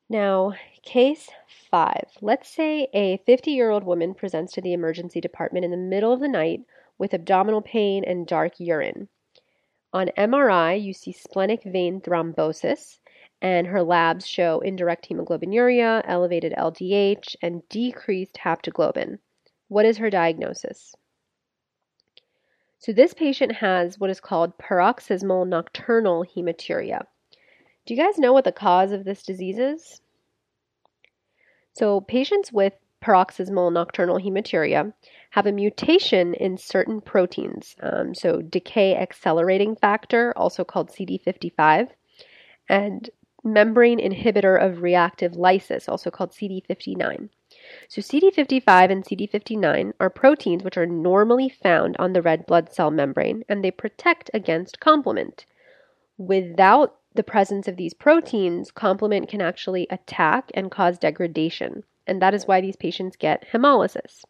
Now, 0.08 0.54
case 0.82 1.30
five. 1.70 2.08
Let's 2.20 2.48
say 2.48 2.88
a 2.92 3.18
50 3.24 3.52
year 3.52 3.70
old 3.70 3.84
woman 3.84 4.14
presents 4.14 4.52
to 4.54 4.60
the 4.60 4.72
emergency 4.72 5.20
department 5.20 5.64
in 5.64 5.70
the 5.70 5.76
middle 5.76 6.12
of 6.12 6.20
the 6.20 6.28
night 6.28 6.60
with 6.98 7.14
abdominal 7.14 7.62
pain 7.62 8.04
and 8.04 8.26
dark 8.26 8.54
urine. 8.58 9.08
On 9.92 10.08
MRI, 10.18 10.82
you 10.82 10.92
see 10.92 11.12
splenic 11.12 11.62
vein 11.62 12.00
thrombosis, 12.00 12.98
and 13.42 13.66
her 13.66 13.82
labs 13.82 14.26
show 14.26 14.60
indirect 14.60 15.08
hemoglobinuria, 15.08 16.02
elevated 16.04 16.54
LDH, 16.56 17.36
and 17.42 17.68
decreased 17.68 18.38
haptoglobin. 18.42 19.18
What 19.68 19.86
is 19.86 19.98
her 19.98 20.10
diagnosis? 20.10 20.94
So, 22.78 22.92
this 22.92 23.14
patient 23.14 23.52
has 23.52 23.98
what 23.98 24.10
is 24.10 24.20
called 24.20 24.58
paroxysmal 24.58 25.46
nocturnal 25.46 26.24
hematuria. 26.24 27.06
Do 27.86 27.94
you 27.94 28.02
guys 28.02 28.18
know 28.18 28.32
what 28.32 28.44
the 28.44 28.52
cause 28.52 28.92
of 28.92 29.04
this 29.04 29.22
disease 29.22 29.58
is? 29.58 30.00
So, 31.72 32.00
patients 32.00 32.52
with 32.52 32.74
paroxysmal 33.04 33.70
nocturnal 33.70 34.18
hematuria 34.18 34.92
have 35.30 35.46
a 35.46 35.52
mutation 35.52 36.32
in 36.34 36.56
certain 36.56 37.02
proteins, 37.02 37.76
um, 37.82 38.14
so 38.14 38.40
decay 38.40 38.96
accelerating 38.96 39.76
factor, 39.76 40.32
also 40.36 40.64
called 40.64 40.90
CD55, 40.90 41.88
and 42.68 43.10
membrane 43.44 43.98
inhibitor 43.98 44.60
of 44.60 44.82
reactive 44.82 45.36
lysis, 45.36 45.88
also 45.88 46.10
called 46.10 46.32
CD59. 46.32 47.28
So, 47.88 48.00
CD55 48.00 48.90
and 48.90 49.04
CD59 49.04 49.92
are 50.00 50.10
proteins 50.10 50.64
which 50.64 50.76
are 50.76 50.86
normally 50.86 51.48
found 51.48 51.96
on 51.98 52.12
the 52.12 52.22
red 52.22 52.46
blood 52.46 52.72
cell 52.72 52.90
membrane 52.90 53.44
and 53.48 53.62
they 53.62 53.70
protect 53.70 54.30
against 54.34 54.80
complement. 54.80 55.46
Without 56.18 56.96
the 57.14 57.22
presence 57.22 57.68
of 57.68 57.76
these 57.76 57.94
proteins, 57.94 58.70
complement 58.70 59.28
can 59.28 59.40
actually 59.40 59.86
attack 59.90 60.50
and 60.54 60.70
cause 60.70 60.98
degradation, 60.98 61.84
and 62.06 62.20
that 62.20 62.34
is 62.34 62.46
why 62.46 62.60
these 62.60 62.76
patients 62.76 63.16
get 63.16 63.46
hemolysis. 63.52 64.24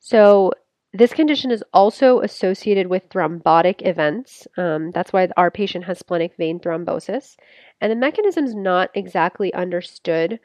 So, 0.00 0.52
this 0.96 1.12
condition 1.12 1.50
is 1.50 1.64
also 1.72 2.20
associated 2.20 2.88
with 2.88 3.08
thrombotic 3.08 3.86
events. 3.86 4.46
Um, 4.56 4.90
that's 4.90 5.12
why 5.12 5.28
our 5.36 5.50
patient 5.50 5.84
has 5.84 5.98
splenic 5.98 6.36
vein 6.36 6.60
thrombosis. 6.60 7.36
And 7.80 7.90
the 7.90 7.96
mechanism 7.96 8.44
is 8.44 8.54
not 8.54 8.90
exactly 8.94 9.52
understood, 9.54 10.40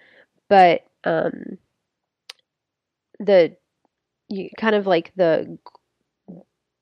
but 0.50 0.82
um, 1.04 1.58
the 3.20 3.56
you, 4.30 4.50
kind 4.58 4.76
of 4.76 4.88
like 4.88 5.12
the 5.16 5.58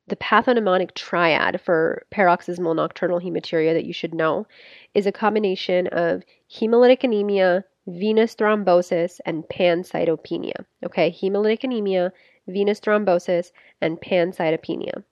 the 0.07 0.15
pathognomonic 0.15 0.95
triad 0.95 1.61
for 1.61 2.03
paroxysmal 2.09 2.73
nocturnal 2.73 3.19
hematuria 3.19 3.73
that 3.73 3.85
you 3.85 3.93
should 3.93 4.13
know 4.13 4.47
is 4.95 5.05
a 5.05 5.11
combination 5.11 5.85
of 5.87 6.23
hemolytic 6.51 7.03
anemia, 7.03 7.63
venous 7.87 8.35
thrombosis, 8.35 9.19
and 9.25 9.43
pancytopenia. 9.43 10.65
Okay, 10.83 11.11
hemolytic 11.11 11.63
anemia, 11.63 12.11
venous 12.49 12.79
thrombosis, 12.79 13.51
and 13.81 13.99
pancytopenia. 13.99 15.03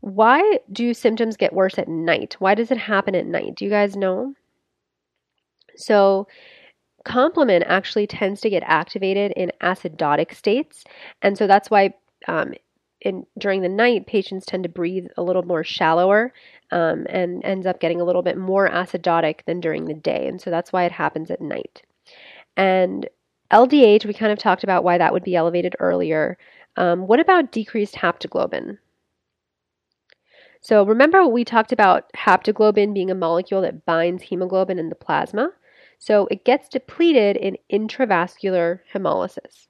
Why 0.00 0.60
do 0.70 0.94
symptoms 0.94 1.36
get 1.36 1.52
worse 1.52 1.78
at 1.78 1.88
night? 1.88 2.36
Why 2.38 2.54
does 2.54 2.70
it 2.70 2.78
happen 2.78 3.14
at 3.14 3.26
night? 3.26 3.56
Do 3.56 3.64
you 3.64 3.70
guys 3.70 3.96
know? 3.96 4.34
So, 5.76 6.28
complement 7.04 7.64
actually 7.66 8.06
tends 8.06 8.40
to 8.40 8.50
get 8.50 8.62
activated 8.66 9.32
in 9.36 9.52
acidotic 9.60 10.34
states, 10.34 10.84
and 11.22 11.36
so 11.36 11.46
that's 11.46 11.70
why 11.70 11.94
um, 12.28 12.54
in 13.00 13.26
during 13.38 13.62
the 13.62 13.68
night 13.68 14.06
patients 14.06 14.46
tend 14.46 14.62
to 14.62 14.68
breathe 14.68 15.06
a 15.16 15.22
little 15.22 15.42
more 15.42 15.62
shallower 15.62 16.32
um, 16.70 17.06
and 17.10 17.44
ends 17.44 17.66
up 17.66 17.80
getting 17.80 18.00
a 18.00 18.04
little 18.04 18.22
bit 18.22 18.38
more 18.38 18.68
acidotic 18.68 19.44
than 19.44 19.60
during 19.60 19.84
the 19.84 19.94
day, 19.94 20.26
and 20.26 20.40
so 20.40 20.50
that's 20.50 20.72
why 20.72 20.84
it 20.84 20.92
happens 20.92 21.30
at 21.30 21.40
night. 21.40 21.82
And 22.56 23.08
LDH, 23.52 24.04
we 24.04 24.14
kind 24.14 24.32
of 24.32 24.38
talked 24.38 24.64
about 24.64 24.84
why 24.84 24.98
that 24.98 25.12
would 25.12 25.24
be 25.24 25.36
elevated 25.36 25.76
earlier. 25.78 26.36
Um, 26.76 27.06
what 27.06 27.20
about 27.20 27.52
decreased 27.52 27.94
haptoglobin? 27.94 28.78
So 30.60 30.84
remember 30.84 31.26
we 31.26 31.44
talked 31.44 31.72
about 31.72 32.12
haptoglobin 32.14 32.92
being 32.92 33.10
a 33.10 33.14
molecule 33.14 33.62
that 33.62 33.84
binds 33.86 34.24
hemoglobin 34.24 34.78
in 34.78 34.88
the 34.88 34.96
plasma. 34.96 35.50
So 35.98 36.26
it 36.30 36.44
gets 36.44 36.68
depleted 36.68 37.36
in 37.36 37.56
intravascular 37.72 38.80
hemolysis. 38.92 39.68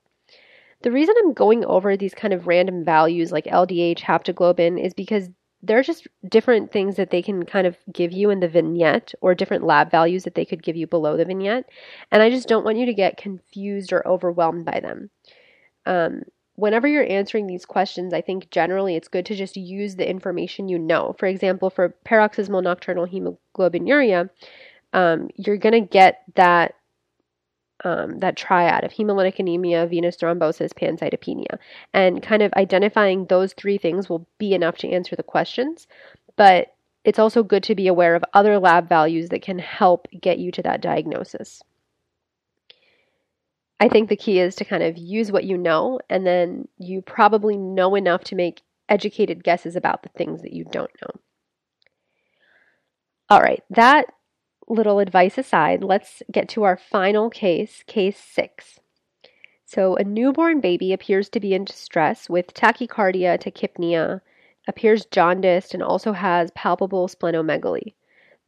The 0.82 0.92
reason 0.92 1.14
I'm 1.18 1.32
going 1.32 1.64
over 1.64 1.96
these 1.96 2.14
kind 2.14 2.32
of 2.32 2.46
random 2.46 2.84
values 2.84 3.32
like 3.32 3.44
LDH, 3.44 4.00
haptoglobin 4.00 4.82
is 4.82 4.94
because 4.94 5.28
they're 5.66 5.82
just 5.82 6.06
different 6.28 6.72
things 6.72 6.96
that 6.96 7.10
they 7.10 7.22
can 7.22 7.44
kind 7.44 7.66
of 7.66 7.76
give 7.92 8.12
you 8.12 8.30
in 8.30 8.40
the 8.40 8.48
vignette 8.48 9.14
or 9.20 9.34
different 9.34 9.64
lab 9.64 9.90
values 9.90 10.24
that 10.24 10.34
they 10.34 10.44
could 10.44 10.62
give 10.62 10.76
you 10.76 10.86
below 10.86 11.16
the 11.16 11.24
vignette. 11.24 11.68
And 12.10 12.22
I 12.22 12.30
just 12.30 12.48
don't 12.48 12.64
want 12.64 12.78
you 12.78 12.86
to 12.86 12.94
get 12.94 13.16
confused 13.16 13.92
or 13.92 14.06
overwhelmed 14.06 14.64
by 14.64 14.80
them. 14.80 15.10
Um, 15.84 16.22
whenever 16.54 16.86
you're 16.86 17.10
answering 17.10 17.46
these 17.46 17.66
questions, 17.66 18.12
I 18.12 18.20
think 18.20 18.50
generally 18.50 18.96
it's 18.96 19.08
good 19.08 19.26
to 19.26 19.34
just 19.34 19.56
use 19.56 19.96
the 19.96 20.08
information 20.08 20.68
you 20.68 20.78
know. 20.78 21.14
For 21.18 21.26
example, 21.26 21.70
for 21.70 21.90
paroxysmal 22.04 22.62
nocturnal 22.62 23.06
hemoglobinuria, 23.06 24.30
um, 24.92 25.28
you're 25.36 25.58
going 25.58 25.72
to 25.72 25.88
get 25.88 26.22
that 26.36 26.74
um, 27.84 28.18
that 28.20 28.36
triad 28.36 28.84
of 28.84 28.92
hemolytic 28.92 29.38
anemia, 29.38 29.86
venous 29.86 30.16
thrombosis, 30.16 30.72
pancytopenia, 30.72 31.58
and 31.92 32.22
kind 32.22 32.42
of 32.42 32.52
identifying 32.54 33.26
those 33.26 33.52
three 33.52 33.78
things 33.78 34.08
will 34.08 34.26
be 34.38 34.54
enough 34.54 34.78
to 34.78 34.90
answer 34.90 35.16
the 35.16 35.22
questions. 35.22 35.86
But 36.36 36.74
it's 37.04 37.18
also 37.18 37.42
good 37.42 37.62
to 37.64 37.74
be 37.74 37.86
aware 37.86 38.14
of 38.14 38.24
other 38.34 38.58
lab 38.58 38.88
values 38.88 39.28
that 39.28 39.42
can 39.42 39.58
help 39.58 40.08
get 40.20 40.38
you 40.38 40.50
to 40.52 40.62
that 40.62 40.80
diagnosis. 40.80 41.62
I 43.78 43.88
think 43.88 44.08
the 44.08 44.16
key 44.16 44.40
is 44.40 44.56
to 44.56 44.64
kind 44.64 44.82
of 44.82 44.96
use 44.96 45.30
what 45.30 45.44
you 45.44 45.58
know, 45.58 46.00
and 46.08 46.26
then 46.26 46.66
you 46.78 47.02
probably 47.02 47.56
know 47.56 47.94
enough 47.94 48.24
to 48.24 48.34
make 48.34 48.62
educated 48.88 49.44
guesses 49.44 49.76
about 49.76 50.02
the 50.02 50.08
things 50.10 50.42
that 50.42 50.52
you 50.52 50.64
don't 50.64 50.90
know. 51.02 51.20
All 53.28 53.40
right, 53.40 53.62
that 53.70 54.06
little 54.68 54.98
advice 54.98 55.38
aside, 55.38 55.82
let's 55.82 56.22
get 56.30 56.48
to 56.50 56.64
our 56.64 56.76
final 56.76 57.30
case, 57.30 57.82
case 57.86 58.18
six. 58.18 58.80
So, 59.64 59.96
a 59.96 60.04
newborn 60.04 60.60
baby 60.60 60.92
appears 60.92 61.28
to 61.30 61.40
be 61.40 61.54
in 61.54 61.64
distress 61.64 62.30
with 62.30 62.54
tachycardia, 62.54 63.38
tachypnea, 63.38 64.20
appears 64.68 65.06
jaundiced, 65.06 65.74
and 65.74 65.82
also 65.82 66.12
has 66.12 66.50
palpable 66.52 67.08
splenomegaly. 67.08 67.94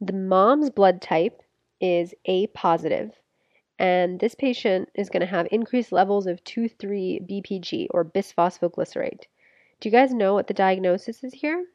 The 0.00 0.12
mom's 0.12 0.70
blood 0.70 1.02
type 1.02 1.42
is 1.80 2.14
A 2.26 2.46
positive, 2.48 3.12
and 3.78 4.20
this 4.20 4.34
patient 4.34 4.90
is 4.94 5.08
going 5.08 5.20
to 5.20 5.26
have 5.26 5.48
increased 5.50 5.92
levels 5.92 6.26
of 6.26 6.42
2 6.44 6.68
3 6.68 7.20
BPG 7.28 7.88
or 7.90 8.04
bisphosphoglycerate. 8.04 9.26
Do 9.80 9.88
you 9.88 9.92
guys 9.92 10.12
know 10.12 10.34
what 10.34 10.46
the 10.46 10.54
diagnosis 10.54 11.22
is 11.22 11.32
here? 11.32 11.66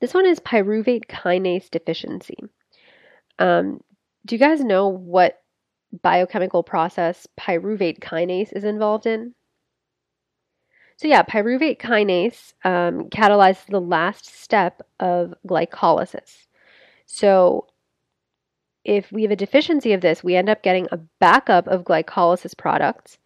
This 0.00 0.14
one 0.14 0.26
is 0.26 0.40
pyruvate 0.40 1.06
kinase 1.06 1.70
deficiency. 1.70 2.36
Um, 3.38 3.80
do 4.24 4.34
you 4.34 4.38
guys 4.38 4.62
know 4.62 4.88
what 4.88 5.40
biochemical 6.02 6.62
process 6.62 7.26
pyruvate 7.38 8.00
kinase 8.00 8.52
is 8.52 8.64
involved 8.64 9.06
in? 9.06 9.34
So, 10.98 11.08
yeah, 11.08 11.22
pyruvate 11.22 11.78
kinase 11.78 12.54
um, 12.64 13.08
catalyzes 13.10 13.66
the 13.66 13.80
last 13.80 14.26
step 14.26 14.82
of 14.98 15.34
glycolysis. 15.46 16.46
So, 17.06 17.66
if 18.84 19.10
we 19.10 19.22
have 19.22 19.32
a 19.32 19.36
deficiency 19.36 19.92
of 19.92 20.00
this, 20.00 20.22
we 20.22 20.36
end 20.36 20.48
up 20.48 20.62
getting 20.62 20.86
a 20.90 21.00
backup 21.20 21.66
of 21.66 21.84
glycolysis 21.84 22.56
products. 22.56 23.18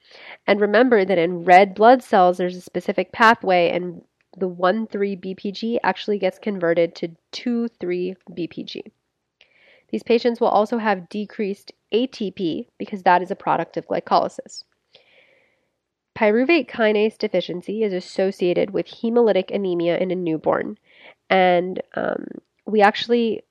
And 0.46 0.60
remember 0.60 1.04
that 1.04 1.18
in 1.18 1.44
red 1.44 1.74
blood 1.74 2.02
cells, 2.02 2.38
there's 2.38 2.56
a 2.56 2.62
specific 2.62 3.12
pathway, 3.12 3.70
and 3.70 4.02
the 4.37 4.49
1 4.49 4.87
3 4.87 5.16
BPG 5.16 5.78
actually 5.83 6.18
gets 6.18 6.39
converted 6.39 6.95
to 6.97 7.16
2 7.33 7.68
3 7.68 8.16
BPG. 8.31 8.83
These 9.91 10.03
patients 10.03 10.41
will 10.41 10.49
also 10.49 10.78
have 10.78 11.09
decreased 11.09 11.72
ATP 11.93 12.68
because 12.78 13.03
that 13.03 13.22
is 13.22 13.31
a 13.31 13.37
product 13.37 13.76
of 13.76 13.89
glycolysis. 13.89 14.64
Pyruvate 16.16 16.68
kinase 16.68 17.18
deficiency 17.18 17.83
is 17.83 17.93
associated 17.93 18.70
with 18.70 18.87
hemolytic 18.87 19.51
anemia 19.51 19.99
in 19.99 20.11
a 20.11 20.14
newborn, 20.16 20.78
and 21.28 21.83
um, 21.95 22.26
we 22.66 22.83
actually 22.83 23.43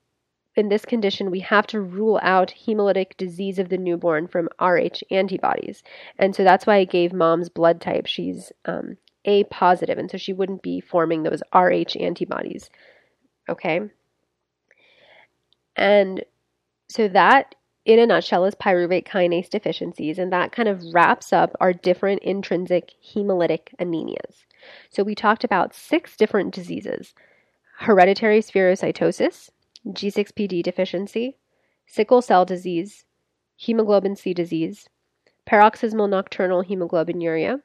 in 0.56 0.68
this 0.68 0.84
condition, 0.84 1.30
we 1.30 1.40
have 1.40 1.66
to 1.68 1.80
rule 1.80 2.18
out 2.22 2.52
hemolytic 2.66 3.16
disease 3.16 3.58
of 3.58 3.68
the 3.68 3.78
newborn 3.78 4.26
from 4.26 4.48
Rh 4.60 5.02
antibodies. 5.10 5.82
And 6.18 6.34
so 6.34 6.44
that's 6.44 6.66
why 6.66 6.76
I 6.76 6.84
gave 6.84 7.12
mom's 7.12 7.48
blood 7.48 7.80
type. 7.80 8.06
She's 8.06 8.52
um, 8.64 8.96
A 9.24 9.44
positive, 9.44 9.98
and 9.98 10.10
so 10.10 10.16
she 10.16 10.32
wouldn't 10.32 10.62
be 10.62 10.80
forming 10.80 11.22
those 11.22 11.42
Rh 11.54 11.96
antibodies. 12.00 12.70
Okay? 13.48 13.80
And 15.76 16.24
so 16.88 17.08
that 17.08 17.54
in 17.84 17.98
a 17.98 18.06
nutshell 18.06 18.44
is 18.44 18.54
pyruvate 18.54 19.06
kinase 19.06 19.48
deficiencies, 19.48 20.18
and 20.18 20.32
that 20.32 20.52
kind 20.52 20.68
of 20.68 20.82
wraps 20.92 21.32
up 21.32 21.56
our 21.60 21.72
different 21.72 22.22
intrinsic 22.22 22.92
hemolytic 23.14 23.74
anemias. 23.80 24.44
So 24.90 25.02
we 25.02 25.14
talked 25.14 25.44
about 25.44 25.74
six 25.74 26.16
different 26.16 26.54
diseases 26.54 27.14
hereditary 27.78 28.40
spherocytosis, 28.40 29.48
G6PD 29.88 30.62
deficiency, 30.62 31.38
sickle 31.86 32.20
cell 32.20 32.44
disease, 32.44 33.06
hemoglobin 33.56 34.16
C 34.16 34.34
disease, 34.34 34.88
paroxysmal 35.46 36.06
nocturnal 36.06 36.62
hemoglobinuria, 36.62 37.62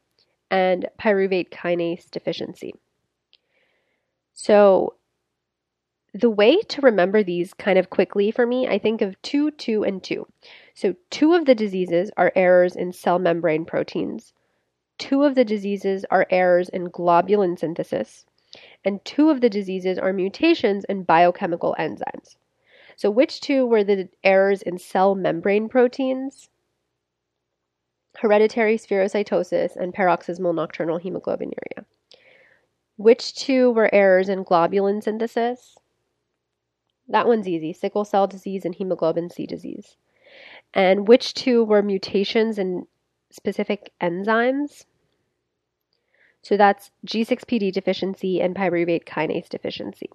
and 0.51 0.87
pyruvate 0.99 1.49
kinase 1.49 2.09
deficiency. 2.09 2.73
So, 4.33 4.95
the 6.13 6.29
way 6.29 6.61
to 6.61 6.81
remember 6.81 7.23
these 7.23 7.53
kind 7.53 7.77
of 7.77 7.89
quickly 7.89 8.31
for 8.31 8.45
me, 8.45 8.67
I 8.67 8.77
think 8.77 9.01
of 9.01 9.21
2, 9.21 9.51
2, 9.51 9.83
and 9.83 10.01
2. 10.01 10.25
So, 10.73 10.95
two 11.09 11.33
of 11.33 11.45
the 11.45 11.55
diseases 11.55 12.11
are 12.15 12.31
errors 12.35 12.75
in 12.75 12.93
cell 12.93 13.19
membrane 13.19 13.65
proteins, 13.65 14.33
two 14.97 15.23
of 15.23 15.35
the 15.35 15.45
diseases 15.45 16.05
are 16.09 16.27
errors 16.29 16.69
in 16.69 16.87
globulin 16.87 17.59
synthesis, 17.59 18.25
and 18.83 19.03
two 19.03 19.29
of 19.29 19.41
the 19.41 19.49
diseases 19.49 19.97
are 19.97 20.13
mutations 20.13 20.85
in 20.85 21.03
biochemical 21.03 21.75
enzymes. 21.77 22.37
So, 22.95 23.11
which 23.11 23.41
two 23.41 23.65
were 23.65 23.83
the 23.83 24.07
errors 24.23 24.61
in 24.61 24.77
cell 24.77 25.15
membrane 25.15 25.67
proteins? 25.67 26.49
Hereditary 28.19 28.77
spherocytosis 28.77 29.75
and 29.75 29.93
paroxysmal 29.93 30.53
nocturnal 30.53 30.99
hemoglobinuria. 30.99 31.85
Which 32.97 33.35
two 33.35 33.71
were 33.71 33.93
errors 33.93 34.29
in 34.29 34.45
globulin 34.45 35.03
synthesis? 35.03 35.77
That 37.07 37.27
one's 37.27 37.47
easy 37.47 37.73
sickle 37.73 38.05
cell 38.05 38.25
disease 38.25 38.65
and 38.65 38.73
hemoglobin 38.73 39.29
C 39.29 39.45
disease. 39.45 39.97
And 40.73 41.07
which 41.07 41.33
two 41.33 41.63
were 41.63 41.81
mutations 41.81 42.57
in 42.57 42.87
specific 43.31 43.91
enzymes? 44.01 44.85
So 46.41 46.57
that's 46.57 46.91
G6PD 47.05 47.71
deficiency 47.71 48.41
and 48.41 48.55
pyruvate 48.55 49.05
kinase 49.05 49.49
deficiency. 49.49 50.09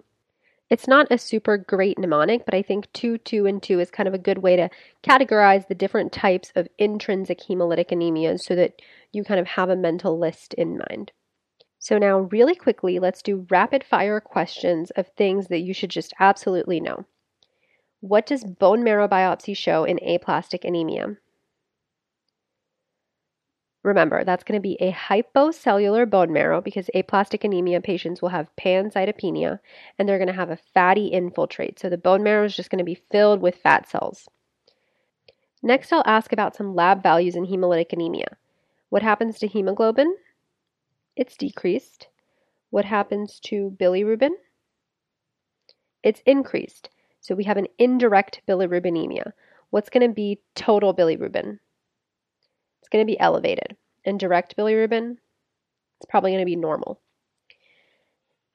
It's 0.71 0.87
not 0.87 1.11
a 1.11 1.17
super 1.17 1.57
great 1.57 1.99
mnemonic, 1.99 2.45
but 2.45 2.53
I 2.53 2.61
think 2.61 2.91
2, 2.93 3.17
2, 3.17 3.45
and 3.45 3.61
2 3.61 3.81
is 3.81 3.91
kind 3.91 4.07
of 4.07 4.13
a 4.13 4.17
good 4.17 4.37
way 4.37 4.55
to 4.55 4.69
categorize 5.03 5.67
the 5.67 5.75
different 5.75 6.13
types 6.13 6.53
of 6.55 6.69
intrinsic 6.77 7.41
hemolytic 7.41 7.89
anemias 7.89 8.39
so 8.39 8.55
that 8.55 8.81
you 9.11 9.25
kind 9.25 9.41
of 9.41 9.47
have 9.47 9.69
a 9.69 9.75
mental 9.75 10.17
list 10.17 10.53
in 10.53 10.77
mind. 10.77 11.11
So, 11.77 11.97
now, 11.97 12.19
really 12.19 12.55
quickly, 12.55 12.99
let's 12.99 13.21
do 13.21 13.45
rapid 13.49 13.83
fire 13.83 14.21
questions 14.21 14.91
of 14.91 15.09
things 15.09 15.47
that 15.49 15.59
you 15.59 15.73
should 15.73 15.89
just 15.89 16.13
absolutely 16.21 16.79
know. 16.79 17.03
What 17.99 18.25
does 18.25 18.45
bone 18.45 18.81
marrow 18.81 19.09
biopsy 19.09 19.57
show 19.57 19.83
in 19.83 19.99
aplastic 20.01 20.63
anemia? 20.63 21.17
Remember, 23.83 24.23
that's 24.23 24.43
going 24.43 24.59
to 24.59 24.61
be 24.61 24.77
a 24.79 24.91
hypocellular 24.91 26.09
bone 26.09 26.31
marrow 26.31 26.61
because 26.61 26.89
aplastic 26.93 27.43
anemia 27.43 27.81
patients 27.81 28.21
will 28.21 28.29
have 28.29 28.55
pancytopenia 28.59 29.59
and 29.97 30.07
they're 30.07 30.17
going 30.17 30.27
to 30.27 30.33
have 30.33 30.51
a 30.51 30.59
fatty 30.73 31.07
infiltrate. 31.07 31.79
So 31.79 31.89
the 31.89 31.97
bone 31.97 32.23
marrow 32.23 32.45
is 32.45 32.55
just 32.55 32.69
going 32.69 32.79
to 32.79 32.83
be 32.83 33.01
filled 33.11 33.41
with 33.41 33.55
fat 33.55 33.89
cells. 33.89 34.27
Next, 35.63 35.93
I'll 35.93 36.03
ask 36.05 36.33
about 36.33 36.55
some 36.55 36.75
lab 36.75 37.03
values 37.03 37.35
in 37.35 37.45
hemolytic 37.45 37.93
anemia. 37.93 38.37
What 38.89 39.03
happens 39.03 39.39
to 39.39 39.47
hemoglobin? 39.47 40.15
It's 41.15 41.37
decreased. 41.37 42.07
What 42.71 42.85
happens 42.85 43.39
to 43.45 43.75
bilirubin? 43.79 44.31
It's 46.03 46.21
increased. 46.25 46.89
So 47.19 47.35
we 47.35 47.43
have 47.43 47.57
an 47.57 47.67
indirect 47.77 48.41
bilirubinemia. 48.47 49.33
What's 49.69 49.89
going 49.89 50.07
to 50.07 50.13
be 50.13 50.39
total 50.55 50.95
bilirubin? 50.95 51.59
It's 52.81 52.89
going 52.89 53.05
to 53.05 53.11
be 53.11 53.19
elevated. 53.19 53.77
And 54.03 54.19
direct 54.19 54.57
bilirubin, 54.57 55.17
it's 55.97 56.09
probably 56.09 56.31
going 56.31 56.41
to 56.41 56.45
be 56.45 56.55
normal. 56.55 56.99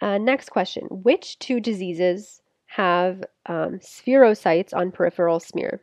Uh, 0.00 0.18
next 0.18 0.50
question 0.50 0.84
Which 0.90 1.38
two 1.38 1.60
diseases 1.60 2.42
have 2.66 3.24
um, 3.46 3.78
spherocytes 3.78 4.74
on 4.74 4.90
peripheral 4.90 5.40
smear? 5.40 5.82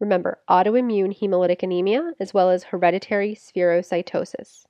Remember, 0.00 0.38
autoimmune 0.48 1.18
hemolytic 1.18 1.62
anemia 1.62 2.12
as 2.20 2.32
well 2.32 2.50
as 2.50 2.64
hereditary 2.64 3.34
spherocytosis. 3.34 4.64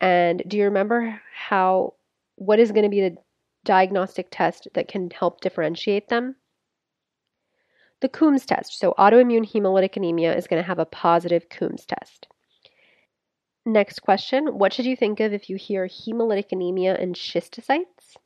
And 0.00 0.42
do 0.46 0.56
you 0.56 0.64
remember 0.64 1.20
how, 1.34 1.94
what 2.36 2.60
is 2.60 2.72
going 2.72 2.84
to 2.84 2.88
be 2.88 3.00
the 3.00 3.16
diagnostic 3.64 4.28
test 4.30 4.68
that 4.74 4.88
can 4.88 5.10
help 5.10 5.40
differentiate 5.40 6.08
them? 6.08 6.36
The 8.04 8.10
Coombs 8.10 8.44
test. 8.44 8.78
So, 8.78 8.92
autoimmune 8.98 9.50
hemolytic 9.50 9.96
anemia 9.96 10.36
is 10.36 10.46
going 10.46 10.62
to 10.62 10.66
have 10.66 10.78
a 10.78 10.84
positive 10.84 11.48
Coombs 11.48 11.86
test. 11.86 12.26
Next 13.64 14.00
question 14.00 14.58
What 14.58 14.74
should 14.74 14.84
you 14.84 14.94
think 14.94 15.20
of 15.20 15.32
if 15.32 15.48
you 15.48 15.56
hear 15.56 15.86
hemolytic 15.86 16.52
anemia 16.52 16.96
and 16.96 17.14
schistocytes? 17.14 18.18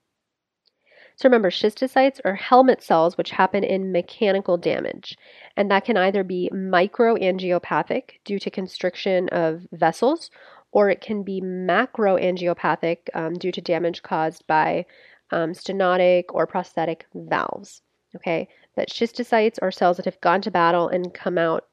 So 1.14 1.28
remember, 1.28 1.50
schistocytes 1.50 2.18
are 2.24 2.34
helmet 2.34 2.82
cells 2.82 3.16
which 3.16 3.30
happen 3.30 3.62
in 3.62 3.92
mechanical 3.92 4.56
damage, 4.56 5.16
and 5.56 5.70
that 5.70 5.84
can 5.84 5.96
either 5.96 6.24
be 6.24 6.50
microangiopathic 6.52 8.14
due 8.24 8.40
to 8.40 8.50
constriction 8.50 9.28
of 9.28 9.64
vessels, 9.70 10.28
or 10.72 10.90
it 10.90 11.00
can 11.00 11.22
be 11.22 11.40
macroangiopathic 11.40 13.10
um, 13.14 13.34
due 13.34 13.52
to 13.52 13.60
damage 13.60 14.02
caused 14.02 14.44
by 14.48 14.86
um, 15.30 15.52
stenotic 15.52 16.24
or 16.30 16.48
prosthetic 16.48 17.06
valves. 17.14 17.80
Okay, 18.16 18.48
but 18.78 18.90
schistocytes 18.90 19.58
are 19.60 19.72
cells 19.72 19.96
that 19.96 20.06
have 20.06 20.20
gone 20.20 20.40
to 20.40 20.52
battle 20.52 20.86
and 20.86 21.12
come 21.12 21.36
out 21.36 21.64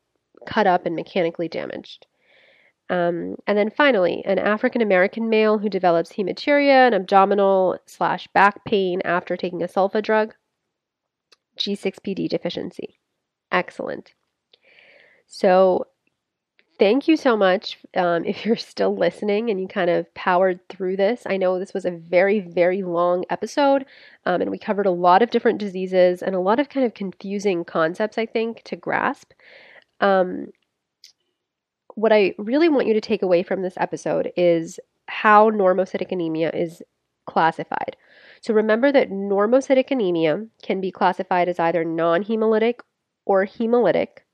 cut 0.48 0.66
up 0.66 0.88
and 0.88 0.96
mechanically 0.96 1.48
damaged. 1.48 2.08
Um, 2.90 3.36
and 3.46 3.56
then 3.56 3.70
finally, 3.70 4.24
an 4.26 4.40
African 4.40 4.82
American 4.82 5.30
male 5.30 5.60
who 5.60 5.70
develops 5.70 6.14
hematuria 6.14 6.88
and 6.88 6.96
abdominal 6.96 7.78
slash 7.86 8.28
back 8.34 8.66
pain 8.66 9.02
after 9.06 9.38
taking 9.38 9.62
a 9.62 9.68
sulfa 9.68 10.02
drug. 10.02 10.34
G6PD 11.60 12.28
deficiency. 12.28 12.98
Excellent. 13.52 14.16
So, 15.28 15.86
thank 16.80 17.08
you 17.08 17.18
so 17.18 17.38
much 17.38 17.78
um, 17.96 18.26
if 18.26 18.46
you're 18.46 18.56
still 18.56 18.96
listening 18.96 19.50
and 19.50 19.60
you 19.60 19.68
kind 19.68 19.90
of 19.90 20.12
powered 20.14 20.60
through 20.70 20.98
this. 20.98 21.24
I 21.26 21.38
know 21.38 21.60
this 21.60 21.74
was 21.74 21.86
a 21.86 21.92
very, 21.92 22.40
very 22.40 22.84
long 22.84 23.26
episode, 23.30 23.86
um, 24.26 24.42
and 24.42 24.52
we 24.52 24.58
covered 24.58 24.86
a 24.86 24.92
lot 24.92 25.22
of 25.22 25.30
different 25.32 25.60
diseases 25.60 26.22
and 26.22 26.36
a 26.36 26.40
lot 26.40 26.60
of 26.60 26.70
kind 26.70 26.86
of 26.86 26.94
confusing 26.94 27.64
concepts, 27.66 28.18
I 28.18 28.26
think, 28.26 28.64
to 28.64 28.76
grasp. 28.76 29.32
Um, 30.02 30.48
what 31.96 32.12
I 32.12 32.36
really 32.38 32.70
want 32.70 32.88
you 32.88 32.94
to 32.94 33.02
take 33.02 33.22
away 33.22 33.42
from 33.44 33.62
this 33.62 33.76
episode 33.78 34.32
is 34.36 34.80
how 35.08 35.50
normocytic 35.50 36.12
anemia 36.12 36.52
is 36.54 36.82
classified. 37.26 37.96
So 38.42 38.54
remember 38.54 38.92
that 38.92 39.10
normocytic 39.10 39.92
anemia 39.92 40.46
can 40.62 40.82
be 40.82 40.92
classified 40.92 41.48
as 41.50 41.60
either 41.60 41.84
non 41.86 42.24
hemolytic 42.24 42.82
or 43.26 43.46
hemolytic. 43.46 44.25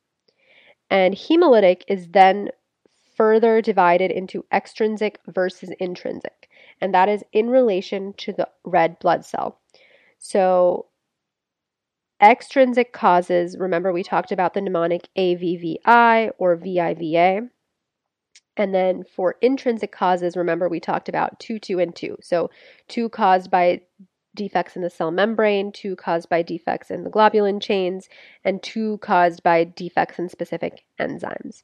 And 0.92 1.16
hemolytic 1.16 1.84
is 1.88 2.10
then 2.10 2.50
further 3.16 3.62
divided 3.62 4.12
into 4.12 4.46
extrinsic 4.52 5.20
versus 5.26 5.72
intrinsic, 5.80 6.50
and 6.82 6.94
that 6.94 7.08
is 7.08 7.24
in 7.32 7.50
relation 7.50 8.14
to 8.18 8.34
the 8.34 8.50
red 8.66 9.00
blood 9.00 9.26
cell. 9.26 9.62
So, 10.20 10.88
extrinsic 12.22 12.92
causes, 12.92 13.58
remember 13.58 13.94
we 13.94 14.04
talked 14.04 14.34
about 14.34 14.54
the 14.54 14.62
mnemonic 14.62 15.08
AVVI 15.18 16.32
or 16.38 16.56
VIVA. 16.58 17.48
And 18.58 18.76
then 18.76 19.04
for 19.06 19.38
intrinsic 19.42 19.94
causes, 19.94 20.36
remember 20.36 20.68
we 20.68 20.82
talked 20.82 21.08
about 21.08 21.40
2, 21.40 21.58
2, 21.58 21.80
and 21.80 21.96
2. 21.96 22.18
So 22.22 22.50
2 22.90 23.08
caused 23.10 23.50
by 23.50 23.82
defects 24.36 24.76
in 24.76 24.82
the 24.82 24.90
cell 24.90 25.12
membrane, 25.12 25.72
2 25.72 25.96
caused 25.96 26.30
by 26.30 26.42
defects 26.42 26.92
in 26.92 27.04
the 27.04 27.10
globulin 27.10 27.62
chains, 27.62 28.10
and 28.44 28.62
2 28.64 28.98
caused 29.00 29.44
by 29.44 29.64
defects 29.64 30.20
in 30.20 30.30
specific 30.30 30.84
enzymes. 31.00 31.64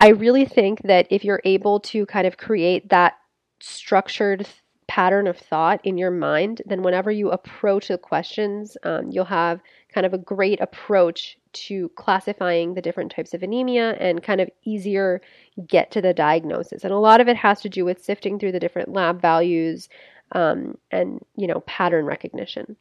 I 0.00 0.08
really 0.08 0.44
think 0.44 0.82
that 0.82 1.06
if 1.10 1.24
you're 1.24 1.42
able 1.44 1.80
to 1.80 2.06
kind 2.06 2.26
of 2.26 2.36
create 2.36 2.88
that 2.90 3.14
structured 3.60 4.46
pattern 4.86 5.26
of 5.26 5.36
thought 5.36 5.80
in 5.84 5.98
your 5.98 6.10
mind, 6.10 6.62
then 6.64 6.82
whenever 6.82 7.10
you 7.10 7.30
approach 7.30 7.88
the 7.88 7.98
questions, 7.98 8.76
um, 8.84 9.10
you'll 9.10 9.24
have 9.24 9.60
kind 9.92 10.06
of 10.06 10.14
a 10.14 10.18
great 10.18 10.60
approach 10.60 11.36
to 11.52 11.90
classifying 11.90 12.74
the 12.74 12.82
different 12.82 13.12
types 13.12 13.34
of 13.34 13.42
anemia 13.42 13.92
and 14.00 14.22
kind 14.22 14.40
of 14.40 14.48
easier 14.64 15.20
get 15.66 15.90
to 15.90 16.00
the 16.00 16.14
diagnosis. 16.14 16.84
And 16.84 16.92
a 16.92 16.98
lot 16.98 17.20
of 17.20 17.28
it 17.28 17.36
has 17.36 17.60
to 17.62 17.68
do 17.68 17.84
with 17.84 18.02
sifting 18.02 18.38
through 18.38 18.52
the 18.52 18.60
different 18.60 18.92
lab 18.92 19.20
values 19.20 19.88
um, 20.32 20.78
and, 20.90 21.20
you 21.36 21.46
know, 21.46 21.60
pattern 21.66 22.04
recognition. 22.04 22.76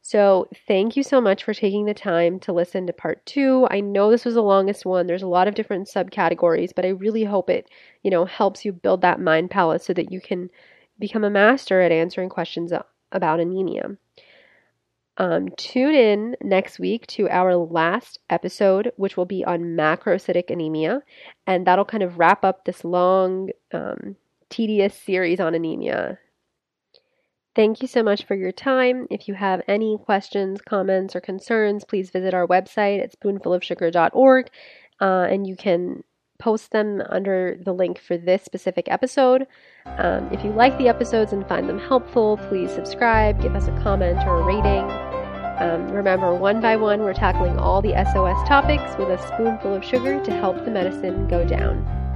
So, 0.00 0.48
thank 0.66 0.96
you 0.96 1.02
so 1.02 1.20
much 1.20 1.44
for 1.44 1.52
taking 1.52 1.84
the 1.84 1.92
time 1.92 2.38
to 2.40 2.52
listen 2.52 2.86
to 2.86 2.92
part 2.92 3.26
two. 3.26 3.66
I 3.70 3.80
know 3.80 4.10
this 4.10 4.24
was 4.24 4.34
the 4.34 4.42
longest 4.42 4.86
one. 4.86 5.06
There's 5.06 5.24
a 5.24 5.28
lot 5.28 5.48
of 5.48 5.54
different 5.54 5.88
subcategories, 5.88 6.70
but 6.74 6.84
I 6.84 6.90
really 6.90 7.24
hope 7.24 7.50
it, 7.50 7.68
you 8.02 8.10
know, 8.10 8.24
helps 8.24 8.64
you 8.64 8.72
build 8.72 9.02
that 9.02 9.20
mind 9.20 9.50
palace 9.50 9.84
so 9.84 9.92
that 9.94 10.12
you 10.12 10.20
can 10.20 10.50
become 10.98 11.24
a 11.24 11.30
master 11.30 11.80
at 11.80 11.92
answering 11.92 12.28
questions 12.28 12.72
about 13.12 13.40
anemia. 13.40 13.96
Um, 15.18 15.48
tune 15.56 15.96
in 15.96 16.36
next 16.42 16.78
week 16.78 17.06
to 17.08 17.28
our 17.28 17.56
last 17.56 18.20
episode, 18.30 18.92
which 18.96 19.16
will 19.16 19.26
be 19.26 19.44
on 19.44 19.76
macrocytic 19.76 20.48
anemia, 20.48 21.02
and 21.44 21.66
that'll 21.66 21.84
kind 21.84 22.04
of 22.04 22.18
wrap 22.18 22.44
up 22.44 22.64
this 22.64 22.84
long, 22.84 23.50
um, 23.72 24.14
tedious 24.48 24.94
series 24.94 25.40
on 25.40 25.56
anemia. 25.56 26.18
Thank 27.58 27.82
you 27.82 27.88
so 27.88 28.04
much 28.04 28.24
for 28.24 28.36
your 28.36 28.52
time. 28.52 29.08
If 29.10 29.26
you 29.26 29.34
have 29.34 29.62
any 29.66 29.98
questions, 29.98 30.60
comments, 30.60 31.16
or 31.16 31.20
concerns, 31.20 31.82
please 31.82 32.08
visit 32.08 32.32
our 32.32 32.46
website 32.46 33.02
at 33.02 33.18
spoonfulofsugar.org, 33.18 34.50
uh, 35.00 35.26
and 35.28 35.44
you 35.44 35.56
can 35.56 36.04
post 36.38 36.70
them 36.70 37.02
under 37.08 37.58
the 37.60 37.72
link 37.72 37.98
for 37.98 38.16
this 38.16 38.44
specific 38.44 38.86
episode. 38.88 39.48
Um, 39.86 40.28
if 40.30 40.44
you 40.44 40.52
like 40.52 40.78
the 40.78 40.86
episodes 40.86 41.32
and 41.32 41.48
find 41.48 41.68
them 41.68 41.80
helpful, 41.80 42.36
please 42.48 42.70
subscribe, 42.70 43.42
give 43.42 43.56
us 43.56 43.66
a 43.66 43.76
comment 43.82 44.20
or 44.24 44.38
a 44.38 44.44
rating. 44.44 44.88
Um, 45.58 45.88
remember, 45.88 46.32
one 46.36 46.60
by 46.60 46.76
one, 46.76 47.00
we're 47.00 47.12
tackling 47.12 47.58
all 47.58 47.82
the 47.82 47.94
SOS 48.12 48.38
topics 48.46 48.96
with 48.96 49.08
a 49.08 49.18
spoonful 49.34 49.74
of 49.74 49.84
sugar 49.84 50.22
to 50.22 50.30
help 50.30 50.64
the 50.64 50.70
medicine 50.70 51.26
go 51.26 51.44
down. 51.44 52.07